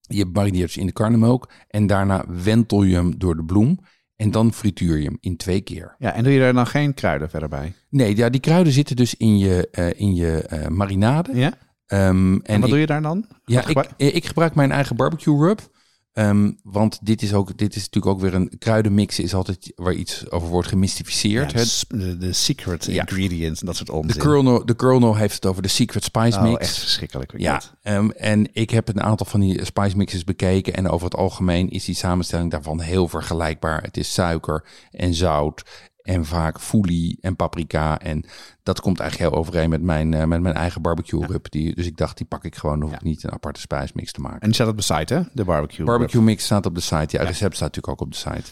je 0.00 0.24
marineert 0.24 0.66
dus 0.66 0.76
in 0.76 0.86
de 0.86 0.92
karnemelk 0.92 1.48
en 1.68 1.86
daarna 1.86 2.24
wentel 2.28 2.82
je 2.82 2.94
hem 2.94 3.18
door 3.18 3.36
de 3.36 3.44
bloem. 3.44 3.78
En 4.16 4.30
dan 4.30 4.52
frituur 4.52 4.96
je 4.98 5.04
hem 5.04 5.16
in 5.20 5.36
twee 5.36 5.60
keer. 5.60 5.94
ja, 5.98 6.12
en 6.12 6.22
doe 6.22 6.32
je 6.32 6.38
daar 6.38 6.52
dan 6.52 6.66
geen 6.66 6.94
kruiden 6.94 7.30
verder 7.30 7.48
bij? 7.48 7.72
Nee, 7.90 8.16
ja, 8.16 8.28
die 8.28 8.40
kruiden 8.40 8.72
zitten 8.72 8.96
dus 8.96 9.14
in 9.14 9.38
je, 9.38 9.68
eh, 9.70 10.00
in 10.00 10.14
je 10.14 10.42
eh, 10.42 10.68
marinade. 10.68 11.36
Ja? 11.36 11.52
Ehm, 11.86 12.32
En, 12.32 12.40
en 12.42 12.54
wat 12.60 12.64
ik, 12.64 12.70
doe 12.70 12.78
je 12.78 12.86
daar 12.86 13.02
dan? 13.02 13.26
ja, 13.44 13.66
ik, 13.66 13.88
ik 13.96 14.26
gebruik 14.26 14.54
mijn 14.54 14.72
eigen 14.72 14.96
barbecue 14.96 15.38
rub. 15.46 15.60
Ehm, 16.12 16.52
want 16.62 16.98
dit 17.02 17.22
is, 17.22 17.32
ook, 17.32 17.56
dit 17.56 17.76
is 17.76 17.84
natuurlijk 17.84 18.14
ook 18.14 18.20
weer 18.20 18.34
een 18.34 18.52
kruidenmix 18.58 19.18
is 19.18 19.34
altijd 19.34 19.72
waar 19.74 19.92
iets 19.92 20.30
over 20.30 20.48
wordt 20.48 20.68
gemystificeerd. 20.68 21.52
Ja, 21.52 21.58
de, 21.58 21.98
de, 21.98 22.16
de 22.18 22.32
secret 22.32 22.84
Ja. 22.84 23.00
ingredients 23.00 23.60
en 23.60 23.66
dat 23.66 23.76
soort 23.76 23.88
de, 23.88 23.94
onzin. 23.94 24.22
Colonel, 24.22 24.66
de 24.66 24.76
Colonel 24.76 25.16
heeft 25.16 25.34
het 25.34 25.46
over 25.46 25.62
de 25.62 25.68
Secret 25.68 26.04
Spice 26.04 26.36
oh, 26.38 26.42
Mix. 26.42 26.58
echt 26.58 26.78
verschrikkelijk. 26.78 27.32
Ja, 27.36 27.62
ehm, 27.82 28.10
en 28.10 28.48
ik 28.52 28.70
heb 28.70 28.88
een 28.88 29.02
aantal 29.02 29.26
van 29.26 29.40
die 29.40 29.64
spice 29.64 29.96
mixes 29.96 30.24
bekeken. 30.24 30.74
En 30.74 30.88
over 30.88 31.04
het 31.04 31.16
algemeen 31.16 31.68
is 31.70 31.84
die 31.84 31.94
samenstelling 31.94 32.50
daarvan 32.50 32.80
heel 32.80 33.08
vergelijkbaar. 33.08 33.82
Het 33.82 33.96
is 33.96 34.12
suiker 34.12 34.64
en 34.90 35.14
zout 35.14 35.64
en 36.02 36.24
vaak 36.24 36.60
foelie 36.60 37.18
en 37.20 37.36
paprika. 37.36 37.98
En 37.98 38.24
dat 38.68 38.80
komt 38.80 39.00
eigenlijk 39.00 39.30
heel 39.30 39.40
overeen 39.40 39.70
met 39.70 39.82
mijn, 39.82 40.14
eh, 40.14 40.24
met 40.24 40.40
mijn 40.40 40.54
eigen 40.54 40.82
barbecue 40.82 41.26
rub. 41.26 41.50
Die, 41.50 41.74
dus 41.74 41.86
ik 41.86 41.96
dacht, 41.96 42.16
die 42.16 42.26
pak 42.26 42.44
ik 42.44 42.56
gewoon. 42.56 42.80
Dan 42.80 42.88
hoef 42.88 42.96
ik 42.96 43.04
niet 43.04 43.24
een 43.24 43.32
aparte 43.32 43.60
spice 43.60 43.92
mix 43.94 44.12
te 44.12 44.20
maken. 44.20 44.40
En 44.40 44.46
die 44.46 44.54
staat 44.54 44.68
op 44.68 44.76
de 44.76 44.82
site, 44.82 45.14
hè? 45.14 45.20
De 45.32 45.44
barbecue. 45.44 45.86
Barbecue 45.86 46.22
mix 46.22 46.44
staat 46.44 46.66
op 46.66 46.74
de 46.74 46.80
site. 46.80 47.08
Ja, 47.10 47.18
het 47.18 47.28
recept 47.28 47.56
staat 47.56 47.74
natuurlijk 47.74 47.88
ook 47.88 48.00
op 48.00 48.12
de 48.12 48.18
site. 48.18 48.50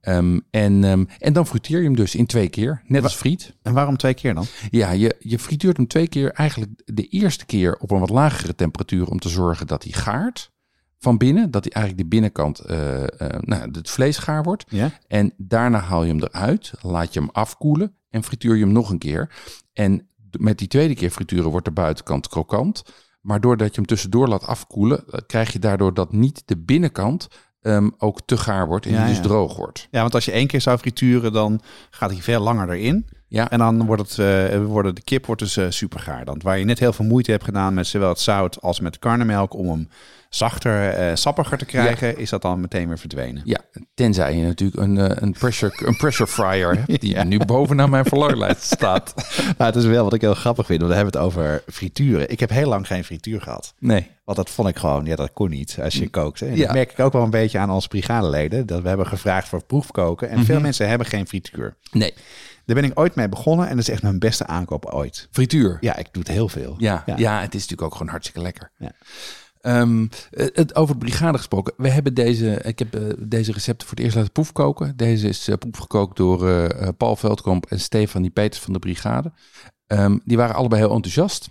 Ehm, 0.00 0.38
en, 0.50 0.84
ehm, 0.84 1.04
en 1.18 1.32
dan 1.32 1.46
frituur 1.46 1.78
je 1.78 1.84
hem 1.84 1.96
dus 1.96 2.14
in 2.14 2.26
twee 2.26 2.48
keer. 2.48 2.82
Net 2.86 3.02
als 3.02 3.16
friet. 3.16 3.54
En 3.62 3.72
waarom 3.72 3.96
twee 3.96 4.14
keer 4.14 4.34
dan? 4.34 4.46
Ja, 4.70 4.90
je, 4.90 5.16
je 5.18 5.38
frituurt 5.38 5.76
hem 5.76 5.86
twee 5.86 6.08
keer. 6.08 6.32
Eigenlijk 6.32 6.70
de 6.84 7.06
eerste 7.06 7.46
keer 7.46 7.76
op 7.76 7.90
een 7.90 8.00
wat 8.00 8.10
lagere 8.10 8.54
temperatuur 8.54 9.08
om 9.08 9.18
te 9.18 9.28
zorgen 9.28 9.66
dat 9.66 9.82
hij 9.82 9.92
gaart 9.92 10.50
van 10.98 11.18
binnen. 11.18 11.50
Dat 11.50 11.64
hij 11.64 11.72
eigenlijk 11.72 12.02
de 12.04 12.16
binnenkant, 12.16 12.58
eh, 12.58 13.02
nou, 13.40 13.70
het 13.72 13.90
vlees 13.90 14.18
gaar 14.18 14.42
wordt. 14.42 14.64
Ja? 14.68 14.90
En 15.06 15.32
daarna 15.36 15.78
haal 15.78 16.04
je 16.04 16.12
hem 16.12 16.22
eruit, 16.22 16.72
laat 16.80 17.12
je 17.12 17.20
hem 17.20 17.28
afkoelen 17.32 17.94
en 18.10 18.24
frituur 18.24 18.56
je 18.56 18.64
hem 18.64 18.72
nog 18.72 18.90
een 18.90 18.98
keer. 18.98 19.30
En 19.72 20.08
met 20.38 20.58
die 20.58 20.68
tweede 20.68 20.94
keer 20.94 21.10
frituren 21.10 21.50
wordt 21.50 21.64
de 21.64 21.72
buitenkant 21.72 22.28
krokant. 22.28 22.82
Maar 23.20 23.40
doordat 23.40 23.68
je 23.68 23.74
hem 23.74 23.86
tussendoor 23.86 24.28
laat 24.28 24.46
afkoelen, 24.46 25.04
eh, 25.10 25.20
krijg 25.26 25.52
je 25.52 25.58
daardoor 25.58 25.94
dat 25.94 26.12
niet 26.12 26.42
de 26.44 26.56
binnenkant 26.56 27.28
ehm, 27.58 27.90
ook 27.98 28.20
te 28.24 28.36
gaar 28.36 28.66
wordt 28.66 28.86
en 28.86 28.92
Ja, 28.92 29.06
dus 29.06 29.16
ja. 29.16 29.22
droog 29.22 29.56
wordt. 29.56 29.88
Ja, 29.90 30.00
want 30.00 30.14
als 30.14 30.24
je 30.24 30.30
één 30.30 30.46
keer 30.46 30.60
zou 30.60 30.78
frituren, 30.78 31.32
dan 31.32 31.60
gaat 31.90 32.10
hij 32.10 32.22
veel 32.22 32.40
langer 32.40 32.70
erin. 32.70 33.08
Ja, 33.28 33.50
En 33.50 33.58
dan 33.58 33.86
wordt 33.86 34.02
het, 34.02 34.18
eh, 34.18 34.64
worden 34.64 34.94
de 34.94 35.02
kip 35.02 35.26
wordt 35.26 35.40
dus 35.40 35.56
eh, 35.56 35.66
super 35.68 36.00
gaar. 36.00 36.24
Dan, 36.24 36.40
waar 36.42 36.58
je 36.58 36.64
net 36.64 36.78
heel 36.78 36.92
veel 36.92 37.04
moeite 37.04 37.30
hebt 37.30 37.44
gedaan 37.44 37.74
met 37.74 37.86
zowel 37.86 38.08
het 38.08 38.20
zout 38.20 38.60
als 38.60 38.80
met 38.80 38.92
de 38.92 38.98
karnemelk 38.98 39.54
om 39.54 39.68
hem 39.68 39.88
zachter, 40.28 40.88
eh, 40.88 41.14
sappiger 41.14 41.58
te 41.58 41.64
krijgen, 41.64 42.18
is 42.18 42.30
dat 42.30 42.42
dan 42.42 42.60
meteen 42.60 42.88
weer 42.88 42.98
verdwenen. 42.98 43.42
Ja, 43.44 43.60
tenzij 43.94 44.36
je 44.36 44.42
natuurlijk 44.42 44.80
een, 44.80 45.22
een, 45.22 45.32
pressure, 45.32 45.86
een 45.86 45.96
pressure 45.96 46.30
fryer 46.30 46.76
hebt, 46.76 47.00
die 47.00 47.16
nu 47.24 47.38
bovenaan 47.38 47.90
mijn 47.90 48.04
verlanglijst 48.04 48.62
staat. 48.62 49.14
Nou, 49.58 49.70
het 49.72 49.76
is 49.82 49.84
wel 49.84 50.04
wat 50.04 50.12
ik 50.14 50.20
heel 50.20 50.34
grappig 50.34 50.66
vind, 50.66 50.78
want 50.78 50.90
we 50.92 50.96
hebben 50.98 51.20
het 51.20 51.30
over 51.30 51.62
frituren. 51.66 52.30
Ik 52.30 52.40
heb 52.40 52.50
heel 52.50 52.68
lang 52.68 52.86
geen 52.86 53.04
frituur 53.04 53.40
gehad. 53.40 53.74
Nee. 53.78 54.10
Want 54.24 54.36
dat 54.36 54.50
vond 54.50 54.68
ik 54.68 54.76
gewoon, 54.76 55.04
ja, 55.04 55.16
dat 55.16 55.32
kon 55.32 55.50
niet 55.50 55.78
als 55.82 55.94
je 55.94 56.08
kookt. 56.08 56.40
Hè. 56.40 56.46
En 56.46 56.56
Ja. 56.56 56.64
Dat 56.64 56.74
merk 56.74 56.92
ik 56.92 57.00
ook 57.00 57.12
wel 57.12 57.22
een 57.22 57.30
beetje 57.30 57.58
aan 57.58 57.70
onze 57.70 57.88
brigadeleden. 57.88 58.66
Dat 58.66 58.82
we 58.82 58.88
hebben 58.88 59.06
gevraagd 59.06 59.48
voor 59.48 59.64
proefkoken. 59.64 60.28
En 60.28 60.44
veel 60.44 60.60
mensen 60.60 60.88
hebben 60.88 61.06
geen 61.06 61.26
frituur. 61.26 61.76
Nee. 61.90 62.14
Daar 62.68 62.76
ben 62.76 62.90
ik 62.90 62.98
ooit 62.98 63.14
mee 63.14 63.28
begonnen 63.28 63.68
en 63.68 63.76
dat 63.76 63.88
is 63.88 63.90
echt 63.90 64.02
mijn 64.02 64.18
beste 64.18 64.46
aankoop 64.46 64.84
ooit. 64.84 65.28
Frituur. 65.30 65.76
Ja, 65.80 65.96
ik 65.96 66.08
doe 66.12 66.22
het 66.22 66.32
heel 66.32 66.48
veel. 66.48 66.74
Ja, 66.78 67.02
ja. 67.16 67.40
het 67.40 67.54
is 67.54 67.60
natuurlijk 67.60 67.82
ook 67.82 67.92
gewoon 67.92 68.08
hartstikke 68.08 68.40
lekker. 68.40 68.70
Ja. 68.78 68.92
Ehm, 69.60 70.06
het, 70.30 70.74
over 70.74 70.96
brigade 70.96 71.36
gesproken. 71.36 71.74
We 71.76 71.88
hebben 71.88 72.14
deze, 72.14 72.60
ik 72.62 72.78
heb 72.78 72.94
eh, 72.94 73.02
deze 73.18 73.52
recepten 73.52 73.86
voor 73.86 73.96
het 73.96 74.04
eerst 74.04 74.16
laten 74.16 74.32
proefkoken. 74.32 74.96
Deze 74.96 75.28
is 75.28 75.48
uh, 75.48 75.56
proefgekookt 75.56 76.16
door 76.16 76.74
Paul 76.94 77.16
Veldkamp 77.16 77.66
en 77.66 77.80
Stefanie 77.80 78.30
Peters 78.30 78.62
van 78.62 78.72
de 78.72 78.78
brigade. 78.78 79.32
Ehm, 79.86 80.18
die 80.24 80.36
waren 80.36 80.54
allebei 80.54 80.80
heel 80.80 80.94
enthousiast. 80.94 81.50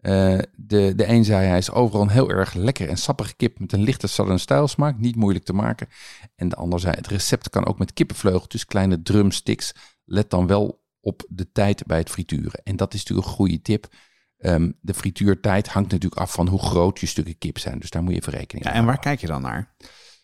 De, 0.00 0.92
de 0.96 1.08
een 1.08 1.24
zei 1.24 1.46
hij 1.46 1.58
is 1.58 1.70
overal 1.70 2.02
een 2.02 2.08
heel 2.08 2.30
erg 2.30 2.54
lekker 2.54 2.88
en 2.88 2.96
sappige 2.96 3.34
kip 3.36 3.58
met 3.58 3.72
een 3.72 3.82
lichte 3.82 4.06
southern 4.06 4.40
style 4.40 4.68
smaak, 4.68 4.98
niet 4.98 5.16
moeilijk 5.16 5.44
te 5.44 5.52
maken. 5.52 5.88
En 6.36 6.48
de 6.48 6.56
ander 6.56 6.80
zei 6.80 6.94
het 6.94 7.06
recept 7.06 7.50
kan 7.50 7.66
ook 7.66 7.78
met 7.78 7.92
kippenvleugeltjes, 7.92 8.64
kleine 8.64 9.02
drumsticks. 9.02 9.72
Let 10.06 10.30
dan 10.30 10.46
wel 10.46 10.82
op 11.00 11.22
de 11.28 11.52
tijd 11.52 11.86
bij 11.86 11.98
het 11.98 12.10
frituren. 12.10 12.60
En 12.64 12.76
dat 12.76 12.94
is 12.94 13.00
natuurlijk 13.00 13.28
een 13.28 13.34
goede 13.34 13.62
tip. 13.62 13.86
Ehm, 14.38 14.70
de 14.80 14.94
frituurtijd 14.94 15.68
hangt 15.68 15.90
natuurlijk 15.90 16.20
af 16.20 16.32
van 16.32 16.48
hoe 16.48 16.58
groot 16.58 17.00
je 17.00 17.06
stukken 17.06 17.38
kip 17.38 17.58
zijn. 17.58 17.78
Dus 17.78 17.90
daar 17.90 18.02
moet 18.02 18.12
je 18.12 18.18
even 18.20 18.32
rekening 18.32 18.64
Ja, 18.64 18.70
mee 18.70 18.80
en 18.80 18.86
waar 18.86 18.98
kijk 18.98 19.20
je 19.20 19.26
dan 19.26 19.42
naar? 19.42 19.74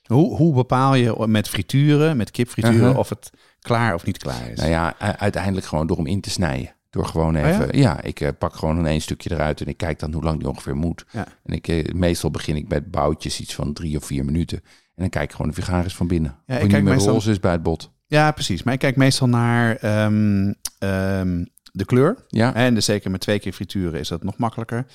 Hoe, 0.03 0.37
hoe 0.37 0.55
bepaal 0.55 0.95
je 0.95 1.27
met 1.27 1.49
frituren, 1.49 2.17
met 2.17 2.31
kipfrituren, 2.31 2.81
Uh-huh. 2.81 2.99
of 2.99 3.09
het 3.09 3.31
klaar 3.61 3.95
of 3.95 4.05
niet 4.05 4.19
klaar 4.19 4.51
is? 4.51 4.59
Nou 4.59 4.71
ja, 4.71 4.99
uiteindelijk 4.99 5.67
gewoon 5.67 5.87
door 5.87 5.97
hem 5.97 6.07
in 6.07 6.21
te 6.21 6.31
snijden. 6.31 6.75
Door 6.91 7.07
gewoon 7.07 7.35
ja? 7.35 7.49
even, 7.49 7.79
ja? 7.79 8.03
ik 8.03 8.21
eh, 8.21 8.29
pak 8.39 8.55
gewoon 8.55 8.79
een 8.79 8.87
één 8.87 9.01
stukje 9.01 9.31
eruit 9.33 9.61
en 9.61 9.67
ik 9.67 9.77
kijk 9.77 9.99
dan 9.99 10.13
hoe 10.13 10.23
lang 10.23 10.39
die 10.39 10.49
ongeveer 10.49 10.77
moet. 10.77 11.05
Ja. 11.13 11.27
En 11.43 11.55
ik, 11.55 11.69
eh, 11.69 11.93
meestal 11.95 12.31
begin 12.31 12.57
ik 12.57 12.69
met 12.69 12.91
boutjes, 12.91 13.41
iets 13.41 13.55
van 13.55 13.73
drie 13.73 13.97
of 13.97 14.05
vier 14.05 14.25
minuten. 14.25 14.59
En 14.95 15.03
dan 15.03 15.09
kijk 15.09 15.31
ik 15.31 15.37
gewoon 15.37 15.55
gaar 15.55 15.85
is 15.85 15.95
van 15.95 16.07
binnen. 16.07 16.31
ik 16.31 16.37
of 16.37 16.45
hij 16.47 16.67
kijk 16.69 16.83
meer 16.83 16.93
meestal- 16.93 17.13
roze 17.13 17.31
is 17.31 17.41
bij 17.41 17.53
het 17.53 17.63
bot. 17.63 17.91
Ja, 18.13 18.31
precies. 18.33 18.63
Maar 18.63 18.75
ik 18.75 18.81
kijk 18.81 18.97
meestal 18.97 19.29
naar 19.29 19.77
ehm, 19.77 20.53
ehm, 20.79 21.45
de 21.73 21.85
kleur. 21.85 22.17
Ja, 22.29 22.55
En 22.55 22.75
dus 22.75 22.85
zeker 22.85 23.11
met 23.11 23.21
twee 23.21 23.39
keer 23.39 23.53
frituren 23.53 24.01
is 24.01 24.09
dat 24.09 24.23
nog 24.23 24.37
makkelijker. 24.37 24.87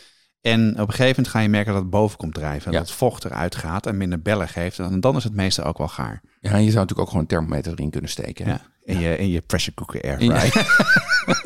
En 0.41 0.69
op 0.71 0.77
een 0.77 0.93
gegeven 0.93 1.07
moment 1.09 1.27
ga 1.27 1.39
je 1.39 1.49
merken 1.49 1.73
dat 1.73 1.81
het 1.81 1.91
boven 1.91 2.17
komt 2.17 2.33
drijven. 2.33 2.65
En 2.65 2.71
Ja. 2.71 2.77
dat 2.77 2.87
het 2.87 2.97
vocht 2.97 3.25
eruit 3.25 3.55
gaat 3.55 3.85
en 3.85 3.97
minder 3.97 4.21
bellen 4.21 4.47
geeft. 4.47 4.79
En 4.79 4.99
dan 4.99 5.15
is 5.15 5.23
het 5.23 5.33
meestal 5.33 5.65
ook 5.65 5.77
wel 5.77 5.87
gaar. 5.87 6.21
ja, 6.39 6.51
en 6.51 6.57
je 6.63 6.71
zou 6.71 6.73
natuurlijk 6.73 6.99
ook 6.99 7.07
gewoon 7.07 7.21
een 7.21 7.27
thermometer 7.27 7.71
erin 7.71 7.89
kunnen 7.89 8.09
steken. 8.09 8.45
hè? 8.45 8.51
Ja. 8.51 8.61
In, 8.83 8.99
Je, 8.99 9.17
in 9.17 9.29
je 9.29 9.41
pressure 9.41 9.75
cooker 9.75 10.01
air 10.03 10.19
In 10.19 10.25
je- 10.25 10.39
fry. 10.39 10.61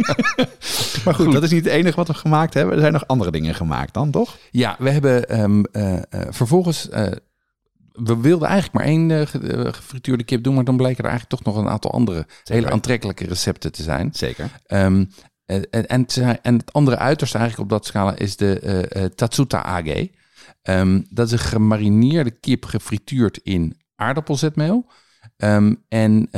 maar 1.06 1.14
goed, 1.14 1.32
dat 1.34 1.44
is 1.44 1.52
niet 1.52 1.64
het 1.66 1.74
enige 1.74 1.96
wat 1.96 2.08
we 2.08 2.14
gemaakt 2.14 2.54
hebben. 2.54 2.74
Er 2.74 2.80
zijn 2.82 2.94
nog 2.94 3.08
andere 3.08 3.32
dingen 3.32 3.56
gemaakt 3.56 3.94
dan, 3.94 4.12
toch? 4.12 4.38
Ja, 4.52 4.76
we 4.80 4.90
hebben 4.90 5.30
ehm, 5.30 5.64
eh, 5.72 5.98
eh, 5.98 6.04
vervolgens. 6.30 6.90
eh, 6.90 7.12
we 7.92 8.18
wilden 8.18 8.48
eigenlijk 8.48 8.78
maar 8.78 8.94
één 8.94 9.12
eh, 9.12 9.22
eh, 9.22 9.74
gefrituurde 9.74 10.24
kip 10.24 10.44
doen, 10.44 10.56
maar 10.56 10.64
dan 10.64 10.78
bleken 10.78 11.04
er 11.04 11.10
eigenlijk 11.10 11.42
toch 11.44 11.54
nog 11.54 11.64
een 11.64 11.70
aantal 11.70 11.92
andere 11.92 12.26
hele 12.44 12.72
aantrekkelijke 12.72 13.26
recepten 13.26 13.72
te 13.72 13.84
zijn. 13.84 14.10
Zeker. 14.14 14.50
Ehm, 14.66 15.06
eh, 15.46 15.62
en, 15.70 15.88
en, 15.88 16.06
en 16.42 16.58
het 16.58 16.74
andere 16.74 16.98
uiterste 16.98 17.38
eigenlijk 17.38 17.72
op 17.72 17.78
dat 17.78 17.88
scala 17.88 18.16
is 18.16 18.36
de 18.36 19.12
Tatsuta 19.16 19.64
AG. 19.66 20.08
Ehm, 20.62 21.02
dat 21.10 21.26
is 21.26 21.32
een 21.32 21.40
gemarineerde 21.40 22.32
kip 22.32 22.66
gefrituurd 22.66 23.40
in 23.44 23.78
aardappelzetmeel. 23.96 24.92
Ehm, 25.38 25.74
en 25.88 26.30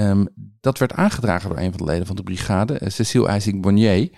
dat 0.60 0.78
werd 0.78 0.94
aangedragen 0.94 1.50
door 1.50 1.58
een 1.58 1.74
van 1.74 1.86
de 1.86 1.92
leden 1.92 2.06
van 2.08 2.16
de 2.16 2.24
brigade, 2.24 2.80
Cecile 2.88 3.28
IJsing-Bonnier. 3.28 4.10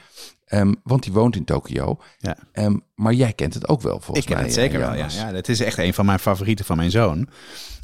Ehm, 0.46 0.74
want 0.84 1.04
die 1.04 1.14
woont 1.14 1.36
in 1.36 1.44
Tokio. 1.46 1.98
Ja. 2.18 2.38
Ehm, 2.52 2.78
maar 2.96 3.14
jij 3.14 3.34
kent 3.34 3.54
het 3.54 3.68
ook 3.68 3.82
wel, 3.82 4.00
volgens 4.00 4.20
Ik 4.20 4.26
ken 4.26 4.36
mij. 4.36 4.46
het 4.46 4.54
zeker 4.54 4.82
eh, 4.82 4.88
wel, 4.88 4.96
ja. 4.98 5.08
Ja. 5.10 5.34
Het 5.34 5.50
is 5.50 5.60
echt 5.60 5.78
een 5.78 5.94
van 5.94 6.06
mijn 6.06 6.20
favorieten 6.20 6.66
van 6.66 6.78
mijn 6.78 6.92
zoon. 6.92 7.28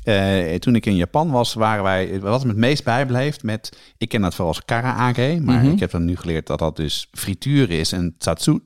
Eh, 0.04 0.56
toen 0.56 0.76
ik 0.76 0.86
in 0.86 0.96
Japan 0.96 1.32
was, 1.32 1.54
waren 1.54 1.84
wij... 1.84 2.20
Wat 2.20 2.42
me 2.44 2.50
het 2.50 2.58
meest 2.58 2.84
bijbleef 2.84 3.44
met... 3.44 3.78
Ik 3.98 4.10
ken 4.10 4.22
dat 4.22 4.36
vooral 4.36 4.54
als 4.54 4.66
karaage, 4.66 5.40
maar 5.42 5.64
Mhm. 5.64 5.72
ik 5.72 5.80
heb 5.80 5.92
dan 5.92 6.06
nu 6.06 6.16
geleerd 6.16 6.48
dat 6.48 6.60
dat 6.60 6.76
dus 6.76 7.08
frituur 7.12 7.70
is. 7.70 7.92
En 7.92 8.16
tatsu, 8.18 8.60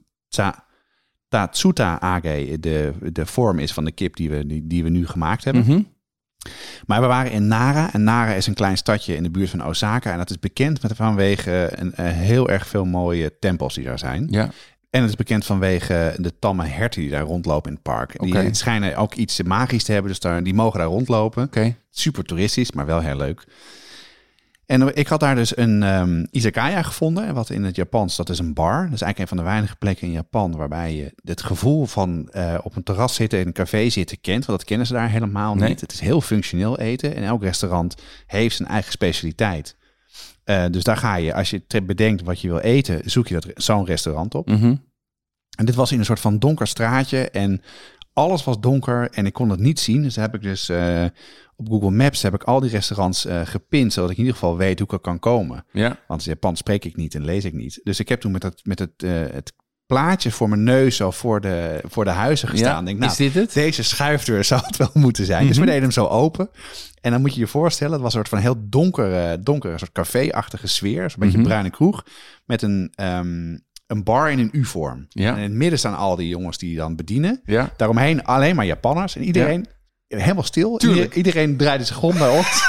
tatsuta 1.28 2.00
age 2.02 2.58
de, 2.60 2.94
de 3.12 3.26
vorm 3.26 3.60
is 3.60 3.74
van 3.74 3.86
de 3.86 3.92
kip 3.92 4.16
die 4.16 4.30
we, 4.30 4.46
die, 4.46 4.68
die 4.68 4.84
we 4.84 4.90
nu 4.90 5.08
gemaakt 5.08 5.44
hebben. 5.44 5.64
Mhm. 5.68 5.82
Maar 6.86 7.02
we 7.02 7.08
waren 7.08 7.32
in 7.32 7.48
Nara. 7.48 7.94
En 7.94 8.04
Nara 8.04 8.34
is 8.34 8.48
een 8.48 8.54
klein 8.54 8.78
stadje 8.78 9.16
in 9.16 9.24
de 9.24 9.30
buurt 9.32 9.50
van 9.50 9.66
Osaka. 9.66 10.12
En 10.12 10.18
dat 10.18 10.30
is 10.30 10.40
bekend 10.40 10.82
met 10.82 10.92
vanwege 10.96 11.72
een, 11.76 11.94
eh, 11.94 12.06
heel 12.06 12.50
erg 12.50 12.68
veel 12.68 12.86
mooie 12.86 13.40
tempels 13.40 13.74
die 13.74 13.84
daar 13.84 14.00
zijn. 14.00 14.28
Ja, 14.30 14.50
En 14.90 15.02
het 15.02 15.10
is 15.10 15.16
bekend 15.16 15.46
vanwege 15.46 16.16
de 16.18 16.40
tamme 16.40 16.66
herten 16.66 17.02
die 17.02 17.10
daar 17.10 17.22
rondlopen 17.24 17.70
in 17.70 17.74
het 17.76 17.84
park. 17.84 18.20
Die 18.20 18.54
schijnen 18.56 18.96
ook 18.96 19.14
iets 19.14 19.42
magisch 19.44 19.84
te 19.84 19.92
hebben. 19.92 20.12
Dus 20.12 20.20
daar, 20.20 20.44
die 20.44 20.54
mogen 20.54 20.80
daar 20.80 20.88
rondlopen. 20.88 21.44
oké. 21.44 21.76
Super 21.92 22.24
toeristisch, 22.24 22.72
maar 22.72 22.86
wel 22.86 23.00
heel 23.00 23.18
leuk. 23.18 23.44
En 24.66 24.96
ik 24.96 25.08
had 25.08 25.20
daar 25.20 25.36
dus 25.36 25.58
een 25.58 25.84
ehm, 25.84 26.26
izakaya 26.32 26.82
gevonden. 26.82 27.34
Wat 27.34 27.50
in 27.50 27.64
het 27.64 27.76
Japans, 27.76 28.16
dat 28.16 28.30
is 28.30 28.40
een 28.40 28.54
bar. 28.54 28.84
Dat 28.84 28.94
is 28.94 29.02
eigenlijk 29.02 29.20
een 29.20 29.28
van 29.28 29.38
de 29.38 29.44
weinige 29.52 29.76
plekken 29.76 30.08
in 30.08 30.14
Japan... 30.14 30.56
waarbij 30.56 30.96
je 30.96 31.14
het 31.24 31.42
gevoel 31.42 31.86
van 31.86 32.30
eh, 32.30 32.58
op 32.64 32.76
een 32.76 32.84
terras 32.84 33.16
zitten... 33.16 33.40
in 33.40 33.48
een 33.48 33.54
café 33.54 33.90
zitten 33.90 34.22
kent. 34.22 34.46
Want 34.46 34.58
dat 34.60 34.68
kennen 34.68 34.88
ze 34.88 34.94
daar 34.94 35.10
helemaal 35.10 35.56
Nee. 35.56 35.70
niet. 35.70 35.82
Het 35.82 35.92
is 35.92 36.00
heel 36.00 36.22
functioneel 36.22 36.80
eten. 36.80 37.16
En 37.16 37.24
elk 37.24 37.44
restaurant 37.44 37.96
heeft 38.26 38.56
zijn 38.56 38.70
eigen 38.70 38.92
specialiteit. 38.92 39.76
Eh, 40.44 40.66
dus 40.72 40.84
daar 40.84 40.98
ga 40.98 41.16
je, 41.16 41.34
als 41.34 41.50
je 41.50 41.64
bedenkt 41.84 42.24
wat 42.24 42.42
je 42.42 42.48
wil 42.48 42.60
eten... 42.60 43.02
zoek 43.06 43.28
je 43.28 43.34
dat 43.34 43.48
zo'n 43.56 43.86
restaurant 43.86 44.36
op. 44.36 44.48
Mhm. 44.48 44.76
En 45.58 45.66
dit 45.66 45.76
was 45.76 45.92
in 45.92 46.00
een 46.00 46.06
soort 46.06 46.20
van 46.20 46.40
donker 46.40 46.68
straatje. 46.68 47.30
En 47.30 47.62
alles 48.14 48.44
was 48.44 48.60
donker 48.60 49.10
en 49.12 49.26
ik 49.26 49.34
kon 49.34 49.50
het 49.50 49.60
niet 49.60 49.80
zien. 49.80 50.02
Dus 50.02 50.16
heb 50.16 50.36
ik 50.36 50.42
dus 50.42 50.70
eh, 50.70 51.06
op 51.56 51.70
Google 51.70 51.92
Maps 51.92 52.22
heb 52.22 52.34
ik 52.34 52.44
al 52.44 52.60
die 52.60 52.70
restaurants 52.70 53.26
uh, 53.26 53.42
gepind, 53.44 53.94
zodat 53.94 54.10
ik 54.10 54.18
in 54.18 54.24
ieder 54.24 54.40
geval 54.40 54.58
weet 54.58 54.80
hoe 54.80 54.88
ik 54.88 54.94
er 54.94 55.00
kan 55.00 55.20
komen. 55.20 55.66
Ja. 55.72 55.98
Want 56.08 56.26
in 56.26 56.32
Japan 56.32 56.56
spreek 56.58 56.86
ik 56.86 56.96
niet 56.96 57.16
en 57.16 57.26
lees 57.26 57.44
ik 57.46 57.54
niet. 57.54 57.80
Dus 57.84 58.00
ik 58.00 58.10
heb 58.10 58.20
toen 58.22 58.32
met, 58.32 58.42
dat, 58.42 58.60
met 58.64 58.80
het, 58.80 58.92
uh, 59.04 59.12
het 59.32 59.54
plaatje 59.86 60.32
voor 60.32 60.50
mijn 60.50 60.64
neus 60.64 60.96
zo 60.96 61.12
voor 61.12 61.42
de, 61.42 61.82
voor 61.88 62.04
de 62.04 62.10
huizen 62.10 62.48
gestaan. 62.48 62.80
Ja, 62.80 62.86
Denk, 62.86 63.00
nou, 63.00 63.12
is 63.12 63.18
dit 63.18 63.34
het? 63.34 63.54
Deze 63.54 63.84
schuifdeur 63.84 64.44
zou 64.54 64.62
het 64.66 64.78
wel 64.78 64.90
moeten 64.94 65.26
zijn. 65.26 65.48
Dus 65.48 65.58
we 65.58 65.66
deden 65.66 65.82
hem 65.82 65.92
zo 65.92 66.06
open. 66.06 66.50
En 67.02 67.12
dan 67.12 67.22
moet 67.22 67.34
je 67.34 67.40
je 67.40 67.48
voorstellen, 67.48 67.94
het 67.94 68.02
was 68.02 68.14
een 68.14 68.20
soort 68.20 68.30
van 68.30 68.40
heel 68.40 68.70
donkere, 68.70 69.40
donkere 69.40 69.78
soort 69.78 69.92
café-achtige 69.92 70.68
sfeer. 70.68 71.10
Zo'n 71.10 71.20
beetje 71.20 71.38
Mhm. 71.38 71.46
bruine 71.48 71.70
kroeg. 71.70 72.04
Met 72.46 72.62
een, 72.62 72.92
ehm, 72.96 73.58
een 73.88 74.04
bar 74.04 74.32
in 74.32 74.40
een 74.40 74.50
U-vorm. 74.52 75.06
Ja. 75.10 75.30
En 75.32 75.36
in 75.38 75.44
het 75.44 75.52
midden 75.54 75.80
staan 75.80 75.96
al 75.96 76.16
die 76.16 76.28
jongens 76.28 76.58
die 76.58 76.76
dan 76.76 76.96
bedienen. 76.96 77.42
Ja. 77.46 77.70
Daaromheen 77.78 78.24
alleen 78.24 78.56
maar 78.56 78.66
Japanners. 78.66 79.16
En 79.16 79.24
iedereen 79.24 79.66
helemaal 80.20 80.44
stil. 80.44 80.78
Tuurlijk. 80.78 81.16
Iedereen, 81.16 81.58
draaide 81.58 81.84
zich 81.84 82.02
om 82.02 82.18
naar 82.18 82.32
ons. 82.32 82.48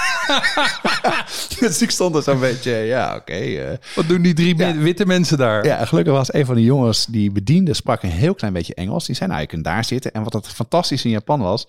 dus 1.61 1.82
ik 1.82 1.90
stond 1.90 2.14
er 2.14 2.22
zo'n 2.22 2.40
beetje, 2.40 2.70
ja, 2.70 3.16
oké. 3.16 3.32
eh. 3.32 3.76
Wat 3.94 4.09
doen 4.09 4.22
die 4.22 4.35
drie 4.35 4.56
Ja. 4.56 4.74
witte 4.76 5.06
mensen 5.06 5.38
daar? 5.38 5.64
Ja, 5.64 5.85
gelukkig 5.85 6.12
was 6.12 6.32
een 6.32 6.46
van 6.46 6.54
de 6.54 6.62
jongens 6.62 7.06
die 7.06 7.30
bediende, 7.32 7.74
sprak 7.74 8.02
een 8.02 8.11
heel 8.11 8.35
klein 8.35 8.52
beetje 8.52 8.74
Engels. 8.74 9.06
Die 9.06 9.14
zei, 9.16 9.28
nou, 9.28 9.40
je 9.40 9.46
kunt 9.46 9.64
daar 9.64 9.85
zitten. 9.85 10.12
En 10.12 10.22
wat 10.22 10.32
het 10.32 10.48
fantastisch 10.48 11.04
in 11.04 11.11
Japan 11.11 11.40
was, 11.40 11.68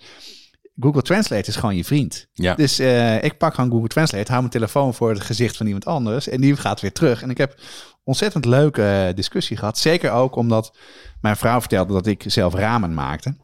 Google 0.80 1.02
Translate 1.02 1.50
is 1.50 1.56
gewoon 1.56 1.76
je 1.76 1.84
vriend. 1.84 2.28
Ja. 2.34 2.56
Dus 2.56 2.80
eh, 2.80 3.24
ik 3.24 3.38
pak 3.38 3.54
gewoon 3.54 3.70
Google 3.72 3.88
Translate, 3.88 4.28
hou 4.28 4.40
mijn 4.40 4.52
telefoon 4.52 4.94
voor 4.94 5.10
het 5.10 5.22
gezicht 5.22 5.58
van 5.58 5.66
iemand 5.66 5.86
anders 5.86 6.30
en 6.30 6.42
die 6.42 6.56
gaat 6.56 6.82
weer 6.82 6.92
terug. 6.92 7.22
En 7.22 7.30
ik 7.30 7.38
heb 7.38 7.56
ontzettend 8.04 8.46
leuke 8.46 8.84
eh, 9.08 9.16
discussie 9.16 9.58
gehad. 9.58 9.78
Zeker 9.78 10.12
ook 10.12 10.36
omdat 10.36 10.76
mijn 11.22 11.38
vrouw 11.38 11.60
vertelde 11.60 11.94
dat 11.94 12.06
ik 12.08 12.24
zelf 12.28 12.54
ramen 12.54 12.94
maakte. 12.94 13.36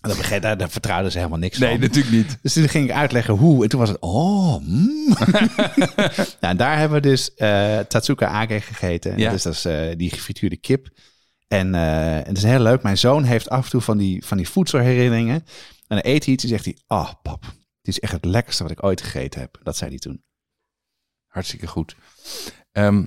Dat 0.00 0.42
daar, 0.42 0.56
daar 0.56 0.70
vertrouwden 0.70 1.12
ze 1.12 1.18
helemaal 1.18 1.38
niks 1.38 1.58
Nee, 1.58 1.70
van. 1.70 1.80
natuurlijk 1.80 2.14
niet. 2.14 2.38
Dus 2.42 2.52
toen 2.52 2.68
ging 2.68 2.84
ik 2.84 2.94
uitleggen 2.96 3.34
hoe. 3.34 3.62
En 3.62 3.68
toen 3.68 3.80
was 3.80 3.88
het, 3.88 4.00
oh, 4.00 4.56
mm. 4.60 5.08
nou, 5.96 6.38
en 6.40 6.56
daar 6.56 6.78
hebben 6.78 7.02
we 7.02 7.08
dus 7.08 7.34
eh 7.34 7.78
Tatsuka 7.78 8.26
Age 8.26 8.60
gegeten. 8.60 9.12
En 9.12 9.18
Ja. 9.18 9.30
Dus 9.30 9.42
dat 9.42 9.52
is 9.52 9.64
eh, 9.64 9.96
die 9.96 10.10
gefrituurde 10.10 10.56
kip. 10.56 10.88
En, 11.48 11.74
eh, 11.74 12.16
en 12.16 12.26
het 12.26 12.36
is 12.36 12.42
heel 12.42 12.60
leuk. 12.60 12.82
Mijn 12.82 12.98
zoon 12.98 13.24
heeft 13.24 13.50
af 13.50 13.64
en 13.64 13.70
toe 13.70 13.80
van 13.80 13.98
die, 13.98 14.24
van 14.24 14.36
die 14.36 14.48
voedselherinneringen. 14.48 15.34
En 15.86 15.96
dan 15.96 16.00
eet 16.02 16.24
hij 16.24 16.34
iets 16.34 16.42
en 16.42 16.48
zegt 16.48 16.64
hij, 16.64 16.76
ah 16.86 17.12
pap, 17.22 17.42
dit 17.82 17.94
is 17.94 18.00
echt 18.00 18.12
het 18.12 18.24
lekkerste 18.24 18.62
wat 18.62 18.72
ik 18.72 18.84
ooit 18.84 19.00
gegeten 19.02 19.40
heb. 19.40 19.58
Dat 19.62 19.76
zei 19.76 19.90
hij 19.90 19.98
toen. 19.98 20.22
Hartstikke 21.26 21.66
goed. 21.66 21.96
Ehm, 22.72 23.04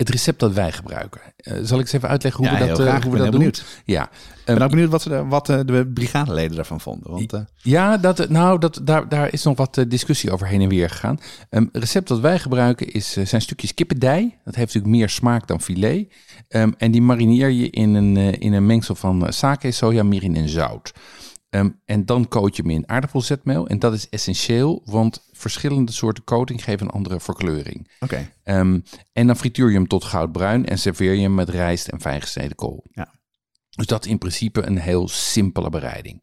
het 0.00 0.08
recept 0.08 0.40
dat 0.40 0.52
wij 0.52 0.72
gebruiken. 0.72 1.20
Eh, 1.36 1.54
zal 1.62 1.76
ik 1.78 1.84
eens 1.84 1.92
even 1.92 2.08
uitleggen 2.08 2.44
hoe 2.46 2.52
Ja, 2.54 2.60
we 2.62 2.68
dat, 2.68 2.78
eh, 2.78 2.86
graag. 2.86 3.02
hoe 3.02 3.12
we 3.12 3.18
dat 3.18 3.32
doen? 3.32 3.40
heel 3.40 3.50
Ja, 3.84 4.02
Ik 4.02 4.08
Ehm, 4.44 4.54
ben 4.58 4.64
ook 4.64 4.70
benieuwd 4.70 4.90
wat, 4.90 5.02
de, 5.02 5.24
wat 5.24 5.46
de, 5.46 5.64
de 5.64 5.86
brigadeleden 5.86 6.56
daarvan 6.56 6.80
vonden. 6.80 7.10
Want 7.10 7.32
eh, 7.32 7.40
Ja, 7.56 7.96
dat, 7.96 8.28
nou, 8.28 8.58
dat, 8.58 8.80
daar, 8.82 9.08
daar 9.08 9.32
is 9.32 9.42
nog 9.42 9.56
wat 9.56 9.78
eh, 9.78 9.84
discussie 9.88 10.30
over 10.30 10.46
heen 10.46 10.60
en 10.60 10.68
weer 10.68 10.90
gegaan. 10.90 11.18
Een 11.50 11.68
recept 11.72 12.08
dat 12.08 12.20
wij 12.20 12.38
gebruiken 12.38 12.92
is, 12.92 13.16
eh, 13.16 13.26
zijn 13.26 13.40
stukjes 13.42 13.74
kippendij. 13.74 14.20
Dat 14.44 14.54
heeft 14.54 14.66
natuurlijk 14.74 14.94
meer 15.00 15.08
smaak 15.08 15.46
dan 15.46 15.60
filet. 15.60 16.06
Ehm, 16.48 16.70
en 16.78 16.90
die 16.90 17.02
marineer 17.02 17.48
je 17.48 17.70
in 17.70 17.94
een, 17.94 18.16
eh, 18.16 18.32
in 18.38 18.52
een 18.52 18.66
mengsel 18.66 18.94
van 18.94 19.26
eh, 19.26 19.32
sake, 19.32 19.70
soja, 19.70 20.02
mirin 20.02 20.36
en 20.36 20.48
zout. 20.48 20.92
Ehm, 21.50 21.68
en 21.84 22.04
dan 22.04 22.28
coat 22.28 22.56
je 22.56 22.62
hem 22.62 22.70
in 22.70 22.88
aardappelzetmeel. 22.88 23.68
En 23.68 23.78
dat 23.78 23.92
is 23.92 24.08
essentieel, 24.08 24.82
want 24.84 25.28
verschillende 25.32 25.92
soorten 25.92 26.24
coating 26.24 26.64
geven 26.64 26.86
een 26.86 26.92
andere 26.92 27.20
verkleuring. 27.20 27.88
oké. 28.00 28.30
Ehm, 28.42 28.80
en 29.12 29.26
dan 29.26 29.36
frituur 29.36 29.68
je 29.68 29.76
hem 29.76 29.86
tot 29.86 30.04
goudbruin 30.04 30.66
en 30.66 30.78
serveer 30.78 31.14
je 31.14 31.22
hem 31.22 31.34
met 31.34 31.48
rijst 31.48 31.88
en 31.88 32.00
fijn 32.00 32.20
gesneden 32.20 32.56
kool. 32.56 32.84
Ja. 32.92 33.19
Dus 33.80 33.88
dat 33.88 34.06
in 34.06 34.18
principe 34.18 34.66
een 34.66 34.78
heel 34.78 35.08
simpele 35.08 35.70
bereiding. 35.70 36.22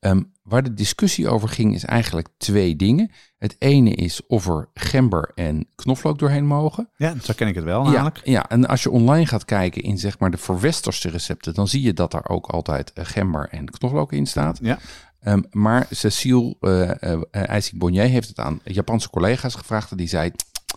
Ehm, 0.00 0.22
waar 0.42 0.62
de 0.62 0.74
discussie 0.74 1.28
over 1.28 1.48
ging 1.48 1.74
is 1.74 1.84
eigenlijk 1.84 2.28
twee 2.36 2.76
dingen. 2.76 3.10
Het 3.38 3.56
ene 3.58 3.90
is 3.90 4.26
of 4.26 4.46
er 4.46 4.68
gember 4.74 5.32
en 5.34 5.66
knoflook 5.74 6.18
doorheen 6.18 6.46
mogen. 6.46 6.90
Ja, 6.96 7.14
zo 7.22 7.32
ken 7.36 7.48
ik 7.48 7.54
het 7.54 7.64
wel 7.64 7.84
namelijk. 7.84 8.20
ja, 8.24 8.48
en 8.48 8.66
als 8.66 8.82
je 8.82 8.90
online 8.90 9.26
gaat 9.26 9.44
kijken 9.44 9.82
in 9.82 9.98
zeg 9.98 10.18
maar 10.18 10.30
de 10.30 10.36
verwesterste 10.36 11.08
recepten, 11.08 11.54
dan 11.54 11.68
zie 11.68 11.82
je 11.82 11.92
dat 11.92 12.10
daar 12.10 12.28
ook 12.28 12.46
altijd 12.46 12.92
eh, 12.92 13.04
gember 13.04 13.48
en 13.48 13.70
knoflook 13.70 14.12
in 14.12 14.26
staat. 14.26 14.58
Ja. 14.62 14.78
Ehm, 15.20 15.42
maar 15.50 15.86
Cecile 15.90 16.56
uh, 16.60 16.90
uh, 17.00 17.22
IJsink-Bonnier 17.30 18.08
heeft 18.08 18.28
het 18.28 18.38
aan 18.38 18.60
Japanse 18.64 19.10
collega's 19.10 19.54
gevraagd 19.54 19.90
en 19.90 19.96
die 19.96 20.08
zei... 20.08 20.32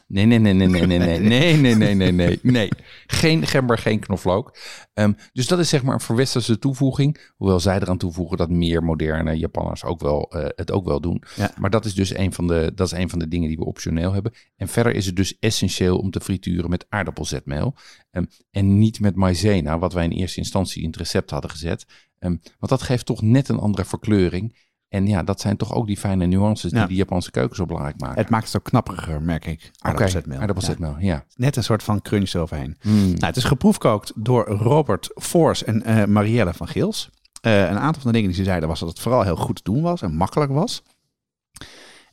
Nee, 0.08 0.26
nee, 0.26 0.40
nee, 0.40 0.54
nee, 0.54 0.68
nee, 0.68 0.86
nee, 0.86 0.98
nee, 0.98 1.20
nee, 1.20 1.56
nee, 1.56 1.76
nee, 1.76 1.96
nee, 1.96 2.12
nee, 2.12 2.40
nee. 2.42 2.70
Geen 3.08 3.48
gember, 3.48 3.78
geen 3.78 4.00
knoflook. 4.00 4.58
Um, 4.94 5.16
dus 5.34 5.48
dat 5.48 5.60
is 5.60 5.70
zeg 5.70 5.84
maar 5.84 5.94
een 5.94 6.00
verwesterse 6.00 6.60
toevoeging. 6.60 7.32
Hoewel 7.36 7.60
zij 7.60 7.76
eraan 7.76 7.98
toevoegen 7.98 8.38
dat 8.38 8.50
meer 8.50 8.84
moderne 8.84 9.38
Japanners 9.38 9.84
ook 9.84 10.02
wel, 10.02 10.36
uh, 10.36 10.46
het 10.56 10.72
ook 10.72 10.86
wel 10.86 11.02
doen. 11.02 11.24
Ja. 11.36 11.52
Maar 11.58 11.70
dat 11.70 11.86
is 11.86 11.94
dus 11.94 12.18
een 12.18 12.34
van, 12.34 12.48
de, 12.48 12.72
dat 12.76 12.88
is 12.92 13.00
een 13.00 13.10
van 13.10 13.20
de 13.20 13.28
dingen 13.28 13.48
die 13.48 13.58
we 13.58 13.66
optioneel 13.66 14.14
hebben. 14.14 14.34
En 14.56 14.68
verder 14.68 14.96
is 14.96 15.06
het 15.06 15.16
dus 15.16 15.40
essentieel 15.40 15.98
om 15.98 16.12
te 16.12 16.20
frituren 16.20 16.70
met 16.70 16.86
aardappelzetmeel. 16.90 17.76
Um, 18.12 18.28
en 18.52 18.78
niet 18.78 19.00
met 19.00 19.16
maizena, 19.16 19.80
wat 19.80 19.94
wij 19.94 20.04
in 20.04 20.12
eerste 20.12 20.40
instantie 20.40 20.82
in 20.82 20.88
het 20.88 20.98
recept 20.98 21.30
hadden 21.30 21.52
gezet. 21.52 21.86
Um, 22.20 22.42
want 22.60 22.72
dat 22.72 22.82
geeft 22.82 23.06
toch 23.06 23.22
net 23.22 23.50
een 23.50 23.60
andere 23.60 23.86
verkleuring. 23.86 24.56
En 24.90 25.08
ja, 25.08 25.24
dat 25.24 25.42
zijn 25.42 25.58
toch 25.58 25.74
ook 25.74 25.88
die 25.88 25.98
fijne 25.98 26.26
nuances 26.26 26.72
die 26.72 26.80
Ja. 26.80 26.86
de 26.88 26.94
Japanse 26.94 27.32
keuken 27.32 27.56
zo 27.56 27.66
belangrijk 27.66 28.00
maken. 28.00 28.18
Het 28.18 28.30
maakt 28.30 28.46
het 28.46 28.56
ook 28.56 28.64
knapperiger, 28.64 29.22
merk 29.22 29.46
ik. 29.46 29.72
Aardappelzetmeel. 29.80 30.32
Oké, 30.34 30.42
aardappelzetmeel, 30.42 30.96
ja. 31.00 31.26
Net 31.36 31.56
een 31.56 31.64
soort 31.64 31.84
van 31.84 32.02
crunch 32.02 32.34
eroverheen. 32.34 32.78
Mm. 32.84 33.06
Nou, 33.06 33.26
het 33.26 33.36
is 33.36 33.44
geproefkookt 33.44 34.12
door 34.16 34.48
Robert 34.48 35.10
Force 35.16 35.66
en 35.66 35.84
eh, 35.84 36.06
Marielle 36.06 36.54
van 36.54 36.68
Gils. 36.68 37.10
Eh, 37.42 37.60
een 37.60 37.78
aantal 37.78 38.02
van 38.02 38.12
de 38.12 38.18
dingen 38.18 38.28
die 38.28 38.38
ze 38.38 38.44
zeiden 38.44 38.70
was 38.70 38.80
dat 38.80 38.90
het 38.90 39.00
vooral 39.00 39.24
heel 39.24 39.36
goed 39.36 39.56
te 39.56 39.72
doen 39.72 39.82
was 39.82 40.02
en 40.02 40.16
makkelijk 40.16 40.52
was. 40.52 40.84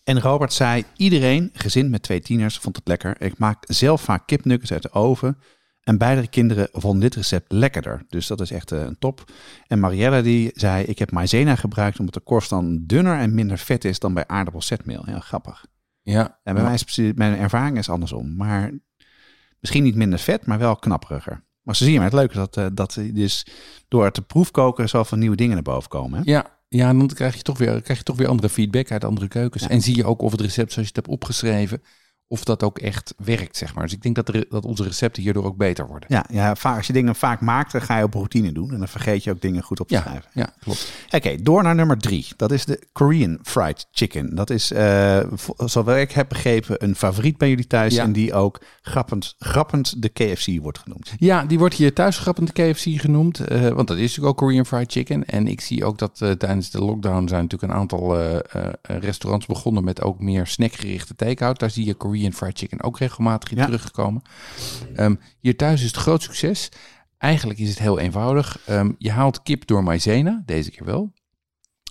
En 0.05 0.21
Robert 0.21 0.53
zei, 0.53 0.85
iedereen, 0.97 1.51
gezin 1.53 1.91
met 1.91 2.03
twee 2.03 2.21
tieners, 2.21 2.59
vond 2.59 2.77
het 2.77 2.89
lekker. 2.89 3.21
Ik 3.23 3.39
maak 3.39 3.65
zelf 3.67 4.01
vaak 4.01 4.27
kipnuggets 4.27 4.73
uit 4.73 4.83
de 4.83 4.93
oven. 4.93 5.39
En 5.85 5.99
beide 5.99 6.27
kinderen 6.27 6.69
vonden 6.73 7.01
dit 7.01 7.15
recept 7.15 7.53
lekkerder. 7.53 8.05
Dus 8.09 8.27
dat 8.27 8.41
is 8.41 8.51
echt 8.51 8.73
eh, 8.73 8.81
een 8.81 8.99
top. 8.99 9.33
En 9.67 9.81
Marielle 9.81 10.23
die 10.23 10.51
zei, 10.55 10.85
ik 10.85 10.99
heb 10.99 11.11
maizena 11.11 11.55
gebruikt 11.57 11.99
omdat 11.99 12.15
de 12.15 12.21
korst 12.21 12.51
dan 12.51 12.83
dunner 12.87 13.19
en 13.19 13.35
minder 13.35 13.59
vet 13.59 13.85
is 13.85 13.99
dan 13.99 14.15
bij 14.15 14.27
aardappelzetmeel. 14.27 15.03
Heel 15.05 15.21
grappig. 15.21 15.67
Ja, 16.03 16.39
En 16.43 16.55
bij 16.55 16.63
mij 16.63 16.75
is 16.75 16.83
precies- 16.83 17.13
mijn 17.15 17.39
ervaring 17.39 17.79
is 17.79 17.89
andersom. 17.89 18.37
Maar 18.37 18.73
misschien 19.61 19.83
niet 19.83 19.95
minder 19.95 20.19
vet, 20.19 20.47
maar 20.47 20.59
wel 20.59 20.77
knapperiger. 20.77 21.45
Maar 21.63 21.77
ze 21.77 21.85
zien 21.85 21.95
maar 21.95 22.05
het 22.05 22.13
leuke 22.13 22.33
is 22.33 22.39
dat, 22.39 22.57
eh, 22.57 22.67
dat 22.73 22.99
dus 23.13 23.47
door 23.89 24.11
te 24.11 24.23
proefkoken 24.23 24.89
zoveel 24.89 25.19
nieuwe 25.19 25.37
dingen 25.37 25.55
naar 25.55 25.63
boven 25.63 25.89
komen. 25.89 26.19
Hè? 26.19 26.31
Ja, 26.33 26.59
ja, 26.69 26.89
en 26.89 26.99
dan 26.99 27.07
krijg 27.09 27.37
je 27.37 27.43
toch 27.43 27.59
weer, 27.59 27.83
krijg 27.83 27.99
je 27.99 28.05
toch 28.05 28.17
weer 28.17 28.29
andere 28.29 28.49
feedback 28.49 28.91
uit 28.91 29.05
andere 29.05 29.29
keukens. 29.29 29.67
En 29.67 29.81
zie 29.81 29.97
je 29.97 30.05
ook 30.05 30.23
of 30.23 30.31
het 30.31 30.41
recept 30.41 30.73
zoals 30.73 30.89
je 30.89 30.95
het 30.95 31.07
hebt 31.07 31.09
opgeschreven, 31.09 31.83
of 32.29 32.45
dat 32.45 32.63
ook 32.63 32.79
echt 32.79 33.15
werkt, 33.25 33.57
zeg 33.57 33.75
maar. 33.75 33.85
Dus 33.85 33.93
ik 33.93 34.03
denk 34.03 34.15
dat, 34.15 34.45
dat 34.51 34.65
onze 34.65 34.83
recepten 34.83 35.23
hierdoor 35.23 35.45
ook 35.45 35.57
beter 35.57 35.87
worden. 35.87 36.09
Ja, 36.13 36.25
ja 36.33 36.55
vaak, 36.55 36.77
als 36.77 36.87
je 36.87 36.93
dingen 36.93 37.15
vaak 37.15 37.41
maakt, 37.41 37.73
dan 37.73 37.81
ga 37.83 37.99
je 37.99 38.05
op 38.05 38.15
routine 38.15 38.53
doen. 38.53 38.73
En 38.73 38.79
dan 38.79 38.89
vergeet 38.89 39.25
je 39.25 39.31
ook 39.31 39.41
dingen 39.41 39.63
goed 39.63 39.81
op 39.81 39.89
te 39.89 39.95
Ja, 39.95 40.01
schrijven. 40.01 40.31
ja 40.33 40.53
klopt. 40.61 40.93
Oké, 41.11 41.37
door 41.43 41.63
naar 41.63 41.75
nummer 41.75 41.99
drie. 41.99 42.27
Dat 42.37 42.53
is 42.53 42.65
de 42.65 42.87
Korean 42.93 43.39
Fried 43.43 43.87
Chicken. 43.93 44.35
Dat 44.35 44.51
is, 44.51 44.71
eh, 44.71 45.19
vo- 45.33 45.67
zoals 45.67 45.89
ik 46.01 46.11
heb 46.13 46.29
begrepen, 46.29 46.85
een 46.85 46.95
favoriet 46.97 47.39
bij 47.39 47.49
jullie 47.49 47.67
thuis. 47.67 47.95
Ja. 47.95 48.03
En 48.03 48.13
die 48.13 48.35
ook 48.35 48.61
grappend, 48.83 49.35
grappend 49.39 50.03
de 50.03 50.09
KFC 50.09 50.61
wordt 50.63 50.79
genoemd. 50.79 51.13
Ja, 51.19 51.45
die 51.45 51.59
wordt 51.59 51.75
hier 51.75 51.93
thuisgrappend 51.95 52.55
de 52.57 52.73
KFC 52.73 53.01
genoemd. 53.01 53.39
eh, 53.41 53.69
want 53.69 53.89
dat 53.89 53.97
is 53.97 54.03
natuurlijk 54.03 54.29
ook 54.29 54.37
Korean 54.37 54.67
Fried 54.67 54.93
Chicken. 54.93 55.25
En 55.25 55.47
ik 55.47 55.61
zie 55.61 55.85
ook 55.85 55.99
dat 55.99 56.21
eh, 56.21 56.31
tijdens 56.31 56.71
de 56.71 56.79
lockdown 56.85 57.29
zijn 57.29 57.43
natuurlijk 57.43 57.73
een 57.73 57.79
aantal 57.79 58.19
eh, 58.19 58.35
eh, 58.37 58.73
restaurants 58.83 59.47
begonnen 59.47 59.85
met 59.85 60.03
ook 60.03 60.21
meer 60.21 60.47
snackgerichte 60.47 61.15
take-out. 61.15 61.59
Daar 61.59 61.71
zie 61.71 61.85
je 61.85 61.95
Korean 61.95 62.13
Fried 62.33 62.59
Chicken 62.59 62.83
ook 62.83 62.99
regelmatig 62.99 63.51
in 63.51 63.57
Ja. 63.57 63.65
teruggekomen. 63.65 64.23
Ehm, 64.95 65.15
hier 65.41 65.57
thuis 65.57 65.81
is 65.81 65.87
het 65.87 65.97
groot 65.97 66.23
succes. 66.23 66.69
Eigenlijk 67.19 67.59
is 67.59 67.69
het 67.69 67.79
heel 67.79 67.99
eenvoudig. 67.99 68.59
Ehm, 68.67 68.93
je 68.99 69.11
haalt 69.11 69.43
kip 69.43 69.67
door 69.67 69.83
maizena, 69.85 70.43
deze 70.47 70.71
keer 70.71 70.85
wel. 70.85 71.13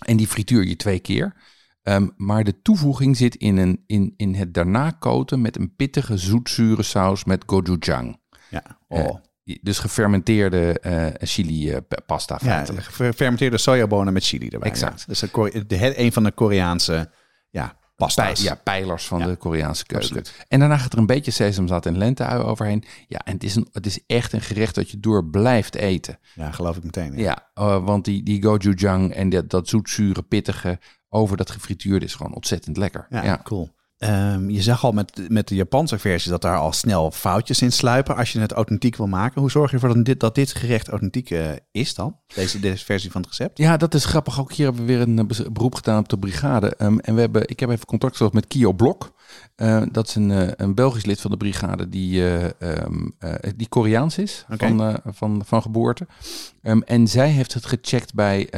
En 0.06 0.16
die 0.16 0.26
frituur 0.26 0.64
je 0.66 0.76
twee 0.76 0.98
keer. 0.98 1.34
Ehm, 1.82 2.08
maar 2.16 2.44
de 2.44 2.62
toevoeging 2.62 3.16
zit 3.16 3.34
in, 3.36 3.56
een, 3.56 3.82
in, 3.86 4.14
in 4.16 4.34
het 4.34 4.54
daarna 4.54 4.90
koten 4.90 5.40
met 5.40 5.56
een 5.56 5.74
pittige 5.76 6.16
zoetzure 6.16 6.82
saus 6.82 7.24
met 7.24 7.42
gochujang. 7.46 8.20
Ja, 8.50 8.62
Eh, 8.88 9.04
oh. 9.04 9.16
Dus 9.62 9.78
gefermenteerde 9.78 10.80
eh 10.80 11.06
chili 11.28 11.70
eh, 11.70 11.78
pa- 11.88 12.00
pasta 12.06 12.38
ja 12.42 12.64
gefermenteerde 12.66 13.58
sojabonen 13.58 14.12
met 14.12 14.24
chili 14.24 14.48
erbij. 14.48 14.70
Exact. 14.70 14.98
Ja. 15.00 15.04
Dus 15.06 15.18
de, 15.18 15.28
Kore- 15.28 15.66
de, 15.66 15.76
het- 15.76 15.96
een 15.96 16.12
van 16.12 16.22
de 16.24 16.32
Koreaanse 16.32 17.10
ja, 17.50 17.76
pasta's. 17.96 18.40
Pij- 18.40 18.50
ja, 18.50 18.54
pijlers 18.64 19.06
van 19.06 19.18
Ja, 19.18 19.26
de 19.26 19.36
Koreaanse 19.36 19.86
keuken. 19.86 20.08
absoluut. 20.08 20.44
En 20.48 20.58
daarna 20.58 20.78
gaat 20.78 20.92
er 20.92 20.98
een 20.98 21.06
beetje 21.06 21.30
sesamzaad 21.30 21.86
en 21.86 21.98
lenteui 21.98 22.42
overheen. 22.42 22.84
Ja, 23.08 23.18
en 23.24 23.32
het 23.32 23.44
is, 23.44 23.54
een, 23.54 23.68
het 23.72 23.86
is 23.86 23.98
echt 24.06 24.32
een 24.32 24.40
gerecht 24.40 24.74
dat 24.74 24.90
je 24.90 25.00
door 25.00 25.24
blijft 25.26 25.74
eten. 25.74 26.18
Ja, 26.34 26.50
geloof 26.50 26.76
ik 26.76 26.84
meteen. 26.84 27.16
Ja, 27.16 27.48
eh, 27.54 27.84
want 27.84 28.04
die, 28.04 28.22
die 28.22 28.42
gochujang 28.42 29.12
en 29.12 29.28
dat, 29.28 29.50
dat 29.50 29.68
zoetzure 29.68 30.22
pittige 30.22 30.78
over 31.08 31.36
dat 31.36 31.50
gefrituurde 31.50 32.04
is 32.04 32.14
gewoon 32.14 32.34
ontzettend 32.34 32.76
lekker. 32.76 33.06
Ja, 33.10 33.24
Ja, 33.24 33.40
cool. 33.42 33.70
Ehm, 34.04 34.50
je 34.50 34.62
zag 34.62 34.84
al 34.84 34.92
met, 34.92 35.20
met 35.28 35.48
de 35.48 35.54
Japanse 35.54 35.98
versie 35.98 36.30
dat 36.30 36.42
daar 36.42 36.58
al 36.58 36.72
snel 36.72 37.10
foutjes 37.10 37.62
in 37.62 37.72
sluipen 37.72 38.16
als 38.16 38.32
je 38.32 38.40
het 38.40 38.52
authentiek 38.52 38.96
wil 38.96 39.06
maken. 39.06 39.40
Hoe 39.40 39.50
zorg 39.50 39.70
je 39.70 39.76
ervoor 39.76 39.94
dat 39.94 40.04
dit, 40.04 40.20
dat 40.20 40.34
dit 40.34 40.52
gerecht 40.52 40.88
authentiek 40.88 41.30
eh, 41.30 41.50
is 41.70 41.94
dan? 41.94 42.16
Deze, 42.34 42.60
deze 42.60 42.84
versie 42.84 43.10
van 43.10 43.20
het 43.20 43.30
recept? 43.30 43.58
Ja, 43.58 43.76
dat 43.76 43.94
is 43.94 44.04
grappig. 44.04 44.40
Ook 44.40 44.52
hier 44.52 44.66
hebben 44.66 44.86
we 44.86 44.92
weer 44.92 45.00
een 45.00 45.18
eh, 45.18 45.50
beroep 45.52 45.74
gedaan 45.74 45.98
op 45.98 46.08
de 46.08 46.18
brigade. 46.18 46.76
Ehm, 46.76 46.98
en 46.98 47.14
we 47.14 47.20
hebben, 47.20 47.48
ik 47.48 47.60
heb 47.60 47.70
even 47.70 47.86
contact 47.86 48.16
gezocht 48.16 48.34
met 48.34 48.46
Kio 48.46 48.72
Blok. 48.72 49.12
Eh, 49.56 49.82
dat 49.92 50.08
is 50.08 50.14
een, 50.14 50.62
een 50.62 50.74
Belgisch 50.74 51.04
lid 51.04 51.20
van 51.20 51.30
de 51.30 51.36
brigade 51.36 51.88
die, 51.88 52.20
eh, 52.20 52.44
ehm, 52.58 53.08
eh, 53.18 53.52
die 53.56 53.68
Koreaans 53.68 54.18
is 54.18 54.44
van, 54.48 55.00
van, 55.04 55.42
van 55.44 55.62
geboorte. 55.62 56.06
En 56.84 57.08
zij 57.08 57.28
heeft 57.28 57.54
het 57.54 57.66
gecheckt 57.66 58.14
bij 58.14 58.48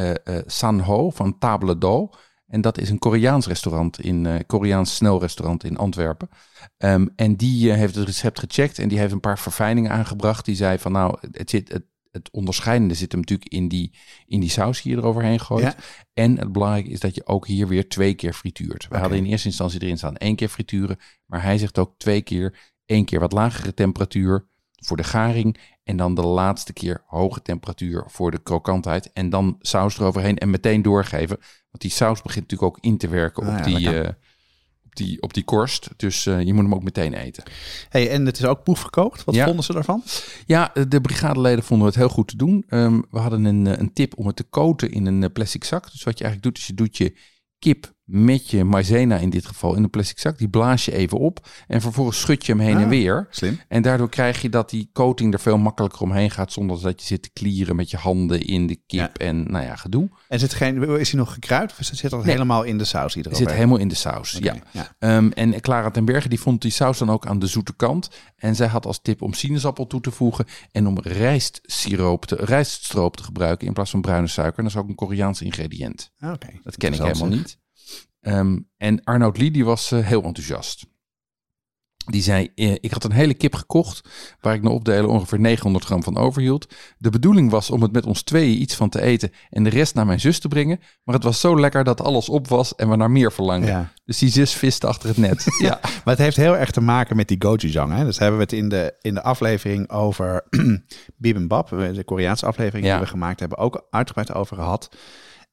Sanho 0.47 1.11
van 1.11 1.39
Table 1.39 1.79
d'Eau. 1.79 2.09
En 2.47 2.61
dat 2.61 2.79
is 2.79 2.91
een 2.91 2.99
Koreaans 2.99 3.47
restaurant 3.47 4.01
in 4.01 4.27
eh 4.27 4.41
Koreaans 4.47 4.95
snelrestaurant 4.95 5.65
in 5.65 5.77
Antwerpen. 5.77 6.29
Ehm, 6.77 7.07
en 7.17 7.37
die 7.37 7.71
eh, 7.71 7.77
heeft 7.77 7.95
het 7.95 8.07
recept 8.07 8.39
gecheckt 8.39 8.79
en 8.79 8.89
die 8.89 8.99
heeft 8.99 9.13
een 9.13 9.21
paar 9.21 9.39
verfijningen 9.39 9.91
aangebracht. 9.91 10.45
Die 10.45 10.55
zei 10.55 10.79
van 10.79 10.93
nou, 10.93 11.19
het, 11.31 11.51
zit, 11.51 11.73
het, 11.73 11.85
het 12.11 12.31
onderscheidende 12.31 12.95
zit 12.95 13.13
hem 13.13 13.21
natuurlijk 13.21 13.53
in 13.53 13.69
die, 13.69 13.93
in 14.27 14.41
die 14.41 14.51
saus 14.51 14.83
die 14.83 14.93
je 14.93 14.99
eroverheen 14.99 15.41
gooit. 15.41 15.63
Ja. 15.63 15.75
En 16.13 16.39
het 16.39 16.53
belangrijke 16.53 16.91
is 16.91 17.01
dat 17.01 17.15
je 17.15 17.27
ook 17.27 17.47
hier 17.47 17.69
weer 17.69 17.89
twee 17.89 18.15
keer 18.15 18.33
frituurt. 18.33 18.87
We 18.89 18.97
hadden 18.97 19.19
in 19.19 19.25
eerste 19.25 19.49
instantie 19.49 19.83
erin 19.83 19.99
staan 19.99 20.17
één 20.17 20.37
keer 20.37 20.49
frituren. 20.49 20.99
Maar 21.27 21.43
hij 21.43 21.59
zegt 21.59 21.79
ook 21.79 21.95
twee 21.99 22.23
keer. 22.23 22.75
één 22.85 23.05
keer 23.05 23.21
wat 23.21 23.33
lagere 23.33 23.75
temperatuur 23.75 24.47
voor 24.73 24.97
de 24.97 25.05
garing. 25.05 25.59
En 25.87 25.97
dan 25.97 26.15
de 26.15 26.23
laatste 26.23 26.73
keer 26.73 27.03
hoge 27.07 27.43
temperatuur 27.43 28.05
voor 28.07 28.31
de 28.31 28.43
krokantheid. 28.43 29.13
En 29.13 29.31
dan 29.31 29.57
saus 29.61 29.99
eroverheen 29.99 30.39
en 30.39 30.51
meteen 30.51 30.83
doorgeven. 30.83 31.37
Want 31.71 31.81
die 31.83 31.91
saus 31.91 32.23
begint 32.23 32.51
natuurlijk 32.51 32.77
ook 32.77 32.85
in 32.85 32.99
te 32.99 33.09
werken 33.09 33.43
Ah 33.47 33.49
op, 33.49 33.59
ja, 33.59 33.65
die, 33.65 34.01
eh, 34.01 34.09
op, 34.85 34.97
die, 34.97 35.23
op 35.23 35.35
die 35.35 35.45
korst. 35.45 35.89
Dus 35.97 36.27
eh, 36.27 36.43
je 36.43 36.53
moet 36.55 36.63
hem 36.65 36.75
ook 36.75 36.83
meteen 36.83 37.15
eten. 37.15 37.45
Hey, 37.89 38.11
en 38.11 38.27
het 38.27 38.39
is 38.39 38.45
ook 38.45 38.63
proefgekookt. 38.63 39.25
Wat 39.25 39.35
Ja. 39.35 39.45
vonden 39.45 39.65
ze 39.65 39.73
daarvan? 39.73 40.03
Ja, 40.47 40.75
eh, 40.75 40.85
de 40.89 41.01
brigadeleden 41.01 41.65
vonden 41.65 41.87
het 41.87 41.97
heel 41.97 42.09
goed 42.09 42.29
te 42.29 42.37
doen. 42.37 42.65
Ehm, 42.69 43.01
we 43.11 43.19
hadden 43.19 43.45
een, 43.45 43.81
een 43.81 43.93
tip 43.93 44.19
om 44.19 44.27
het 44.27 44.37
te 44.37 44.45
koten 44.45 44.91
in 44.91 45.07
een 45.07 45.33
plastic 45.33 45.65
zak. 45.65 45.91
Dus 45.93 46.03
wat 46.03 46.19
je 46.19 46.25
eigenlijk 46.25 46.55
doet, 46.55 46.63
is 46.63 46.67
je 46.67 46.75
doet 46.75 46.97
je 46.97 47.17
kip 47.59 47.95
met 48.07 48.51
je 48.51 48.65
maizena 48.65 49.17
in 49.17 49.31
dit 49.31 49.47
geval 49.47 49.75
in 49.75 49.83
een 49.83 49.91
plastic 49.91 50.19
zak. 50.19 50.39
Die 50.39 50.49
blaas 50.49 50.85
je 50.85 50.93
even 50.93 51.19
op 51.19 51.47
en 51.67 51.81
vervolgens 51.81 52.21
schud 52.21 52.47
je 52.47 52.53
hem 52.53 52.61
heen 52.61 52.77
en 52.77 52.83
Ah. 52.83 52.89
weer. 52.89 53.27
Slim. 53.31 53.61
En 53.69 53.83
daardoor 53.83 54.09
krijg 54.09 54.43
je 54.43 54.49
dat 54.49 54.71
die 54.71 54.91
coating 54.93 55.33
er 55.33 55.41
veel 55.41 55.59
makkelijker 55.59 56.01
omheen 56.01 56.31
gaat... 56.31 56.53
zonder 56.53 56.81
dat 56.83 57.01
je 57.01 57.07
zit 57.07 57.23
te 57.23 57.31
klieren 57.33 57.77
met 57.77 57.91
je 57.91 57.97
handen 57.97 58.41
in 58.41 58.67
de 58.67 58.75
kip 58.87 59.01
Ja. 59.21 59.27
en 59.27 59.51
nou 59.51 59.65
ja, 59.65 59.77
gedoe. 59.77 60.09
En 60.29 60.39
zit 60.39 60.55
geen, 60.55 60.99
is 60.99 61.11
hij 61.11 61.21
nog 61.21 61.33
gekruid 61.33 61.71
of 61.71 61.77
zit 61.81 62.11
dat 62.11 62.23
Nee. 62.25 62.33
helemaal 62.33 62.63
in 62.63 62.79
de 62.79 62.85
saus? 62.85 63.15
Die 63.15 63.25
zit 63.31 63.51
helemaal 63.53 63.77
in 63.79 63.89
de 63.89 63.95
saus, 63.95 64.39
ja. 64.41 64.55
ja. 64.73 64.95
Ehm, 64.99 65.29
en 65.31 65.61
Clara 65.61 65.91
ten 65.91 66.05
Berge 66.05 66.29
die 66.29 66.41
vond 66.41 66.63
die 66.63 66.71
saus 66.71 66.99
dan 66.99 67.11
ook 67.11 67.27
aan 67.27 67.39
de 67.39 67.47
zoete 67.47 67.77
kant. 67.77 68.09
En 68.37 68.55
zij 68.57 68.67
had 68.67 68.87
als 68.87 69.01
tip 69.03 69.23
om 69.23 69.33
sinaasappel 69.33 69.87
toe 69.87 70.01
te 70.01 70.11
voegen 70.11 70.45
en 70.73 70.87
om 70.87 70.99
rijstsiroop 71.01 72.25
te, 72.25 72.37
rijststroop 72.37 73.17
te 73.17 73.23
gebruiken 73.23 73.67
in 73.67 73.73
plaats 73.73 73.91
van 73.91 74.01
bruine 74.01 74.27
suiker. 74.27 74.63
Dat 74.63 74.73
is 74.73 74.79
ook 74.79 74.89
een 74.89 74.95
Koreaans 74.95 75.43
ingrediënt. 75.43 76.11
Ah, 76.19 76.33
Oké. 76.33 76.47
Dat 76.63 76.77
ken 76.77 76.93
ik 76.93 77.01
helemaal 77.01 77.29
niet. 77.29 77.59
Ehm, 78.27 78.59
en 78.77 79.05
Arnoud 79.05 79.39
Lee 79.39 79.51
die 79.51 79.65
was 79.65 79.93
eh, 79.93 80.07
heel 80.07 80.23
enthousiast. 80.23 80.87
Die 82.07 82.23
zei, 82.23 82.51
eh, 82.55 82.73
ik 82.73 82.93
had 82.93 83.05
een 83.05 83.13
hele 83.13 83.35
kip 83.35 83.55
gekocht 83.55 84.09
waar 84.41 84.55
ik 84.55 84.63
na 84.63 84.71
opdelen 84.71 85.11
ongeveer 85.11 85.41
900 85.41 85.85
gram 85.85 86.03
van 86.03 86.17
overhield. 86.17 86.75
De 86.99 87.11
bedoeling 87.11 87.51
was 87.51 87.71
om 87.71 87.83
het 87.83 87.93
met 87.93 88.07
ons 88.07 88.23
tweeën 88.23 88.61
iets 88.61 88.75
van 88.75 88.89
te 88.89 89.01
eten 89.03 89.31
en 89.51 89.63
de 89.65 89.71
rest 89.71 89.95
naar 89.95 90.07
mijn 90.07 90.21
zus 90.21 90.39
te 90.39 90.49
brengen. 90.49 90.81
Maar 91.05 91.15
het 91.15 91.25
was 91.25 91.41
zo 91.41 91.61
lekker 91.61 91.85
dat 91.85 92.01
alles 92.01 92.29
op 92.29 92.49
was 92.49 92.75
en 92.75 92.89
we 92.89 92.97
naar 92.97 93.11
meer 93.11 93.33
verlangden. 93.33 93.71
Ja. 93.71 93.93
Dus 94.05 94.19
die 94.19 94.29
zus 94.29 94.53
viste 94.53 94.87
achter 94.87 95.09
het 95.09 95.17
net. 95.19 95.45
ja. 95.63 95.79
Maar 95.83 96.03
het 96.15 96.19
heeft 96.19 96.37
heel 96.37 96.57
erg 96.57 96.71
te 96.71 96.81
maken 96.81 97.17
met 97.17 97.29
die 97.29 97.43
gochujang. 97.45 97.93
Hè? 97.93 98.05
Dus 98.05 98.19
hebben 98.19 98.37
we 98.37 98.43
het 98.43 98.53
in 98.53 98.69
de, 98.69 98.95
in 99.01 99.15
de 99.15 99.23
aflevering 99.23 99.91
over 99.91 100.45
bibimbap, 101.17 101.69
de 101.69 102.03
Koreaanse 102.05 102.47
aflevering 102.47 102.87
Ja. 102.87 102.93
die 102.97 103.05
we 103.05 103.11
gemaakt 103.11 103.41
hebben, 103.41 103.59
ook 103.59 103.87
uitgebreid 103.91 104.35
over 104.35 104.57
gehad. 104.57 104.89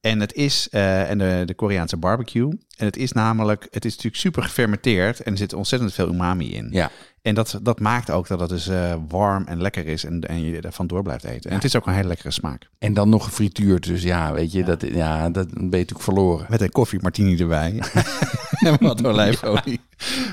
En 0.04 0.20
het 0.20 0.34
is, 0.34 0.68
eh, 0.72 1.10
en 1.10 1.18
de, 1.18 1.43
de 1.45 1.54
Koreaanse 1.54 1.97
barbecue. 1.97 2.49
En 2.78 2.86
het 2.86 2.97
is 2.97 3.12
namelijk, 3.12 3.68
het 3.72 3.86
is 3.86 3.91
natuurlijk 3.91 4.22
super 4.22 4.43
gefermenteerd 4.43 5.20
en 5.20 5.32
er 5.32 5.38
zit 5.38 5.54
ontzettend 5.54 5.93
veel 5.93 6.08
umami 6.08 6.54
in. 6.54 6.68
ja. 6.72 6.91
En 7.24 7.36
dat, 7.36 7.59
dat 7.61 7.80
maakt 7.80 8.11
ook 8.11 8.28
dat 8.28 8.39
het 8.39 8.49
dus 8.49 8.67
eh, 8.67 8.93
warm 9.07 9.45
en 9.47 9.61
lekker 9.61 9.86
is 9.86 10.05
en, 10.05 10.21
en 10.21 10.41
je 10.41 10.61
ervan 10.61 10.88
door 10.88 11.03
blijft 11.03 11.24
eten. 11.24 11.49
En 11.49 11.55
het 11.55 11.65
is 11.65 11.76
ook 11.76 11.88
een 11.88 11.93
hele 11.93 12.07
lekkere 12.07 12.32
smaak. 12.32 12.69
En 12.80 12.93
dan 12.93 13.09
nog 13.09 13.24
gefrituurd. 13.24 13.86
Dus 13.86 14.03
ja, 14.03 14.34
weet 14.34 14.51
je, 14.51 14.63
Dat, 14.63 14.82
ja, 14.82 15.30
dat 15.30 15.53
ben 15.53 15.61
je 15.61 15.69
natuurlijk 15.69 16.01
verloren. 16.01 16.45
Met 16.49 16.61
een 16.61 16.71
koffie 16.71 16.99
martini 17.01 17.38
erbij. 17.38 17.82
en 18.65 18.78
wat 18.80 19.05
olijfolie. 19.05 19.80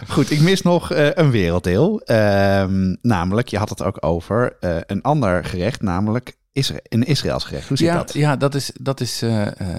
Goed, 0.09 0.31
ik 0.31 0.41
mis 0.41 0.63
nog 0.63 0.93
eh, 0.93 1.09
een 1.13 1.31
werelddeel. 1.31 2.01
Ehm, 2.01 2.95
namelijk, 3.03 3.49
je 3.49 3.59
had 3.59 3.69
het 3.69 3.83
ook 3.83 3.97
over 4.01 4.57
eh, 4.61 4.77
een 4.87 5.03
ander 5.03 5.45
gerecht, 5.45 5.83
namelijk 5.83 6.39
Isra 6.53 6.79
een 6.83 7.03
Israëls 7.03 7.45
gerecht. 7.45 7.69
Hoe 7.69 7.77
zit 7.77 7.87
ja, 7.87 7.97
dat? 7.97 8.13
Ja, 8.13 8.37
dat, 8.37 8.55
is, 8.55 8.71
dat, 8.81 9.01
is, 9.01 9.19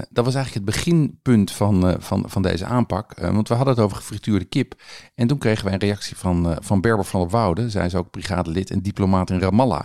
dat 0.09 0.26
was 0.26 0.36
eigenlijk 0.36 0.53
het 0.53 0.66
beginpunt 0.66 1.51
van, 1.51 1.95
van, 1.99 2.24
van 2.28 2.41
deze 2.41 2.66
aanpak. 2.66 3.20
Want 3.20 3.47
we 3.47 3.53
hadden 3.53 3.74
het 3.74 3.84
over 3.84 3.97
gefrituurde 3.97 4.45
kip. 4.45 4.82
En 5.16 5.28
toen 5.28 5.38
kregen 5.38 5.64
wij 5.64 5.74
een 5.74 5.80
reactie 5.80 6.18
van, 6.18 6.57
van 6.59 6.82
Van 7.06 7.22
der 7.22 7.30
Woude. 7.30 7.70
Zij 7.70 7.86
is 7.86 7.95
ook 7.95 8.10
brigadelid 8.10 8.72
en 8.72 8.82
diplomaat 8.82 9.30
in 9.30 9.39
Ramallah. 9.39 9.84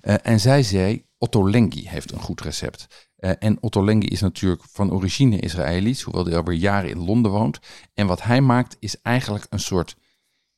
Eh, 0.00 0.14
en 0.22 0.40
zij 0.40 0.62
zei, 0.62 1.04
Otto 1.18 1.50
Lengi 1.50 1.88
heeft 1.88 2.12
een 2.12 2.20
goed 2.20 2.40
recept. 2.40 3.10
Eh, 3.16 3.30
en 3.38 3.62
Otto 3.62 3.84
Lengi 3.84 4.06
is 4.06 4.20
natuurlijk 4.20 4.62
van 4.70 4.92
origine 4.92 5.40
Israëlisch, 5.40 6.02
hoewel 6.02 6.24
hij 6.24 6.36
alweer 6.36 6.58
jaren 6.58 6.90
in 6.90 7.04
Londen 7.04 7.30
woont. 7.30 7.58
En 7.94 8.06
wat 8.06 8.22
hij 8.22 8.40
maakt 8.40 8.76
is 8.78 9.00
eigenlijk 9.02 9.46
een 9.50 9.60
soort 9.60 9.96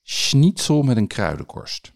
schnitzel 0.02 0.82
met 0.82 0.96
een 0.96 1.06
kruidenkorst. 1.06 1.92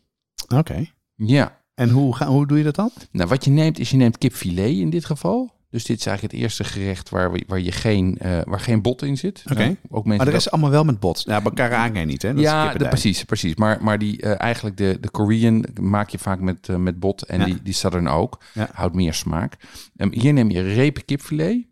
Oké. 0.55 0.87
Ja, 1.15 1.59
En 1.75 1.91
hoe, 1.91 2.17
ga, 2.17 2.27
hoe 2.27 2.47
doe 2.47 2.59
je 2.59 2.65
dat 2.65 2.75
dan? 2.75 2.91
nou, 3.11 3.29
wat 3.29 3.45
je 3.45 3.51
neemt 3.51 3.79
is 3.79 3.91
je 3.91 3.97
neemt 3.97 4.19
kipfilet 4.19 4.77
in 4.77 4.91
dit 4.91 5.05
geval. 5.05 5.51
Dus 5.71 5.85
dit 5.85 5.99
is 5.99 6.07
eigenlijk 6.07 6.35
het 6.35 6.43
eerste 6.45 6.65
gerecht 6.65 7.09
waar, 7.09 7.33
we, 7.33 7.45
waar, 7.47 7.61
je 7.61 7.73
geen, 7.73 8.19
eh, 8.19 8.41
waar 8.45 8.61
geen 8.61 8.83
bot 8.83 9.03
in 9.03 9.17
zit. 9.17 9.43
Oké. 9.51 9.59
Nou, 9.59 9.71
ook 9.71 10.05
mensen 10.05 10.17
Maar 10.17 10.27
er 10.27 10.33
dat- 10.33 10.41
is 10.41 10.51
allemaal 10.51 10.71
wel 10.71 10.85
met 10.85 11.01
bot. 11.01 11.23
Ja, 11.27 11.41
bij 11.43 11.53
karaage 11.53 11.99
niet, 11.99 12.23
hè? 12.23 12.35
Dat 12.35 12.43
ja, 12.43 12.73
de, 12.75 12.89
precies, 12.89 13.25
precies. 13.25 13.55
Maar, 13.55 13.83
maar 13.83 13.99
die, 13.99 14.23
eh, 14.23 14.41
eigenlijk 14.41 14.77
de, 14.77 14.99
de 15.01 15.11
Korean 15.11 15.65
maak 15.81 16.09
je 16.09 16.19
vaak 16.19 16.41
met, 16.41 16.69
eh, 16.69 16.77
met 16.77 16.99
bot. 17.01 17.23
En 17.23 17.39
Ja. 17.39 17.45
die, 17.45 17.63
die 17.63 17.73
Southern 17.73 18.09
ook. 18.09 18.41
Ja. 18.55 18.69
Houdt 18.73 18.95
meer 18.95 19.15
smaak. 19.15 19.57
Ehm, 19.97 20.13
hier 20.13 20.33
neem 20.33 20.51
je 20.51 20.63
repen 20.75 21.05
kipfilet. 21.05 21.67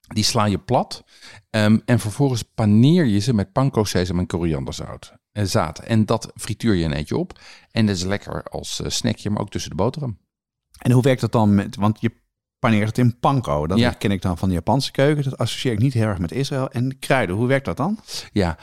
Die 0.00 0.24
sla 0.24 0.44
je 0.44 0.58
plat. 0.58 1.04
Ehm, 1.50 1.78
en 1.84 1.98
vervolgens 2.00 2.42
paneer 2.42 3.04
je 3.04 3.18
ze 3.18 3.34
met 3.34 3.52
panko 3.52 3.84
sesam 3.84 4.18
en 4.18 4.26
korianderzout. 4.26 5.12
En 5.32 5.48
zaad. 5.48 5.78
En 5.78 6.06
dat 6.06 6.32
frituur 6.34 6.74
je 6.74 6.84
een 6.84 6.92
eentje 6.92 7.16
op. 7.16 7.38
En 7.70 7.86
dat 7.86 7.96
is 7.96 8.02
lekker 8.04 8.42
als 8.42 8.80
snackje, 8.86 9.30
maar 9.30 9.40
ook 9.40 9.50
tussen 9.50 9.70
de 9.70 9.76
boterham. 9.76 10.18
En 10.78 10.90
hoe 10.92 11.02
werkt 11.02 11.20
dat 11.20 11.32
dan 11.32 11.54
met, 11.54 11.76
want 11.76 12.00
je 12.00 12.12
paneert 12.62 12.86
het 12.86 12.98
in 12.98 13.18
panko. 13.18 13.66
Dat 13.66 13.78
Ja. 13.78 13.90
ken 13.90 14.10
ik 14.10 14.22
dan 14.22 14.38
van 14.38 14.48
de 14.48 14.54
Japanse 14.54 14.90
keuken. 14.90 15.24
Dat 15.24 15.38
associeer 15.38 15.72
ik 15.72 15.78
niet 15.78 15.92
heel 15.92 16.06
erg 16.06 16.18
met 16.18 16.32
Israël. 16.32 16.70
En 16.70 16.98
kruiden, 16.98 17.36
hoe 17.36 17.46
werkt 17.46 17.64
dat 17.64 17.76
dan? 17.76 17.98
Ja, 18.32 18.58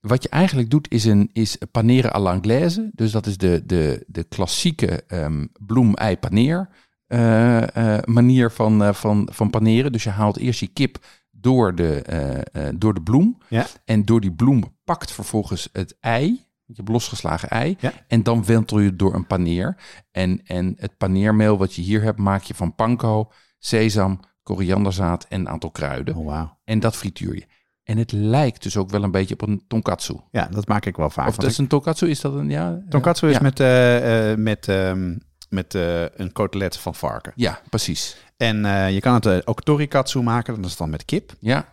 wat 0.00 0.22
je 0.22 0.28
eigenlijk 0.28 0.70
doet 0.70 0.90
is, 0.90 1.04
een, 1.04 1.30
is 1.32 1.58
paneren 1.70 2.14
à 2.14 2.18
l'anglaise. 2.18 2.90
Dus 2.92 3.10
dat 3.10 3.26
is 3.26 3.36
de, 3.36 3.62
de, 3.66 4.04
de 4.06 4.24
klassieke 4.24 5.02
ehm 5.06 5.46
bloem-ei-paneer 5.66 6.68
eh, 7.06 7.94
eh, 7.96 8.02
manier 8.04 8.50
van, 8.50 8.82
eh, 8.82 8.92
van, 8.92 9.28
van 9.32 9.50
paneren. 9.50 9.92
Dus 9.92 10.02
je 10.04 10.10
haalt 10.10 10.38
eerst 10.38 10.60
je 10.60 10.66
kip 10.66 10.98
door 11.30 11.74
de, 11.74 12.72
door 12.74 12.94
de 12.94 13.02
bloem. 13.02 13.38
Ja. 13.48 13.66
En 13.84 14.04
door 14.04 14.20
die 14.20 14.32
bloem 14.32 14.64
pakt 14.84 15.12
vervolgens 15.12 15.68
het 15.72 15.96
ei. 16.00 16.45
Je 16.66 16.74
hebt 16.76 16.88
losgeslagen 16.88 17.48
ei. 17.48 17.76
Ja. 17.78 17.92
En 18.08 18.22
dan 18.22 18.44
wentel 18.44 18.78
je 18.78 18.96
door 18.96 19.14
een 19.14 19.26
paneer. 19.26 19.76
En, 20.10 20.40
en 20.44 20.74
het 20.78 20.96
paneermeel 20.96 21.58
wat 21.58 21.74
je 21.74 21.82
hier 21.82 22.02
hebt 22.02 22.18
maak 22.18 22.42
je 22.42 22.54
van 22.54 22.74
panko, 22.74 23.32
sesam, 23.58 24.20
korianderzaad 24.42 25.26
en 25.28 25.40
een 25.40 25.48
aantal 25.48 25.70
kruiden. 25.70 26.14
Oh. 26.14 26.42
En 26.64 26.80
dat 26.80 26.96
frituur 26.96 27.34
je. 27.34 27.46
En 27.84 27.98
het 27.98 28.12
lijkt 28.12 28.62
dus 28.62 28.76
ook 28.76 28.90
wel 28.90 29.02
een 29.02 29.10
beetje 29.10 29.34
op 29.34 29.42
een 29.42 29.64
tonkatsu. 29.68 30.16
Ja, 30.30 30.48
dat 30.50 30.68
maak 30.68 30.86
ik 30.86 30.96
wel 30.96 31.10
vaak. 31.10 31.28
Of 31.28 31.36
dat 31.36 31.50
is 31.50 31.58
een 31.58 31.66
tonkatsu, 31.66 32.08
is 32.08 32.20
dat 32.20 32.34
een 32.34 32.50
ja? 32.50 32.82
tonkatsu 32.88 33.28
is 33.28 33.34
ja. 33.34 33.42
met, 33.42 33.60
eh, 33.60 34.34
met, 34.34 34.68
ehm, 34.68 35.16
met 35.48 35.74
eh, 35.74 36.02
een 36.02 36.32
cotelet 36.32 36.78
van 36.78 36.94
varken. 36.94 37.32
Ja, 37.34 37.60
precies. 37.70 38.16
En 38.36 38.56
je 38.92 39.00
kan 39.00 39.14
het 39.14 39.46
ook 39.46 39.62
torikatsu 39.62 40.22
maken. 40.22 40.54
Dat 40.54 40.70
is 40.70 40.76
dan 40.76 40.90
met 40.90 41.04
kip. 41.04 41.34
Ja, 41.40 41.68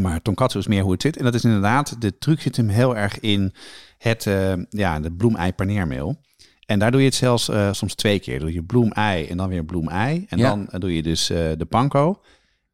maar 0.00 0.22
tonkatsu 0.22 0.58
is 0.58 0.66
meer 0.66 0.82
hoe 0.82 0.92
het 0.92 1.02
zit. 1.02 1.16
En 1.16 1.24
dat 1.24 1.34
is 1.34 1.44
inderdaad, 1.44 2.00
de 2.00 2.18
truc 2.18 2.40
zit 2.40 2.56
hem 2.56 2.68
heel 2.68 2.96
erg 2.96 3.20
in 3.20 3.54
het 4.02 4.26
eh, 4.26 4.52
ja, 4.70 5.00
de 5.00 5.12
bloemei 5.12 5.52
paneermeel. 5.52 6.20
En 6.66 6.78
daar 6.78 6.90
doe 6.90 7.00
je 7.00 7.06
het 7.06 7.14
zelfs 7.14 7.48
eh, 7.48 7.72
soms 7.72 7.94
twee 7.94 8.18
keer. 8.18 8.38
Doe 8.40 8.52
je 8.52 8.62
bloemei 8.62 9.26
en 9.26 9.36
dan 9.36 9.48
weer 9.48 9.64
bloemei. 9.64 10.26
En 10.28 10.38
Ja. 10.38 10.48
dan 10.48 10.68
eh, 10.68 10.80
doe 10.80 10.94
je 10.96 11.02
dus 11.02 11.26
de 11.26 11.66
panko. 11.68 12.20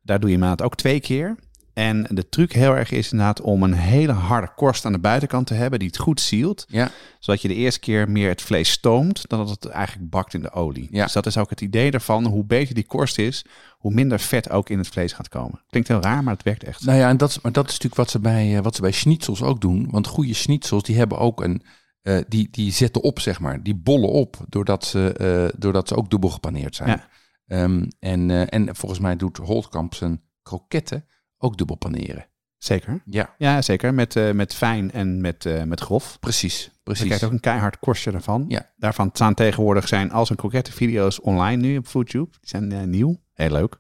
Daar 0.03 0.21
doe 0.21 0.31
je 0.31 0.39
maat 0.39 0.63
ook 0.63 0.75
twee 0.77 1.01
keer. 1.01 1.37
En 1.77 2.07
de 2.11 2.29
truc 2.29 2.53
heel 2.53 2.77
erg 2.77 2.91
is 2.91 3.13
inderdaad 3.13 3.41
om 3.41 3.63
een 3.63 3.73
hele 3.73 4.13
harde 4.13 4.53
korst 4.55 4.85
aan 4.85 4.93
de 4.93 4.99
buitenkant 4.99 5.47
te 5.47 5.55
hebben 5.55 5.79
die 5.79 5.89
het 5.89 5.99
goed 5.99 6.21
zielt. 6.21 6.65
Ja, 6.69 6.91
Zodat 7.19 7.43
je 7.43 7.49
de 7.49 7.55
eerste 7.55 7.81
keer 7.81 8.11
meer 8.11 8.29
het 8.29 8.43
vlees 8.43 8.71
stoomt 8.71 9.29
dan 9.29 9.39
dat 9.39 9.51
het 9.51 9.67
eigenlijk 9.67 10.11
bakt 10.11 10.35
in 10.35 10.43
de 10.43 10.51
olie. 10.53 10.89
Ja. 10.91 11.03
Dus 11.05 11.13
dat 11.13 11.27
is 11.27 11.37
ook 11.39 11.51
het 11.51 11.61
idee 11.61 11.91
ervan. 11.91 12.27
Hoe 12.27 12.45
beter 12.45 12.75
die 12.75 12.85
korst 12.87 13.19
is, 13.19 13.45
hoe 13.79 13.93
minder 13.95 14.21
vet 14.21 14.51
ook 14.51 14.71
in 14.71 14.79
het 14.79 14.89
vlees 14.89 15.13
gaat 15.13 15.29
komen. 15.29 15.63
Klinkt 15.69 15.89
heel 15.89 16.01
raar, 16.03 16.23
maar 16.23 16.35
het 16.35 16.43
werkt 16.43 16.65
echt. 16.65 16.85
nou 16.85 16.99
ja, 16.99 17.09
en 17.09 17.17
dat, 17.17 17.31
is- 17.31 17.41
maar 17.41 17.53
dat 17.53 17.65
is 17.65 17.71
natuurlijk 17.73 17.97
wat 18.01 18.11
ze 18.11 18.19
bij, 18.19 18.57
eh, 18.57 18.63
wat 18.63 18.75
ze 18.75 18.81
bij 18.81 18.93
schnitzels 18.93 19.43
ook 19.43 19.61
doen. 19.61 19.89
Want 19.91 20.07
goede 20.07 20.35
schnitzels, 20.35 20.83
die 20.83 20.97
hebben 20.97 21.19
ook 21.19 21.43
een, 21.43 21.63
eh, 22.03 22.19
die, 22.29 22.49
die 22.51 22.73
zetten 22.73 23.03
op, 23.03 23.21
zeg 23.21 23.41
maar. 23.41 23.63
Die 23.63 23.75
bollen 23.77 24.11
op, 24.11 24.37
doordat 24.49 24.85
ze, 24.85 25.13
eh, 25.13 25.59
doordat 25.61 25.89
ze 25.89 25.97
ook 25.97 26.11
dubbel 26.11 26.31
gepaneerd 26.31 26.75
zijn. 26.75 26.89
Ja. 26.89 27.09
Ehm, 27.47 27.87
en, 27.99 28.49
en 28.49 28.77
volgens 28.77 29.01
mij 29.01 29.17
doet 29.17 29.37
Holtkamp 29.37 29.95
zijn 29.95 30.23
kroketten 30.43 31.05
ook 31.39 31.57
dubbel 31.57 31.77
paneren. 31.77 32.27
Zeker. 32.59 33.03
Ja, 33.05 33.35
Ja, 33.39 33.63
zeker. 33.63 33.95
Met, 33.95 34.17
eh, 34.17 34.31
met 34.33 34.55
fijn 34.55 34.93
en 34.93 35.21
met, 35.21 35.47
eh, 35.47 35.63
met 35.63 35.81
grof. 35.81 36.17
precies. 36.21 36.55
Dus 36.57 36.65
je 36.65 36.81
precies. 36.83 37.05
krijgt 37.07 37.25
ook 37.25 37.33
een 37.33 37.41
keihard 37.41 37.79
korstje 37.79 38.13
ervan. 38.13 38.45
Ja. 38.49 38.71
Daarvan 38.77 39.11
staan 39.13 39.35
tegenwoordig 39.35 39.89
zijn 39.89 40.11
al 40.11 40.27
zijn 40.27 40.39
kroketten 40.39 40.73
video's 40.73 41.23
online 41.23 41.63
nu 41.63 41.77
op 41.77 41.87
YouTube. 41.87 42.31
Die 42.31 42.49
zijn 42.49 42.73
eh, 42.73 42.83
nieuw. 42.83 43.21
Heel 43.33 43.51
leuk. 43.51 43.71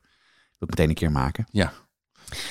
Wil 0.59 0.69
ik 0.69 0.69
meteen 0.69 0.89
een 0.89 0.95
keer 0.95 1.13
maken. 1.13 1.47
Ja. 1.51 1.73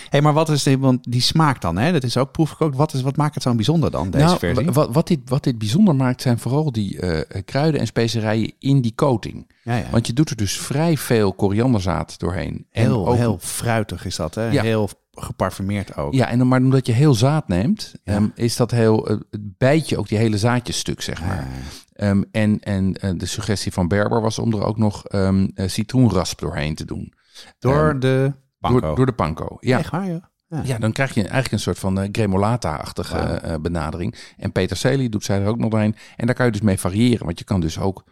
Hey, 0.10 0.22
maar 0.22 0.34
wat 0.34 0.50
is 0.50 0.64
de, 0.64 0.78
want 0.78 1.12
die 1.12 1.22
smaak 1.22 1.62
dan? 1.62 1.78
Hè? 1.78 1.92
Dat 1.92 2.04
is 2.04 2.18
ook 2.18 2.32
proefgekookt. 2.32 2.76
Wat, 2.76 2.94
is, 2.94 3.02
wat 3.02 3.18
maakt 3.18 3.34
het 3.34 3.44
zo 3.44 3.54
bijzonder 3.56 3.92
dan, 3.92 4.10
deze 4.10 4.26
nou, 4.26 4.38
versie? 4.40 4.66
wa- 4.66 4.72
Wat, 4.72 4.94
wat, 4.94 5.08
dit, 5.08 5.20
wat 5.26 5.44
dit 5.44 5.58
bijzonder 5.58 5.96
maakt, 5.96 6.22
zijn 6.22 6.40
vooral 6.40 6.72
die 6.72 7.00
eh, 7.00 7.42
kruiden 7.46 7.80
en 7.80 7.88
specerijen 7.88 8.54
in 8.60 8.82
die 8.82 8.96
coating. 8.96 9.52
ja, 9.64 9.76
ja. 9.76 9.90
Want 9.92 10.08
je 10.08 10.14
doet 10.14 10.30
er 10.30 10.36
dus 10.36 10.58
vrij 10.58 10.98
veel 10.98 11.34
korianderzaad 11.34 12.20
doorheen. 12.20 12.68
En 12.72 12.84
Heel, 12.84 13.08
ook- 13.08 13.16
heel 13.16 13.38
fruitig 13.42 14.06
is 14.06 14.16
dat, 14.16 14.36
hè? 14.36 14.50
Ja. 14.50 14.62
Heel 14.62 14.90
geparfumeerd 15.18 15.98
ook. 15.98 16.14
Ja, 16.14 16.28
en 16.30 16.48
maar 16.48 16.60
omdat 16.62 16.86
je 16.88 16.92
heel 16.94 17.14
zaad 17.14 17.48
neemt, 17.48 17.94
Ja. 18.04 18.14
ehm, 18.14 18.28
is 18.36 18.56
dat 18.56 18.72
heel, 18.72 19.08
eh, 19.08 19.18
het 19.32 19.58
bijt 19.58 19.90
je 19.90 19.98
ook 19.98 20.08
die 20.08 20.18
hele 20.18 20.38
zaadjes 20.38 20.78
stuk, 20.78 21.02
zeg 21.02 21.22
maar. 21.26 21.48
Ehm, 21.94 22.24
en 22.32 22.60
en 22.60 22.94
eh, 22.94 23.12
de 23.18 23.26
suggestie 23.26 23.72
van 23.72 23.88
Berber 23.88 24.22
was 24.22 24.40
om 24.40 24.54
er 24.54 24.64
ook 24.66 24.78
nog 24.78 25.06
ehm, 25.06 25.48
eh, 25.56 25.68
citroenrasp 25.68 26.40
doorheen 26.40 26.76
te 26.76 26.86
doen. 26.86 27.14
door 27.60 28.00
de 28.00 28.34
panko. 28.72 28.88
Door, 28.88 28.96
door 28.96 29.06
de 29.06 29.14
panko. 29.14 29.58
Ja. 29.60 29.78
Echt 29.78 29.90
waar, 29.90 30.08
ja. 30.08 30.30
Ja. 30.48 30.62
Ja, 30.64 30.78
dan 30.78 30.92
krijg 30.92 31.14
je 31.14 31.22
eigenlijk 31.22 31.52
een 31.52 31.60
soort 31.60 31.80
van 31.80 32.00
eh, 32.00 32.10
gremolata-achtige 32.12 33.18
eh, 33.18 33.56
benadering. 33.62 34.16
En 34.38 34.52
peterselie 34.52 35.10
doet 35.10 35.24
zij 35.24 35.42
er 35.42 35.48
ook 35.48 35.58
nog 35.58 35.70
doorheen. 35.70 35.96
En 36.16 36.26
daar 36.26 36.36
kan 36.36 36.46
je 36.46 36.52
dus 36.52 36.62
mee 36.62 36.80
variëren. 36.80 37.26
Want 37.26 37.40
je 37.40 37.46
kan 37.46 37.62
dus 37.62 37.80
ook, 37.80 38.04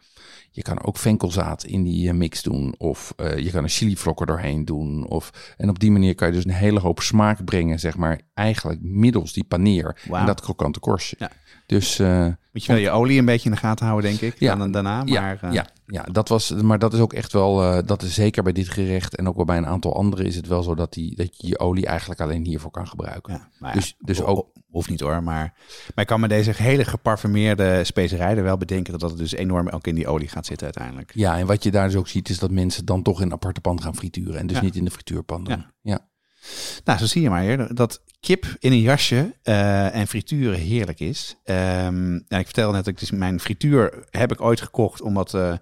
je 0.55 0.61
kan 0.61 0.83
ook 0.83 0.97
venkelzaad 0.97 1.63
in 1.63 1.83
die 1.83 2.09
eh, 2.09 2.15
mix 2.15 2.41
doen. 2.41 2.75
Of 2.77 3.13
eh, 3.15 3.37
je 3.37 3.51
kan 3.51 3.63
een 3.63 3.69
chilivlokken 3.69 4.27
doorheen 4.27 4.65
doen. 4.65 5.07
Of, 5.07 5.53
en 5.57 5.69
op 5.69 5.79
die 5.79 5.91
manier 5.91 6.15
kan 6.15 6.27
je 6.27 6.33
dus 6.33 6.45
een 6.45 6.51
hele 6.51 6.79
hoop 6.79 6.99
smaak 6.99 7.45
brengen, 7.45 7.79
zeg 7.79 7.97
maar, 7.97 8.19
eigenlijk 8.33 8.79
middels 8.81 9.33
die 9.33 9.43
paneer 9.43 10.01
en 10.19 10.25
dat 10.25 10.41
krokante 10.41 10.79
korstje. 10.79 11.15
Ja. 11.19 11.29
Dus 11.65 11.99
eh, 11.99 12.25
Moet 12.51 12.65
je 12.65 12.71
wel 12.73 12.81
je 12.81 12.89
olie 12.89 13.19
een 13.19 13.25
beetje 13.25 13.49
in 13.49 13.55
de 13.55 13.61
gaten 13.61 13.85
houden, 13.85 14.09
denk 14.09 14.21
ik. 14.33 14.39
Ja. 14.39 14.55
Dan, 14.55 14.71
daarna, 14.71 15.01
ja, 15.05 15.21
maar... 15.21 15.37
eh, 15.41 15.51
ja, 15.53 15.67
ja, 15.87 16.03
dat 16.11 16.29
was, 16.29 16.49
maar 16.49 16.79
dat 16.79 16.93
is 16.93 16.99
ook 16.99 17.13
echt 17.13 17.31
wel, 17.33 17.63
eh, 17.63 17.87
dat 17.87 18.01
is 18.01 18.13
zeker 18.13 18.43
bij 18.43 18.51
dit 18.53 18.69
gerecht 18.69 19.15
en 19.15 19.27
ook 19.27 19.35
wel 19.35 19.45
bij 19.45 19.57
een 19.57 19.65
aantal 19.67 19.95
andere 19.95 20.23
is 20.23 20.35
het 20.35 20.47
wel 20.47 20.63
zo 20.63 20.75
dat, 20.75 20.93
die, 20.93 21.15
dat 21.15 21.41
je 21.41 21.47
je 21.47 21.59
olie 21.59 21.85
eigenlijk 21.85 22.21
alleen 22.21 22.45
hiervoor 22.45 22.71
kan 22.71 22.87
gebruiken. 22.87 23.49
Ja, 23.59 23.73
Dus- 23.73 23.95
dus 23.99 24.19
ho- 24.19 24.25
ook- 24.25 24.35
ho- 24.35 24.51
Hoeft 24.71 24.89
niet 24.89 24.99
hoor, 24.99 25.23
maar, 25.23 25.53
maar 25.95 26.03
ik 26.03 26.07
kan 26.07 26.19
met 26.19 26.29
deze 26.29 26.51
hele 26.55 26.85
geparfumeerde 26.85 27.83
specerij 27.83 28.37
er 28.37 28.43
wel 28.43 28.57
bedenken 28.57 28.91
dat 28.91 29.01
dat 29.01 29.17
dus 29.17 29.31
enorm 29.33 29.69
ook 29.69 29.87
in 29.87 29.95
die 29.95 30.07
olie 30.07 30.27
gaat 30.27 30.45
zitten 30.45 30.65
uiteindelijk. 30.65 31.11
Ja, 31.15 31.37
en 31.37 31.45
wat 31.45 31.63
je 31.63 31.71
daar 31.71 31.87
dus 31.87 31.95
ook 31.95 32.07
ziet, 32.07 32.29
is 32.29 32.39
dat 32.39 32.51
mensen 32.51 32.85
dan 32.85 33.01
toch 33.01 33.19
in 33.19 33.25
een 33.25 33.33
aparte 33.33 33.61
pan 33.61 33.81
gaan 33.81 33.95
frituren. 33.95 34.39
En 34.39 34.47
dus 34.47 34.61
niet 34.61 34.75
in 34.75 34.85
de 34.85 34.91
frituurpan 34.91 35.43
doen. 35.43 35.65
Ja. 35.81 36.07
Ja. 36.43 36.81
Nou, 36.83 36.99
zo 36.99 37.05
zie 37.05 37.21
je 37.21 37.29
maar 37.29 37.73
dat 37.75 38.01
kip 38.19 38.45
in 38.59 38.71
een 38.71 38.81
jasje 38.81 39.33
eh, 39.43 39.95
en 39.95 40.07
frituren 40.07 40.59
heerlijk 40.59 40.99
is. 40.99 41.35
Ehm, 41.43 42.13
ja, 42.13 42.37
ik 42.37 42.45
vertelde 42.45 42.73
net, 42.75 42.85
dat 42.85 42.93
ik 42.93 42.99
dus 42.99 43.11
mijn 43.11 43.39
frituur 43.39 44.03
heb 44.09 44.31
ik 44.31 44.41
ooit 44.41 44.61
gekocht 44.61 45.01
omdat 45.01 45.33
eh, 45.33 45.53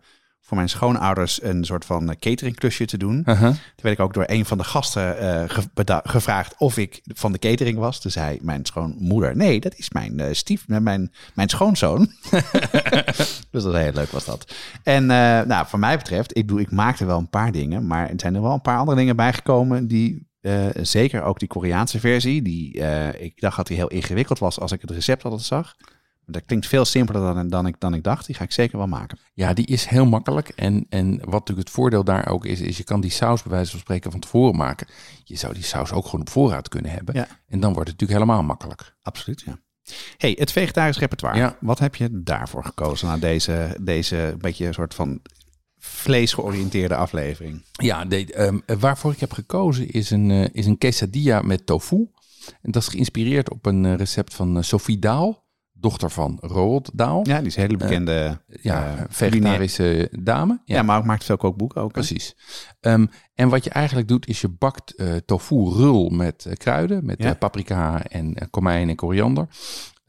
voor 0.42 0.58
mijn 0.58 0.70
schoonouders 0.70 1.44
een 1.44 1.66
soort 1.66 1.86
van 1.86 2.10
eh, 2.10 2.16
cateringklusje 2.20 2.86
te 2.86 2.98
doen. 2.98 3.24
Uh-huh. 3.26 3.48
Toen 3.50 3.58
werd 3.82 3.98
ik 3.98 4.04
ook 4.04 4.14
door 4.14 4.24
een 4.28 4.46
van 4.46 4.58
de 4.58 4.64
gasten 4.64 5.50
ge- 5.50 6.02
gevraagd 6.04 6.56
of 6.58 6.78
ik 6.78 7.02
van 7.04 7.32
de 7.32 7.40
catering 7.40 7.78
was. 7.78 8.02
Toen 8.02 8.12
zei 8.12 8.38
mijn 8.42 8.66
schoonmoeder, 8.66 9.36
nee, 9.36 9.60
dat 9.60 9.76
is 9.76 9.90
mijn 9.90 10.20
eh, 10.20 10.34
stief, 10.34 10.68
mijn, 10.68 11.12
mijn 11.34 11.50
schoonzoon. 11.50 12.00
dus 12.32 13.64
dat 13.64 13.64
was 13.64 13.76
heel 13.76 13.94
leuk 13.94 14.12
was 14.12 14.26
dat. 14.26 14.54
En 14.84 15.06
nou, 15.06 15.68
voor 15.68 15.80
mij 15.80 15.98
betreft, 15.98 16.38
ik, 16.38 16.46
bedoel, 16.46 16.62
ik 16.62 16.72
maakte 16.72 17.06
wel 17.06 17.18
een 17.18 17.30
paar 17.30 17.52
dingen, 17.52 17.88
maar 17.88 18.10
er 18.10 18.14
zijn 18.20 18.36
er 18.36 18.42
wel 18.42 18.54
een 18.54 18.62
paar 18.62 18.78
andere 18.78 18.98
dingen 18.98 19.16
bijgekomen 19.16 19.88
die... 19.88 20.30
eh, 20.42 20.68
zeker 20.82 21.24
ook 21.24 21.39
die 21.39 21.48
Koreaanse 21.48 22.00
versie, 22.00 22.42
die 22.42 22.82
eh, 22.82 23.22
ik 23.22 23.39
dacht 23.39 23.58
dat 23.58 23.68
die 23.68 23.78
heel 23.78 23.88
ingewikkeld 23.88 24.39
was 24.39 24.60
als 24.60 24.72
ik 24.72 24.82
het 24.82 24.92
recept 24.92 25.24
altijd 25.24 25.42
zag. 25.42 25.76
Dat 26.26 26.46
klinkt 26.46 26.68
veel 26.68 26.86
simpeler 26.86 27.34
dan, 27.34 27.48
dan, 27.48 27.68
ik, 27.68 27.76
dan 27.80 27.94
ik 27.94 28.04
dacht. 28.04 28.26
Die 28.26 28.36
ga 28.36 28.44
ik 28.44 28.52
zeker 28.52 28.78
wel 28.78 28.88
maken. 28.88 29.18
ja, 29.34 29.54
die 29.54 29.66
is 29.66 29.86
heel 29.86 30.06
makkelijk. 30.06 30.50
En, 30.50 30.86
en 30.89 31.10
wat 31.10 31.39
natuurlijk 31.39 31.68
het 31.68 31.70
voordeel 31.70 32.04
daar 32.04 32.28
ook 32.28 32.46
is, 32.46 32.62
is 32.62 32.78
je 32.78 32.84
kan 32.84 33.02
die 33.02 33.12
saus 33.12 33.44
bij 33.44 33.52
wijze 33.52 33.72
van 33.72 33.80
spreken 33.80 34.12
van 34.12 34.20
tevoren 34.20 34.56
maken. 34.56 34.88
Je 35.24 35.36
zou 35.36 35.54
die 35.54 35.64
saus 35.64 35.92
ook 35.92 36.06
gewoon 36.06 36.22
op 36.22 36.30
voorraad 36.30 36.70
kunnen 36.70 36.92
hebben. 36.92 37.16
Ja. 37.16 37.28
En 37.48 37.60
dan 37.60 37.74
wordt 37.74 37.89
het 37.89 38.00
natuurlijk 38.00 38.28
helemaal 38.28 38.44
makkelijk. 38.44 38.96
Absoluut, 39.02 39.42
ja. 39.42 39.60
Hey, 40.18 40.36
het 40.39 40.52
vegetarisch 40.52 40.98
repertoire. 40.98 41.38
Ja. 41.38 41.58
Wat 41.60 41.80
heb 41.80 41.96
je 41.96 42.22
daarvoor 42.24 42.64
gekozen 42.64 43.08
na 43.08 43.18
deze, 43.18 43.78
deze 43.82 44.36
beetje 44.38 44.74
soort 44.74 44.94
van 44.94 45.22
vleesgeoriënteerde 45.84 46.96
aflevering? 46.96 47.64
Ja, 47.72 48.06
de, 48.06 48.34
ehm, 48.34 48.80
waarvoor 48.80 49.12
ik 49.12 49.20
heb 49.20 49.32
gekozen 49.32 49.90
is 49.90 50.10
een, 50.10 50.32
eh, 50.32 50.46
is 50.52 50.66
een 50.66 50.78
quesadilla 50.78 51.42
met 51.42 51.66
tofu. 51.66 52.10
En 52.62 52.72
dat 52.72 52.82
is 52.82 52.88
geïnspireerd 52.88 53.50
op 53.52 53.66
een 53.66 53.86
eh, 53.86 53.96
recept 53.96 54.34
van 54.34 54.58
eh, 54.58 54.64
Sophie 54.64 55.00
Daal, 55.00 55.46
dochter 55.72 56.10
van 56.12 56.38
Roald 56.42 56.90
Daal. 56.94 57.28
Ja, 57.28 57.38
die 57.38 57.48
is 57.48 57.56
een 57.56 57.62
hele 57.62 57.78
bekende. 57.78 58.42
Ja, 58.62 59.06
vegetarische 59.10 60.10
dame. 60.20 60.62
Ja, 60.66 60.84
maar 60.84 60.98
ook 60.98 61.06
maakt 61.06 61.24
veel 61.24 61.38
kookboeken 61.38 61.82
ook. 61.82 61.96
hè? 61.96 62.02
Precies. 62.02 62.36
Ehm, 62.80 63.06
en 63.34 63.50
wat 63.50 63.64
je 63.64 63.70
eigenlijk 63.70 64.08
doet, 64.08 64.28
is 64.28 64.42
je 64.42 64.48
bakt 64.50 65.04
tofu 65.26 65.56
rul 65.56 66.10
met 66.10 66.48
kruiden, 66.54 67.06
met 67.06 67.24
Ja. 67.24 67.34
paprika 67.34 68.04
en 68.04 68.50
komijn 68.50 68.90
en 68.90 68.96
koriander. 68.96 69.48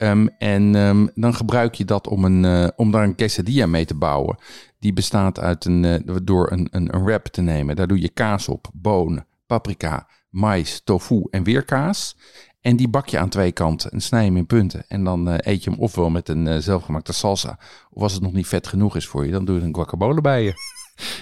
Ehm, 0.03 0.27
en 0.37 0.75
ehm, 0.75 1.07
dan 1.15 1.33
gebruik 1.33 1.75
je 1.75 1.85
dat 1.85 2.07
om, 2.07 2.25
een, 2.25 2.45
eh, 2.45 2.67
om 2.75 2.91
daar 2.91 3.03
een 3.03 3.15
quesadilla 3.15 3.65
mee 3.65 3.85
te 3.85 3.95
bouwen. 3.95 4.37
Die 4.79 4.93
bestaat 4.93 5.39
uit 5.39 5.65
een, 5.65 5.85
eh, 5.85 6.15
door 6.23 6.51
een, 6.51 6.67
een, 6.71 6.95
een 6.95 7.03
wrap 7.03 7.25
te 7.27 7.41
nemen. 7.41 7.75
Daar 7.75 7.87
doe 7.87 8.01
je 8.01 8.09
kaas 8.09 8.47
op, 8.47 8.67
bonen, 8.73 9.25
paprika, 9.45 10.07
mais, 10.29 10.81
tofu 10.83 11.27
en 11.29 11.43
weer 11.43 11.63
kaas. 11.63 12.17
En 12.61 12.75
die 12.75 12.87
bak 12.87 13.07
je 13.07 13.19
aan 13.19 13.29
twee 13.29 13.51
kanten 13.51 13.91
en 13.91 14.01
snij 14.01 14.25
hem 14.25 14.37
in 14.37 14.45
punten. 14.45 14.83
En 14.87 15.03
dan 15.03 15.29
eh, 15.29 15.53
eet 15.53 15.63
je 15.63 15.69
hem 15.69 15.79
ofwel 15.79 16.09
met 16.09 16.29
een 16.29 16.61
zelfgemaakte 16.61 17.13
salsa. 17.13 17.59
Of 17.89 18.01
als 18.01 18.13
het 18.13 18.21
nog 18.21 18.33
niet 18.33 18.47
vet 18.47 18.67
genoeg 18.67 18.95
is 18.95 19.07
voor 19.07 19.25
je, 19.25 19.31
dan 19.31 19.45
doe 19.45 19.55
je 19.55 19.61
een 19.61 19.75
guacamole 19.75 20.21
bij 20.21 20.43
je. 20.43 20.53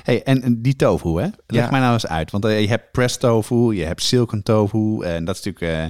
Hey, 0.03 0.23
en, 0.23 0.61
die 0.61 0.75
tofu, 0.75 1.09
hè? 1.09 1.27
Leg 1.47 1.63
Ja. 1.63 1.69
mij 1.71 1.79
nou 1.79 1.93
eens 1.93 2.07
uit. 2.07 2.31
Want 2.31 2.45
eh, 2.45 2.61
je 2.61 2.67
hebt 2.67 2.91
press 2.91 3.17
tofu, 3.17 3.55
je 3.75 3.83
hebt 3.83 4.03
silken 4.03 4.43
tofu. 4.43 5.01
En 5.03 5.25
dat 5.25 5.37
is 5.37 5.43
natuurlijk... 5.43 5.73
eh, 5.73 5.85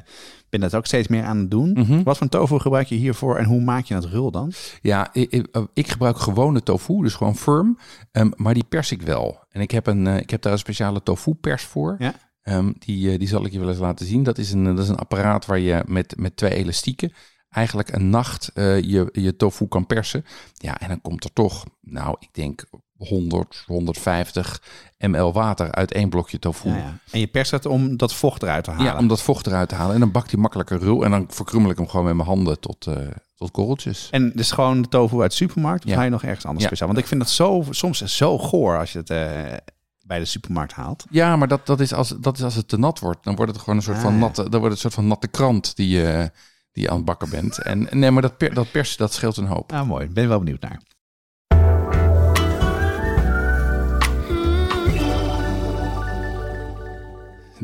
ik 0.51 0.59
ben 0.59 0.69
dat 0.69 0.75
ook 0.79 0.85
steeds 0.85 1.07
meer 1.07 1.23
aan 1.23 1.37
het 1.37 1.51
doen. 1.51 1.71
Mhm. 1.71 2.03
Wat 2.03 2.17
voor 2.17 2.29
tofu 2.29 2.59
gebruik 2.59 2.87
je 2.87 2.95
hiervoor 2.95 3.37
en 3.37 3.45
hoe 3.45 3.61
maak 3.61 3.85
je 3.85 3.93
het 3.93 4.05
rul 4.05 4.31
dan? 4.31 4.51
Ja, 4.81 5.09
ik, 5.13 5.31
ik, 5.31 5.47
ik 5.73 5.87
gebruik 5.87 6.17
gewone 6.17 6.63
tofu, 6.63 7.01
dus 7.01 7.13
gewoon 7.13 7.35
firm. 7.35 7.77
Ehm, 8.11 8.31
maar 8.35 8.53
die 8.53 8.63
pers 8.69 8.91
ik 8.91 9.01
wel. 9.01 9.43
En 9.49 9.61
ik 9.61 9.71
heb, 9.71 9.87
een, 9.87 10.07
eh, 10.07 10.17
ik 10.17 10.29
heb 10.29 10.41
daar 10.41 10.51
een 10.51 10.57
speciale 10.57 11.03
tofu 11.03 11.33
pers 11.33 11.63
voor. 11.63 11.95
Ja. 11.99 12.13
Ehm, 12.41 12.71
die, 12.79 13.11
eh, 13.11 13.19
die 13.19 13.27
zal 13.27 13.45
ik 13.45 13.51
je 13.51 13.59
wel 13.59 13.69
eens 13.69 13.77
laten 13.79 14.05
zien. 14.05 14.23
Dat 14.23 14.37
is 14.37 14.51
een, 14.51 14.63
dat 14.63 14.79
is 14.79 14.89
een 14.89 14.97
apparaat 14.97 15.45
waar 15.45 15.59
je 15.59 15.83
met, 15.87 16.13
met 16.17 16.35
twee 16.37 16.53
elastieken 16.53 17.13
eigenlijk 17.49 17.91
een 17.91 18.09
nacht 18.09 18.51
eh, 18.53 18.81
je, 18.81 19.09
je 19.11 19.35
tofu 19.35 19.67
kan 19.67 19.85
persen. 19.85 20.25
Ja, 20.53 20.79
en 20.79 20.87
dan 20.87 21.01
komt 21.01 21.23
er 21.23 21.33
toch, 21.33 21.65
nou, 21.81 22.15
ik 22.19 22.29
denk 22.31 22.63
100, 23.07 23.63
150 23.67 24.61
ml 24.97 25.33
water 25.33 25.71
uit 25.71 25.91
één 25.91 26.09
blokje 26.09 26.39
tofu. 26.39 26.69
Ja, 26.69 26.75
ja. 26.75 26.97
En 27.11 27.19
je 27.19 27.27
perst 27.27 27.51
het 27.51 27.65
om 27.65 27.97
dat 27.97 28.13
vocht 28.13 28.43
eruit 28.43 28.63
te 28.63 28.71
halen. 28.71 28.85
Ja, 28.85 28.97
om 28.97 29.07
dat 29.07 29.21
vocht 29.21 29.47
eruit 29.47 29.69
te 29.69 29.75
halen. 29.75 29.93
En 29.93 29.99
dan 29.99 30.11
bakt 30.11 30.31
hij 30.31 30.39
makkelijker 30.39 30.79
rul. 30.79 31.03
En 31.03 31.11
dan 31.11 31.25
verkrummel 31.29 31.71
ik 31.71 31.77
hem 31.77 31.87
gewoon 31.87 32.05
met 32.05 32.15
mijn 32.15 32.27
handen 32.27 32.59
tot, 32.59 32.87
eh, 32.87 32.95
tot 33.35 33.51
korreltjes. 33.51 34.07
En 34.11 34.31
dus 34.35 34.51
gewoon 34.51 34.81
de 34.81 34.87
tofu 34.87 35.21
uit 35.21 35.29
de 35.31 35.37
supermarkt? 35.37 35.83
Of 35.83 35.89
Ja. 35.89 35.95
ga 35.95 36.03
je 36.03 36.09
nog 36.09 36.23
ergens 36.23 36.45
anders 36.45 36.65
speciaal? 36.65 36.87
Want 36.87 36.99
ik 36.99 37.07
vind 37.07 37.21
dat 37.21 37.29
zo, 37.29 37.63
soms 37.69 38.01
zo 38.05 38.37
goor 38.37 38.77
als 38.79 38.91
je 38.91 38.97
het 38.97 39.09
eh, 39.09 39.57
bij 40.05 40.19
de 40.19 40.25
supermarkt 40.25 40.73
haalt. 40.73 41.05
Ja, 41.09 41.35
maar 41.35 41.47
dat, 41.47 41.65
dat, 41.65 41.79
is 41.79 41.93
als, 41.93 42.09
dat 42.19 42.37
is 42.37 42.43
als 42.43 42.55
het 42.55 42.67
te 42.67 42.77
nat 42.77 42.99
wordt. 42.99 43.23
Dan 43.23 43.35
wordt 43.35 43.51
het 43.51 43.61
gewoon 43.61 43.75
een 43.75 43.83
soort 43.85 43.97
Ah, 43.97 44.03
van 44.03 44.13
ja. 44.13 44.19
natte, 44.19 44.41
dan 44.49 44.59
wordt 44.59 44.63
het 44.63 44.73
een 44.73 44.77
soort 44.79 44.93
van 44.93 45.07
natte 45.07 45.27
krant 45.27 45.75
die, 45.75 45.89
je 45.89 46.31
die 46.71 46.83
je 46.83 46.89
aan 46.89 46.95
het 46.95 47.05
bakken 47.05 47.29
bent. 47.29 47.57
En 47.57 47.87
nee, 47.91 48.11
maar 48.11 48.21
dat, 48.21 48.37
per, 48.37 48.53
dat 48.53 48.71
persen, 48.71 48.97
dat 48.97 49.13
scheelt 49.13 49.37
een 49.37 49.45
hoop. 49.45 49.71
Nou, 49.71 49.85
mooi. 49.85 50.07
Ben 50.07 50.27
wel 50.27 50.39
benieuwd 50.39 50.61
naar. 50.61 50.81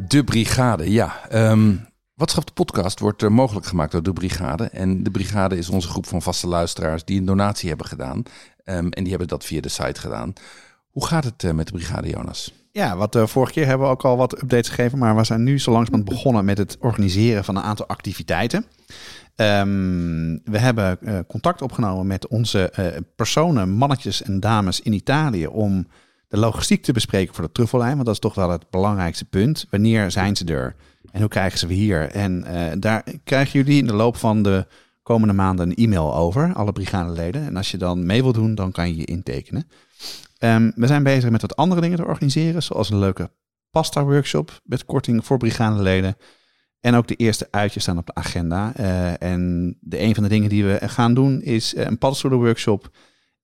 De 0.05 0.23
Brigade, 0.23 0.91
ja. 0.91 1.29
Ehm 1.29 1.75
Watschap 2.17 2.45
de 2.45 2.53
podcast 2.53 2.99
wordt 2.99 3.23
eh, 3.23 3.29
mogelijk 3.29 3.65
gemaakt 3.65 3.91
door 3.91 4.03
De 4.03 4.13
Brigade. 4.13 4.63
En 4.63 5.03
De 5.03 5.11
Brigade 5.11 5.57
is 5.57 5.69
onze 5.69 5.87
groep 5.87 6.05
van 6.05 6.21
vaste 6.21 6.47
luisteraars 6.47 7.05
die 7.05 7.19
een 7.19 7.25
donatie 7.25 7.69
hebben 7.69 7.87
gedaan. 7.87 8.23
Ehm, 8.63 8.87
en 8.87 9.01
die 9.01 9.09
hebben 9.09 9.27
dat 9.27 9.45
via 9.45 9.61
de 9.61 9.69
site 9.69 9.99
gedaan. 9.99 10.33
Hoe 10.89 11.05
gaat 11.05 11.23
het 11.23 11.43
eh, 11.43 11.51
met 11.51 11.67
De 11.67 11.71
Brigade, 11.71 12.09
Jonas? 12.09 12.53
Ja, 12.71 12.95
wat 12.95 13.11
de 13.11 13.27
vorige 13.27 13.53
keer 13.53 13.65
hebben 13.65 13.87
we 13.87 13.93
ook 13.93 14.05
al 14.05 14.17
wat 14.17 14.41
updates 14.41 14.69
gegeven, 14.69 14.97
maar 14.97 15.15
we 15.15 15.23
zijn 15.23 15.43
nu 15.43 15.59
zo 15.59 15.71
langzamerhand 15.71 16.09
begonnen 16.15 16.45
met 16.45 16.57
het 16.57 16.77
organiseren 16.79 17.43
van 17.43 17.55
een 17.55 17.63
aantal 17.63 17.87
activiteiten. 17.87 18.65
Ehm, 19.35 20.37
we 20.43 20.57
hebben 20.57 20.99
contact 21.27 21.61
opgenomen 21.61 22.07
met 22.07 22.27
onze 22.27 22.73
personen, 23.15 23.69
mannetjes 23.69 24.23
en 24.23 24.39
dames 24.39 24.81
in 24.81 24.93
Italië 24.93 25.47
om 25.47 25.87
de 26.27 26.37
logistiek 26.37 26.83
te 26.83 26.91
bespreken 26.91 27.35
voor 27.35 27.43
de 27.43 27.51
truffellijn, 27.51 27.93
want 27.93 28.05
dat 28.05 28.13
is 28.13 28.21
toch 28.21 28.35
wel 28.35 28.49
het 28.49 28.69
belangrijkste 28.69 29.25
punt. 29.25 29.65
Wanneer 29.69 30.11
zijn 30.11 30.35
ze 30.35 30.45
er 30.45 30.75
en 31.11 31.19
hoe 31.19 31.29
krijgen 31.29 31.59
ze 31.59 31.67
we 31.67 31.73
hier? 31.73 32.09
En 32.11 32.43
eh, 32.43 32.71
daar 32.79 33.03
krijgen 33.23 33.59
jullie 33.59 33.81
in 33.81 33.87
de 33.87 33.93
loop 33.93 34.15
van 34.15 34.43
de 34.43 34.67
komende 35.03 35.33
maanden 35.33 35.69
een 35.69 35.75
e-mail 35.75 36.15
over, 36.15 36.53
alle 36.53 36.71
brigadeleden. 36.71 37.45
En 37.45 37.55
als 37.55 37.71
je 37.71 37.77
dan 37.77 38.05
mee 38.05 38.21
wilt 38.21 38.35
doen, 38.35 38.55
dan 38.55 38.71
kan 38.71 38.87
je 38.87 38.97
je 38.97 39.05
intekenen. 39.05 39.67
Ehm, 40.37 40.71
we 40.75 40.87
zijn 40.87 41.03
bezig 41.03 41.29
met 41.29 41.41
wat 41.41 41.55
andere 41.55 41.81
dingen 41.81 41.97
te 41.97 42.05
organiseren, 42.05 42.63
zoals 42.63 42.89
een 42.89 42.99
leuke 42.99 43.29
pasta-workshop 43.69 44.61
met 44.63 44.85
korting 44.85 45.25
voor 45.25 45.37
brigadeleden. 45.37 46.17
En 46.79 46.95
ook 46.95 47.07
de 47.07 47.15
eerste 47.15 47.47
uitjes 47.51 47.83
staan 47.83 47.97
op 47.97 48.05
de 48.05 48.13
agenda. 48.13 48.73
Uh, 48.79 49.21
en 49.21 49.77
de, 49.79 49.99
een 50.01 50.13
van 50.13 50.23
de 50.23 50.29
dingen 50.29 50.49
die 50.49 50.65
we 50.65 50.79
gaan 50.81 51.13
doen 51.13 51.41
is 51.41 51.73
uh, 51.73 51.85
een 51.85 51.97
paddenstoelen-workshop. 51.97 52.89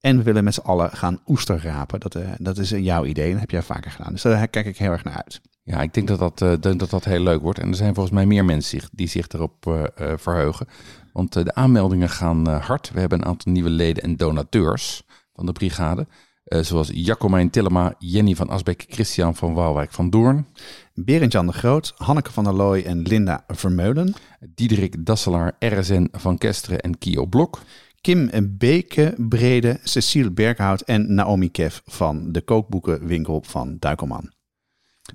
En 0.04 0.18
we 0.18 0.24
willen 0.24 0.44
met 0.44 0.54
z'n 0.54 0.60
allen 0.60 0.92
gaan 0.92 1.20
oester 1.28 1.62
rapen. 1.64 2.00
Dat, 2.00 2.16
uh, 2.16 2.32
dat 2.38 2.58
is 2.58 2.70
jouw 2.70 3.06
idee, 3.06 3.32
dat 3.32 3.40
heb 3.40 3.52
jij 3.52 3.62
vaker 3.62 3.92
gedaan. 3.92 4.12
Dus 4.12 4.22
daar 4.22 4.48
kijk 4.48 4.66
ik 4.66 4.78
heel 4.78 4.92
erg 4.92 5.04
naar 5.04 5.24
uit. 5.24 5.42
Ja, 5.64 5.82
ik 5.82 5.94
denk 5.94 6.08
dat 6.08 6.20
dat, 6.20 6.62
denk 6.64 6.80
dat, 6.80 6.90
dat 6.90 7.06
heel 7.06 7.20
leuk 7.20 7.42
wordt. 7.42 7.60
En 7.60 7.70
er 7.70 7.76
zijn 7.76 7.94
volgens 7.94 8.16
mij 8.16 8.26
meer 8.26 8.46
mensen 8.46 8.80
die, 8.80 8.88
die 8.92 9.08
zich 9.08 9.28
erop 9.28 9.90
verheugen. 10.16 10.68
Want 11.14 11.34
de 11.34 11.56
aanmeldingen 11.56 12.10
gaan 12.10 12.48
hard. 12.48 12.92
We 12.92 13.00
hebben 13.00 13.20
een 13.20 13.26
aantal 13.26 13.52
nieuwe 13.52 13.70
leden 13.70 14.04
en 14.04 14.18
donateurs 14.18 15.04
van 15.36 15.46
de 15.46 15.52
brigade. 15.52 16.08
Zoals 16.44 16.90
Jacomijn 16.94 17.50
Tillema, 17.50 17.96
Jenny 18.00 18.36
van 18.36 18.50
Asbeck, 18.50 18.86
Christian 18.88 19.36
van 19.36 19.54
Waalwijk 19.54 19.92
van 19.92 20.10
Doorn. 20.10 20.48
Berend-Jan 20.94 21.46
de 21.46 21.54
Groot, 21.54 21.94
Hanneke 21.98 22.32
van 22.32 22.44
der 22.44 22.54
Looy 22.54 22.82
en 22.82 23.02
Linda 23.02 23.44
Vermeulen. 23.48 24.14
Diederik 24.40 25.06
Dasselaar, 25.06 25.56
RSN 25.60 26.08
van 26.12 26.38
Kesteren 26.38 26.80
en 26.80 26.98
Kio 26.98 27.26
Blok. 27.26 27.60
Kim 28.04 28.30
Beke 28.58 29.16
Brede, 29.18 29.80
Cecile 29.84 30.32
Berghout 30.32 30.82
en 30.82 31.14
Naomi 31.14 31.52
Kev 31.52 31.80
van 31.86 32.32
de 32.32 32.42
kookboekenwinkel 32.42 33.44
van 33.46 33.78
Duikelman. 33.80 34.32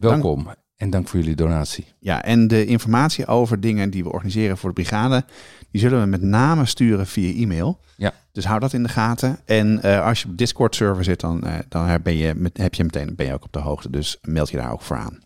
Welkom. 0.01 0.45
Dank 0.45 0.57
en 0.77 0.91
dank 0.91 1.09
voor 1.09 1.19
jullie 1.21 1.37
donatie. 1.37 1.87
Ja, 1.99 2.23
en 2.23 2.49
de 2.49 2.67
informatie 2.67 3.27
over 3.27 3.61
dingen 3.61 3.91
die 3.91 4.03
we 4.03 4.13
organiseren 4.13 4.59
voor 4.59 4.69
de 4.69 4.83
brigade, 4.83 5.25
die 5.71 5.81
zullen 5.81 6.01
we 6.01 6.07
met 6.07 6.23
name 6.23 6.67
sturen 6.67 7.07
via 7.07 7.43
e-mail. 7.43 7.81
Ja. 7.97 8.13
Dus 8.33 8.45
hou 8.45 8.61
dat 8.61 8.73
in 8.73 8.83
de 8.83 8.89
gaten. 8.89 9.39
En 9.45 9.81
uh, 9.85 10.07
als 10.07 10.23
je 10.23 10.29
op 10.29 10.37
Discord 10.39 10.75
server 10.75 11.05
zit, 11.05 11.21
dan, 11.21 11.41
uh, 11.45 11.59
dan 11.69 12.03
ben 12.03 12.17
je, 12.17 12.35
met, 12.35 12.57
heb 12.57 12.75
je 12.75 12.85
meteen 12.85 13.15
ben 13.17 13.27
je 13.27 13.33
ook 13.33 13.45
op 13.45 13.53
de 13.53 13.59
hoogte. 13.59 13.91
Dus 13.91 14.19
meld 14.23 14.51
je 14.51 14.57
daar 14.57 14.73
ook 14.73 14.83
voor 14.83 14.97
aan. 14.97 15.19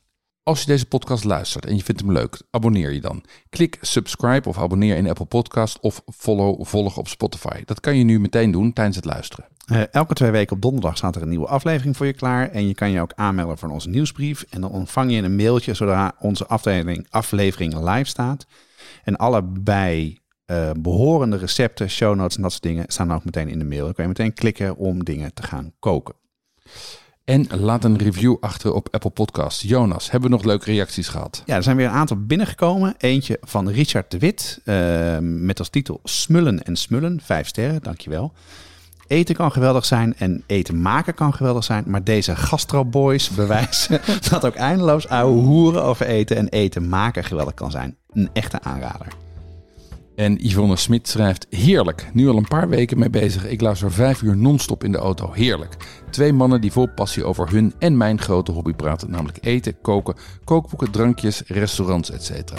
Als 0.45 0.61
je 0.61 0.67
deze 0.67 0.87
podcast 0.87 1.25
luistert 1.25 1.67
en 1.67 1.77
je 1.77 1.83
vindt 1.83 2.01
hem 2.01 2.13
leuk, 2.13 2.43
abonneer 2.51 2.93
je 2.93 3.01
dan. 3.01 3.25
Klik 3.49 3.79
subscribe 3.81 4.49
of 4.49 4.59
abonneer 4.59 4.97
in 4.97 5.09
Apple 5.09 5.25
Podcast 5.25 5.81
of 5.81 6.03
follow, 6.17 6.65
volg 6.65 6.97
op 6.97 7.09
Spotify. 7.09 7.63
Dat 7.65 7.81
kan 7.81 7.97
je 7.97 8.05
nu 8.05 8.21
meteen 8.21 8.51
doen 8.51 8.73
tijdens 8.73 8.97
het 8.97 9.05
luisteren. 9.05 9.47
Uh, 9.73 9.83
elke 9.91 10.15
twee 10.15 10.31
weken 10.31 10.57
op 10.57 10.63
donderdag 10.63 10.97
staat 10.97 11.17
er 11.17 11.23
een 11.23 11.29
nieuwe 11.29 11.47
aflevering 11.47 11.97
voor 11.97 12.07
je 12.07 12.13
klaar. 12.13 12.51
En 12.51 12.67
je 12.67 12.75
kan 12.75 12.91
je 12.91 13.01
ook 13.01 13.13
aanmelden 13.15 13.59
voor 13.59 13.69
onze 13.69 13.89
nieuwsbrief. 13.89 14.45
En 14.51 14.61
dan 14.61 14.71
ontvang 14.71 15.13
je 15.13 15.23
een 15.23 15.37
mailtje 15.37 15.75
zodra 15.75 16.15
onze 16.19 16.47
aflevering, 16.47 17.07
aflevering 17.11 17.75
live 17.75 18.09
staat. 18.09 18.47
En 19.05 19.17
alle 19.17 19.43
bij 19.43 20.19
uh, 20.47 20.71
behorende 20.79 21.37
recepten, 21.37 21.91
show 21.91 22.15
notes 22.15 22.37
en 22.37 22.43
dat 22.43 22.51
soort 22.51 22.63
dingen 22.63 22.85
staan 22.89 23.13
ook 23.13 23.25
meteen 23.25 23.49
in 23.49 23.59
de 23.59 23.65
mail. 23.65 23.85
Dan 23.85 23.95
kan 23.95 24.05
je 24.05 24.11
meteen 24.11 24.35
klikken 24.35 24.77
om 24.77 25.05
dingen 25.05 25.35
te 25.35 25.43
gaan 25.43 25.73
koken. 25.79 26.15
En 27.25 27.47
laat 27.61 27.85
een 27.85 27.99
review 27.99 28.37
achter 28.41 28.73
op 28.73 28.89
Apple 28.91 29.11
Podcasts. 29.11 29.63
Jonas, 29.63 30.11
hebben 30.11 30.31
we 30.31 30.37
nog 30.37 30.45
leuke 30.45 30.65
reacties 30.65 31.09
gehad? 31.09 31.43
Ja, 31.47 31.57
er 31.57 31.63
zijn 31.63 31.77
weer 31.77 31.87
een 31.87 31.93
aantal 31.93 32.17
binnengekomen. 32.27 32.95
Eentje 32.99 33.39
van 33.41 33.69
Richard 33.69 34.11
de 34.11 34.19
Wit 34.19 34.61
uh, 34.65 35.17
met 35.21 35.59
als 35.59 35.69
titel 35.69 36.01
Smullen 36.05 36.63
en 36.63 36.77
Smullen. 36.77 37.21
Vijf 37.23 37.47
sterren, 37.47 37.83
dankjewel. 37.83 38.33
Eten 39.07 39.35
kan 39.35 39.53
geweldig 39.53 39.85
zijn 39.85 40.17
en 40.17 40.43
eten 40.47 40.81
maken 40.83 41.15
kan 41.15 41.35
geweldig 41.35 41.65
zijn. 41.65 41.85
Maar 41.87 42.05
deze 42.05 42.37
gastroboys 42.37 43.31
bewijzen 43.41 44.01
dat 44.31 44.47
ook 44.47 44.55
eindeloos 44.55 45.09
ouwe 45.09 45.41
hoeren 45.41 45.83
over 45.83 46.07
eten 46.07 46.37
en 46.37 46.49
eten 46.49 46.89
maken 46.89 47.25
geweldig 47.25 47.55
kan 47.55 47.71
zijn. 47.71 47.97
Een 48.13 48.31
echte 48.33 48.63
aanrader. 48.63 49.07
En 50.17 50.37
Yvonne 50.47 50.77
Smit 50.77 51.09
schrijft: 51.09 51.47
Heerlijk. 51.51 52.11
Nu 52.13 52.29
al 52.29 52.37
een 52.37 52.49
paar 52.49 52.69
weken 52.69 52.99
mee 52.99 53.11
bezig. 53.11 53.47
Ik 53.47 53.61
luister 53.61 53.93
vijf 53.93 54.23
uur 54.23 54.37
non-stop 54.37 54.85
in 54.85 54.93
de 54.93 54.99
auto. 54.99 55.33
Heerlijk. 55.33 55.77
Twee 56.13 56.33
mannen 56.33 56.61
die 56.61 56.73
vol 56.73 56.89
passie 56.95 57.25
over 57.25 57.51
hun 57.51 57.75
en 57.79 57.97
mijn 57.97 58.21
grote 58.21 58.53
hobby 58.53 58.73
praten, 58.73 59.11
namelijk 59.11 59.39
eten, 59.41 59.81
koken, 59.81 60.15
kookboeken, 60.45 60.91
drankjes, 60.91 61.43
restaurants, 61.47 62.11
etc. 62.11 62.53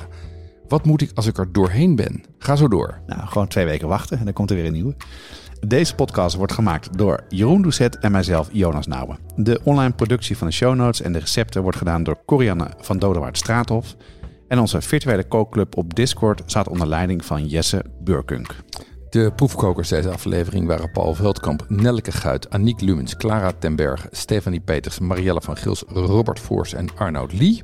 Wat 0.68 0.86
moet 0.86 1.01
ik 1.01 1.12
als 1.14 1.26
ik 1.26 1.38
er 1.38 1.51
doorheen 1.51 1.95
ben? 1.95 2.24
Ga 2.38 2.56
zo 2.56 2.68
door. 2.68 3.01
Nou, 3.08 3.28
gewoon 3.28 3.47
twee 3.47 3.66
weken 3.66 3.88
wachten 3.88 4.18
en 4.18 4.24
dan 4.26 4.34
komt 4.34 4.49
er 4.49 4.56
weer 4.56 4.66
een 4.66 4.74
nieuwe. 4.74 4.95
Deze 5.68 5.95
podcast 5.95 6.36
wordt 6.36 6.54
gemaakt 6.54 6.97
door 6.97 7.24
Jeroen 7.30 7.62
Doucet 7.62 7.97
en 7.97 8.12
mijzelf, 8.12 8.49
Jonas 8.51 8.88
Nouwen. 8.88 9.18
De 9.36 9.60
online 9.64 9.93
productie 9.93 10.38
van 10.38 10.47
de 10.47 10.54
show 10.54 10.76
notes 10.76 11.01
en 11.01 11.14
de 11.14 11.20
recepten 11.20 11.62
wordt 11.62 11.78
gedaan 11.78 12.04
door 12.04 12.18
Corianne 12.26 12.68
van 12.78 12.99
Dodewaard 12.99 13.38
Straathof. 13.38 13.95
En 14.47 14.60
onze 14.60 14.82
virtuele 14.82 15.24
kookclub 15.24 15.78
op 15.78 15.95
Discord 15.95 16.41
staat 16.45 16.70
onder 16.70 16.88
leiding 16.88 17.26
van 17.26 17.47
Jesse 17.47 17.86
Burkunk. 17.99 18.56
De 19.14 19.32
proefkokers 19.36 19.89
deze 19.89 20.09
aflevering 20.09 20.68
waren 20.68 20.91
Paul 20.91 21.14
Veldkamp, 21.14 21.66
Nelke 21.68 22.11
Guit, 22.11 22.49
Aniek 22.49 22.82
Lumens, 22.82 23.16
Clara 23.16 23.51
Tenberg, 23.59 24.07
Stefanie 24.11 24.59
Peters, 24.59 24.99
Marielle 24.99 25.41
van 25.41 25.57
Gils, 25.57 25.84
Robert 25.88 26.39
Voors 26.39 26.74
en 26.74 26.88
Arnoud 26.95 27.34
Lee. 27.34 27.64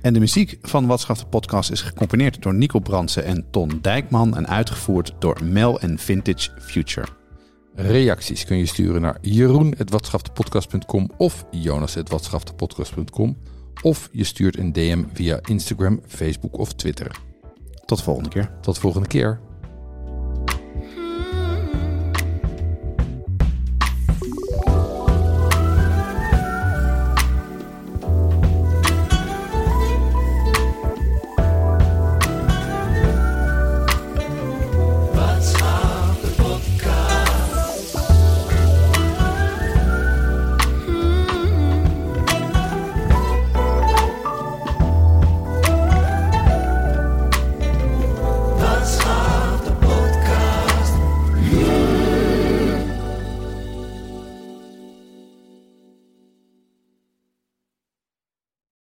En 0.00 0.12
de 0.12 0.20
muziek 0.20 0.58
van 0.62 0.86
Watschaf 0.86 1.18
de 1.18 1.26
podcast 1.26 1.70
is 1.70 1.80
gecomponeerd 1.80 2.42
door 2.42 2.54
Nico 2.54 2.78
Brandsen 2.78 3.24
en 3.24 3.44
Ton 3.50 3.78
Dijkman 3.82 4.36
en 4.36 4.48
uitgevoerd 4.48 5.14
door 5.18 5.44
Mel 5.44 5.80
en 5.80 5.98
Vintage 5.98 6.50
Future. 6.58 7.06
Reacties 7.74 8.44
kun 8.44 8.56
je 8.56 8.66
sturen 8.66 9.00
naar 9.00 9.18
jeroen.watschaftepodcast.com 9.20 11.10
of 11.16 11.44
jonas.watschaftepodcast.com 11.50 13.36
of 13.82 14.08
je 14.12 14.24
stuurt 14.24 14.58
een 14.58 14.72
DM 14.72 15.04
via 15.12 15.40
Instagram, 15.44 16.00
Facebook 16.06 16.58
of 16.58 16.72
Twitter. 16.72 17.16
Tot 17.84 17.98
de 17.98 18.04
volgende 18.04 18.28
keer. 18.28 18.50
Tot 18.60 18.74
de 18.74 18.80
volgende 18.80 19.08
keer. 19.08 19.40